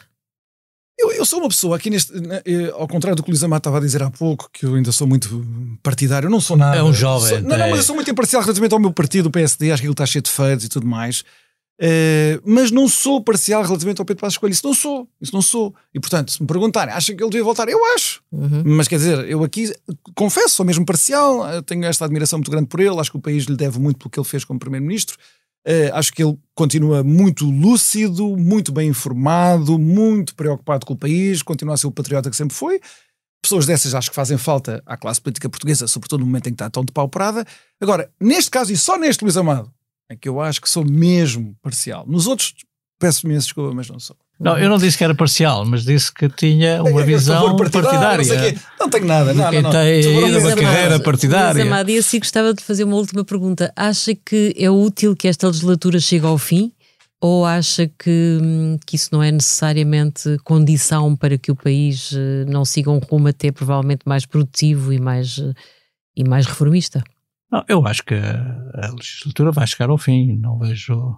Eu, 0.98 1.12
eu, 1.12 1.26
sou 1.26 1.40
uma 1.40 1.50
pessoa 1.50 1.76
aqui 1.76 1.90
neste. 1.90 2.14
Eh, 2.46 2.72
ao 2.74 2.88
contrário 2.88 3.16
do 3.16 3.24
que 3.24 3.30
o 3.30 3.32
Luís 3.32 3.44
Amado 3.44 3.60
estava 3.60 3.78
a 3.78 3.82
dizer 3.82 4.04
há 4.04 4.12
pouco, 4.12 4.48
que 4.54 4.66
eu 4.66 4.76
ainda 4.76 4.92
sou 4.92 5.08
muito 5.08 5.46
partidário, 5.82 6.28
eu 6.28 6.32
não 6.32 6.40
sou 6.40 6.56
nada. 6.56 6.78
É 6.78 6.84
um 6.84 6.94
jovem. 6.94 7.30
Sou, 7.30 7.42
não, 7.42 7.58
não, 7.58 7.70
mas 7.70 7.78
eu 7.78 7.84
sou 7.84 7.96
muito 7.96 8.12
imparcial 8.12 8.42
relativamente 8.42 8.74
ao 8.74 8.80
meu 8.80 8.94
partido, 8.94 9.26
o 9.26 9.32
PSD, 9.32 9.72
acho 9.72 9.82
que 9.82 9.88
ele 9.88 9.94
está 9.94 10.06
cheio 10.06 10.22
de 10.22 10.30
feitos 10.30 10.66
e 10.66 10.70
tudo 10.70 10.86
mais. 10.86 11.24
Uh, 11.82 12.40
mas 12.46 12.70
não 12.70 12.88
sou 12.88 13.22
parcial 13.22 13.64
relativamente 13.64 14.00
ao 14.00 14.06
Pedro 14.06 14.22
Passos 14.22 14.38
Coelho. 14.38 14.54
Isso 14.54 14.66
não 14.66 14.74
sou. 14.74 15.08
Isso 15.20 15.34
não 15.34 15.42
sou. 15.42 15.74
E 15.94 16.00
portanto, 16.00 16.32
se 16.32 16.42
me 16.42 16.48
perguntarem, 16.48 16.94
acha 16.94 17.14
que 17.14 17.22
ele 17.22 17.30
devia 17.30 17.44
voltar? 17.44 17.68
Eu 17.68 17.80
acho. 17.96 18.22
Uhum. 18.32 18.64
Mas 18.64 18.88
quer 18.88 18.98
dizer, 18.98 19.28
eu 19.28 19.44
aqui 19.44 19.74
confesso, 20.16 20.56
sou 20.56 20.66
mesmo 20.66 20.86
parcial, 20.86 21.48
eh, 21.50 21.62
tenho 21.64 21.84
esta 21.86 22.06
admiração 22.06 22.38
muito 22.38 22.52
grande 22.52 22.68
por 22.68 22.80
ele, 22.80 22.98
acho 23.00 23.12
que 23.12 23.18
o 23.18 23.22
país 23.22 23.46
lhe 23.46 23.58
deve 23.58 23.80
muito 23.80 23.98
pelo 23.98 24.10
que 24.10 24.20
ele 24.20 24.28
fez 24.28 24.46
como 24.46 24.60
Primeiro-Ministro. 24.60 25.18
Uh, 25.66 25.94
acho 25.94 26.12
que 26.12 26.22
ele 26.22 26.38
continua 26.54 27.04
muito 27.04 27.46
lúcido, 27.50 28.36
muito 28.36 28.72
bem 28.72 28.90
informado, 28.90 29.80
muito 29.80 30.36
preocupado 30.36 30.86
com 30.86 30.94
o 30.94 30.98
país, 30.98 31.42
continua 31.42 31.76
a 31.76 31.78
ser 31.78 31.88
o 31.88 31.92
patriota 31.92 32.30
que 32.30 32.36
sempre 32.36 32.56
foi. 32.56 32.82
Pessoas 33.42 33.66
dessas 33.66 33.96
acho 33.96 34.10
que 34.10 34.16
fazem 34.16 34.38
falta 34.38 34.82
à 34.86 34.98
classe 34.98 35.22
política 35.22 35.50
portuguesa, 35.50 35.88
sobretudo 35.88 36.22
no 36.22 36.26
momento 36.26 36.48
em 36.48 36.52
que 36.52 36.56
está 36.56 36.70
tão 36.70 36.84
depauperada. 36.84 37.46
Agora, 37.80 38.12
neste 38.20 38.52
caso, 38.52 38.72
e 38.72 38.78
só 38.78 38.98
neste, 38.98 39.24
Luís 39.24 39.38
Amado, 39.38 39.74
é 40.10 40.16
que 40.16 40.30
eu 40.30 40.40
acho 40.40 40.62
que 40.62 40.70
sou 40.70 40.86
mesmo 40.86 41.56
parcial. 41.62 42.06
Nos 42.08 42.28
outros, 42.28 42.54
peço 43.00 43.28
me 43.28 43.34
desculpa, 43.34 43.74
mas 43.74 43.90
não 43.90 44.00
sou. 44.00 44.18
Não, 44.44 44.58
eu 44.58 44.70
não 44.70 44.78
disse 44.78 44.98
que 44.98 45.04
era 45.04 45.16
parcial, 45.16 45.66
mas 45.66 45.86
disse 45.86 46.14
que 46.14 46.28
tinha 46.28 46.84
uma 46.84 47.02
é, 47.02 47.06
visão 47.06 47.56
partidária. 47.56 48.26
Não, 48.26 48.60
não, 48.82 48.90
tenho 48.90 49.06
nada, 49.06 49.34
não, 49.34 49.52
não, 49.52 49.62
não. 49.62 49.72
Tem 49.72 50.38
uma 50.38 50.56
carreira 50.56 51.00
partidária. 51.00 51.64
Mas, 51.64 51.74
Amado, 51.74 51.90
e 51.90 52.20
gostava 52.20 52.54
de 52.54 52.62
fazer 52.62 52.84
uma 52.84 52.98
última 52.98 53.24
pergunta. 53.24 53.72
Acha 53.74 54.14
que 54.14 54.54
é 54.58 54.70
útil 54.70 55.16
que 55.16 55.30
esta 55.30 55.48
legislatura 55.48 55.98
chegue 56.00 56.26
ao 56.26 56.38
fim? 56.38 56.74
Ou 57.22 57.46
acha 57.46 57.88
que, 57.88 58.38
hum, 58.42 58.78
que 58.86 58.98
isso 58.98 59.08
não 59.14 59.24
é 59.24 59.32
necessariamente 59.32 60.38
condição 60.44 61.16
para 61.16 61.38
que 61.38 61.50
o 61.50 61.56
país 61.56 62.12
eh, 62.14 62.44
não 62.46 62.66
siga 62.66 62.92
um 62.92 63.00
rumo 63.00 63.30
até 63.30 63.50
provavelmente 63.50 64.02
mais 64.06 64.26
produtivo 64.26 64.92
e 64.92 65.00
mais, 65.00 65.38
eh, 65.40 65.54
e 66.18 66.24
mais 66.26 66.46
reformista? 66.46 67.02
Não, 67.50 67.64
eu 67.70 67.88
acho 67.88 68.04
que 68.04 68.14
a 68.14 68.92
legislatura 68.92 69.54
vai 69.54 69.66
chegar 69.66 69.90
ao 69.90 69.98
fim. 69.98 70.36
Não 70.36 70.60
vejo, 70.60 71.16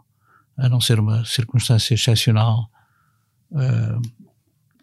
a 0.55 0.69
não 0.69 0.79
ser 0.79 0.99
uma 0.99 1.25
circunstância 1.25 1.95
excepcional, 1.95 2.69
uh, 3.51 4.01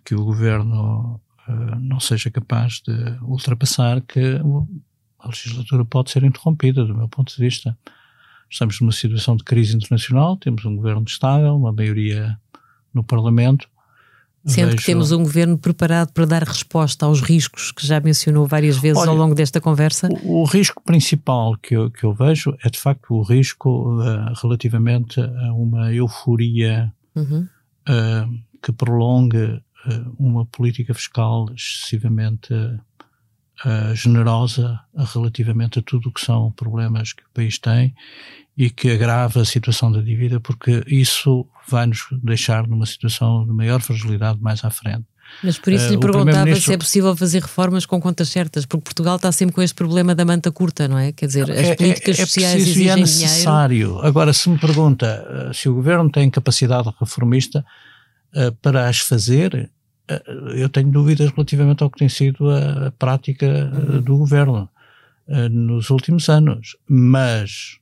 que 0.04 0.14
o 0.14 0.24
governo 0.24 1.20
uh, 1.48 1.76
não 1.80 2.00
seja 2.00 2.30
capaz 2.30 2.80
de 2.80 2.92
ultrapassar, 3.22 4.00
que 4.00 4.40
a 5.18 5.28
legislatura 5.28 5.84
pode 5.84 6.10
ser 6.10 6.24
interrompida, 6.24 6.84
do 6.84 6.94
meu 6.94 7.08
ponto 7.08 7.34
de 7.34 7.40
vista. 7.40 7.76
Estamos 8.50 8.80
numa 8.80 8.92
situação 8.92 9.36
de 9.36 9.44
crise 9.44 9.74
internacional, 9.74 10.36
temos 10.36 10.64
um 10.64 10.76
governo 10.76 11.04
estável, 11.06 11.56
uma 11.56 11.72
maioria 11.72 12.38
no 12.92 13.02
Parlamento. 13.02 13.68
Sendo 14.44 14.70
Vejo... 14.70 14.78
que 14.78 14.84
temos 14.84 15.12
um 15.12 15.22
governo 15.22 15.56
preparado 15.56 16.12
para 16.12 16.26
dar 16.26 16.42
resposta 16.42 17.06
aos 17.06 17.20
riscos 17.20 17.70
que 17.70 17.86
já 17.86 18.00
mencionou 18.00 18.44
várias 18.44 18.76
vezes 18.76 18.98
Olha, 19.00 19.10
ao 19.10 19.16
longo 19.16 19.36
desta 19.36 19.60
conversa? 19.60 20.08
O, 20.24 20.42
o, 20.42 20.44
risco 20.44 20.82
principal 20.82 21.56
que 21.56 21.76
eu, 21.76 21.90
que 21.90 22.04
eu 22.04 22.12
vejo 22.12 22.56
é 22.64 22.68
de 22.68 22.78
facto 22.78 23.14
o 23.14 23.22
risco 23.22 24.00
uh, 24.00 24.34
relativamente 24.42 25.20
a 25.20 25.52
uma 25.54 25.94
euforia 25.94 26.92
uhum. 27.14 27.46
uh, 27.88 28.42
que 28.62 28.72
prolongue 28.72 29.44
uh, 29.44 30.14
uma 30.18 30.46
política 30.46 30.94
fiscal 30.94 31.46
excessivamente 31.54 32.54
generosa 33.94 34.80
relativamente 35.14 35.78
a 35.78 35.82
tudo 35.82 36.08
o 36.08 36.12
que 36.12 36.20
são 36.20 36.50
problemas 36.50 37.12
que 37.12 37.22
o 37.22 37.30
país 37.32 37.60
tem 37.60 37.94
e 38.56 38.68
que 38.70 38.90
agrava 38.90 39.40
a 39.40 39.44
situação 39.44 39.90
da 39.90 40.00
dívida, 40.00 40.40
porque 40.40 40.82
isso 40.86 41.46
vai 41.68 41.86
nos 41.86 42.06
deixar 42.22 42.66
numa 42.66 42.86
situação 42.86 43.46
de 43.46 43.52
maior 43.52 43.80
fragilidade 43.80 44.40
mais 44.40 44.64
à 44.64 44.70
frente. 44.70 45.04
Mas 45.42 45.58
por 45.58 45.72
isso 45.72 45.88
lhe 45.88 45.96
uh, 45.96 46.00
perguntava 46.00 46.54
se 46.56 46.74
é 46.74 46.76
possível 46.76 47.16
fazer 47.16 47.40
reformas 47.40 47.86
com 47.86 47.98
contas 47.98 48.28
certas, 48.28 48.66
porque 48.66 48.84
Portugal 48.84 49.16
está 49.16 49.32
sempre 49.32 49.54
com 49.54 49.62
este 49.62 49.74
problema 49.74 50.14
da 50.14 50.24
manta 50.26 50.52
curta, 50.52 50.86
não 50.86 50.98
é? 50.98 51.10
Quer 51.12 51.26
dizer, 51.26 51.50
as 51.50 51.68
é, 51.68 51.74
políticas 51.74 52.18
é, 52.18 52.22
é 52.22 52.26
sociais 52.26 52.62
exigem 52.62 52.90
é 52.90 52.96
necessário. 52.96 53.86
Dinheiro. 53.86 54.06
Agora, 54.06 54.32
se 54.34 54.50
me 54.50 54.58
pergunta 54.58 55.50
se 55.54 55.70
o 55.70 55.74
governo 55.74 56.10
tem 56.10 56.28
capacidade 56.28 56.92
reformista 57.00 57.64
uh, 58.34 58.52
para 58.60 58.88
as 58.88 58.98
fazer, 58.98 59.70
eu 60.54 60.68
tenho 60.68 60.90
dúvidas 60.90 61.30
relativamente 61.30 61.82
ao 61.82 61.90
que 61.90 61.98
tem 61.98 62.08
sido 62.08 62.50
a, 62.50 62.88
a 62.88 62.90
prática 62.90 63.66
do 64.04 64.18
governo 64.18 64.68
nos 65.50 65.88
últimos 65.88 66.28
anos. 66.28 66.76
Mas 66.86 67.78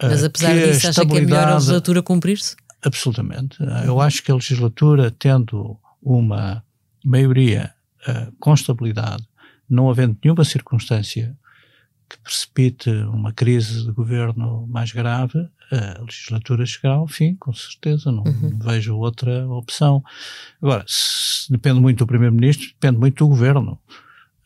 mas 0.00 0.22
apesar 0.22 0.54
disso, 0.54 0.88
acha 0.88 1.06
que 1.06 1.16
é 1.16 1.20
melhor 1.22 1.48
a 1.48 1.54
legislatura 1.54 2.02
cumprir-se? 2.02 2.54
Absolutamente. 2.84 3.56
Eu 3.84 4.00
acho 4.00 4.22
que 4.22 4.30
a 4.30 4.34
legislatura, 4.34 5.10
tendo 5.10 5.76
uma 6.00 6.62
maioria 7.04 7.72
com 8.38 8.54
estabilidade, 8.54 9.26
não 9.68 9.90
havendo 9.90 10.16
nenhuma 10.22 10.44
circunstância 10.44 11.36
que 12.08 12.18
precipite 12.18 12.90
uma 12.90 13.32
crise 13.32 13.84
de 13.84 13.90
governo 13.90 14.66
mais 14.68 14.92
grave, 14.92 15.48
a 15.70 16.02
legislatura 16.02 16.64
chegará 16.64 16.94
ao 16.94 17.08
fim, 17.08 17.34
com 17.36 17.52
certeza, 17.52 18.12
não 18.12 18.22
uhum. 18.24 18.58
vejo 18.58 18.96
outra 18.96 19.46
opção. 19.48 20.02
Agora, 20.62 20.84
depende 21.50 21.80
muito 21.80 21.98
do 21.98 22.06
Primeiro-Ministro, 22.06 22.68
depende 22.68 22.98
muito 22.98 23.24
do 23.24 23.28
governo 23.28 23.78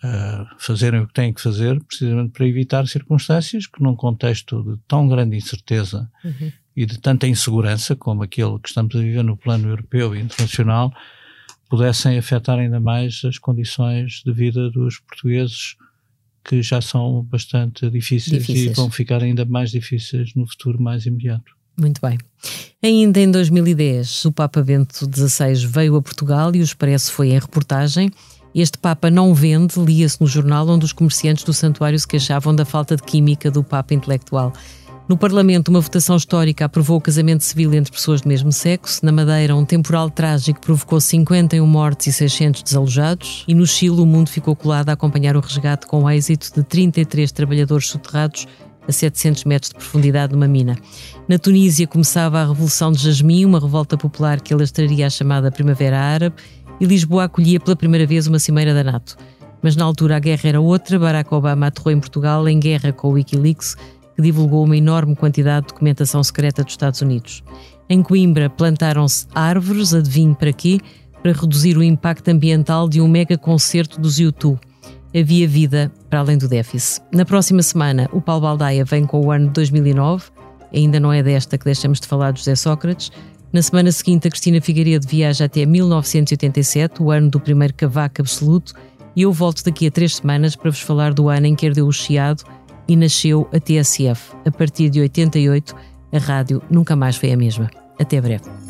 uh, 0.02 0.46
fazerem 0.58 1.00
o 1.00 1.06
que 1.06 1.12
têm 1.12 1.32
que 1.32 1.40
fazer, 1.40 1.82
precisamente 1.84 2.32
para 2.32 2.46
evitar 2.46 2.86
circunstâncias 2.86 3.66
que, 3.66 3.82
num 3.82 3.94
contexto 3.94 4.62
de 4.62 4.80
tão 4.88 5.08
grande 5.08 5.36
incerteza 5.36 6.10
uhum. 6.24 6.52
e 6.74 6.86
de 6.86 6.98
tanta 6.98 7.26
insegurança 7.26 7.94
como 7.94 8.22
aquele 8.22 8.58
que 8.58 8.68
estamos 8.68 8.94
a 8.94 8.98
viver 8.98 9.22
no 9.22 9.36
plano 9.36 9.68
europeu 9.68 10.14
e 10.14 10.20
internacional, 10.20 10.92
pudessem 11.68 12.18
afetar 12.18 12.58
ainda 12.58 12.80
mais 12.80 13.22
as 13.24 13.38
condições 13.38 14.22
de 14.24 14.32
vida 14.32 14.70
dos 14.70 14.98
portugueses 14.98 15.76
que 16.44 16.62
já 16.62 16.80
são 16.80 17.22
bastante 17.22 17.88
difíceis, 17.90 18.38
difíceis, 18.38 18.72
e 18.72 18.74
vão 18.74 18.90
ficar 18.90 19.22
ainda 19.22 19.44
mais 19.44 19.70
difíceis 19.70 20.34
no 20.34 20.46
futuro 20.46 20.80
mais 20.80 21.06
imediato. 21.06 21.56
Muito 21.78 22.00
bem. 22.00 22.18
Ainda 22.82 23.20
em 23.20 23.30
2010, 23.30 24.26
o 24.26 24.32
Papa 24.32 24.62
Bento 24.62 25.06
XVI 25.06 25.66
veio 25.66 25.96
a 25.96 26.02
Portugal 26.02 26.54
e 26.54 26.60
o 26.60 26.64
Expresso 26.64 27.12
foi 27.12 27.30
em 27.30 27.38
reportagem 27.38 28.10
este 28.54 28.78
Papa 28.78 29.10
não 29.10 29.32
vende, 29.32 29.78
lia-se 29.78 30.20
no 30.20 30.26
jornal 30.26 30.68
onde 30.68 30.84
os 30.84 30.92
comerciantes 30.92 31.44
do 31.44 31.52
santuário 31.52 31.98
se 31.98 32.06
queixavam 32.06 32.54
da 32.54 32.64
falta 32.64 32.96
de 32.96 33.02
química 33.02 33.50
do 33.50 33.62
Papa 33.62 33.94
intelectual. 33.94 34.52
No 35.10 35.16
Parlamento, 35.16 35.70
uma 35.70 35.80
votação 35.80 36.16
histórica 36.16 36.66
aprovou 36.66 36.96
o 36.96 37.00
casamento 37.00 37.42
civil 37.42 37.74
entre 37.74 37.90
pessoas 37.90 38.20
do 38.20 38.28
mesmo 38.28 38.52
sexo. 38.52 39.04
Na 39.04 39.10
Madeira, 39.10 39.56
um 39.56 39.64
temporal 39.64 40.08
trágico 40.08 40.60
provocou 40.60 41.00
51 41.00 41.66
mortes 41.66 42.06
e 42.06 42.12
600 42.12 42.62
desalojados. 42.62 43.44
E 43.48 43.52
no 43.52 43.66
Chile, 43.66 44.00
o 44.00 44.06
mundo 44.06 44.30
ficou 44.30 44.54
colado 44.54 44.88
a 44.88 44.92
acompanhar 44.92 45.36
o 45.36 45.40
resgate 45.40 45.84
com 45.88 46.08
êxito 46.08 46.54
de 46.54 46.62
33 46.62 47.32
trabalhadores 47.32 47.88
soterrados 47.88 48.46
a 48.86 48.92
700 48.92 49.46
metros 49.46 49.70
de 49.70 49.78
profundidade 49.78 50.32
numa 50.32 50.46
mina. 50.46 50.78
Na 51.26 51.40
Tunísia 51.40 51.88
começava 51.88 52.38
a 52.38 52.46
Revolução 52.46 52.92
de 52.92 53.02
Jasmim, 53.02 53.44
uma 53.44 53.58
revolta 53.58 53.98
popular 53.98 54.40
que 54.40 54.54
alastraria 54.54 55.08
a 55.08 55.10
chamada 55.10 55.50
Primavera 55.50 55.98
Árabe 55.98 56.36
e 56.80 56.86
Lisboa 56.86 57.24
acolhia 57.24 57.58
pela 57.58 57.74
primeira 57.74 58.06
vez 58.06 58.28
uma 58.28 58.38
cimeira 58.38 58.72
da 58.72 58.84
NATO. 58.84 59.16
Mas 59.60 59.74
na 59.74 59.84
altura 59.84 60.16
a 60.16 60.20
guerra 60.20 60.48
era 60.48 60.60
outra, 60.60 61.00
Barack 61.00 61.34
Obama 61.34 61.66
aterrou 61.66 61.92
em 61.92 61.98
Portugal 61.98 62.48
em 62.48 62.60
guerra 62.60 62.92
com 62.92 63.08
o 63.08 63.12
Wikileaks, 63.14 63.76
que 64.20 64.26
divulgou 64.26 64.64
uma 64.64 64.76
enorme 64.76 65.16
quantidade 65.16 65.66
de 65.66 65.72
documentação 65.72 66.22
secreta 66.22 66.62
dos 66.62 66.74
Estados 66.74 67.00
Unidos. 67.00 67.42
Em 67.88 68.02
Coimbra 68.02 68.50
plantaram-se 68.50 69.26
árvores, 69.34 69.94
adivinhe 69.94 70.34
para 70.34 70.52
quê? 70.52 70.78
Para 71.22 71.32
reduzir 71.32 71.76
o 71.76 71.82
impacto 71.82 72.28
ambiental 72.28 72.88
de 72.88 73.00
um 73.00 73.08
mega 73.08 73.36
concerto 73.38 74.00
dos 74.00 74.18
YouTube. 74.18 74.60
Havia 75.18 75.48
vida 75.48 75.90
para 76.08 76.20
além 76.20 76.38
do 76.38 76.46
déficit. 76.46 77.02
Na 77.12 77.24
próxima 77.24 77.62
semana, 77.62 78.08
o 78.12 78.20
Paulo 78.20 78.42
Baldaia 78.42 78.84
vem 78.84 79.06
com 79.06 79.24
o 79.24 79.32
ano 79.32 79.46
de 79.46 79.54
2009, 79.54 80.26
ainda 80.72 81.00
não 81.00 81.12
é 81.12 81.22
desta 81.22 81.58
que 81.58 81.64
deixamos 81.64 81.98
de 81.98 82.06
falar 82.06 82.32
de 82.32 82.40
José 82.40 82.54
Sócrates, 82.54 83.10
na 83.52 83.62
semana 83.62 83.90
seguinte, 83.90 84.28
a 84.28 84.30
Cristina 84.30 84.60
Figueiredo 84.60 85.08
viaja 85.08 85.46
até 85.46 85.66
1987, 85.66 87.02
o 87.02 87.10
ano 87.10 87.30
do 87.30 87.40
primeiro 87.40 87.74
cavaco 87.74 88.20
absoluto, 88.20 88.74
e 89.16 89.22
eu 89.22 89.32
volto 89.32 89.64
daqui 89.64 89.88
a 89.88 89.90
três 89.90 90.16
semanas 90.16 90.54
para 90.54 90.70
vos 90.70 90.80
falar 90.80 91.12
do 91.12 91.28
ano 91.28 91.46
em 91.46 91.56
que 91.56 91.66
herdeu 91.66 91.88
o 91.88 91.92
Chiado 91.92 92.44
e 92.90 92.96
nasceu 92.96 93.48
a 93.52 93.60
TSF. 93.60 94.34
A 94.44 94.50
partir 94.50 94.90
de 94.90 95.00
88, 95.00 95.76
a 96.12 96.18
rádio 96.18 96.60
nunca 96.68 96.96
mais 96.96 97.14
foi 97.14 97.30
a 97.30 97.36
mesma. 97.36 97.70
Até 98.00 98.20
breve. 98.20 98.69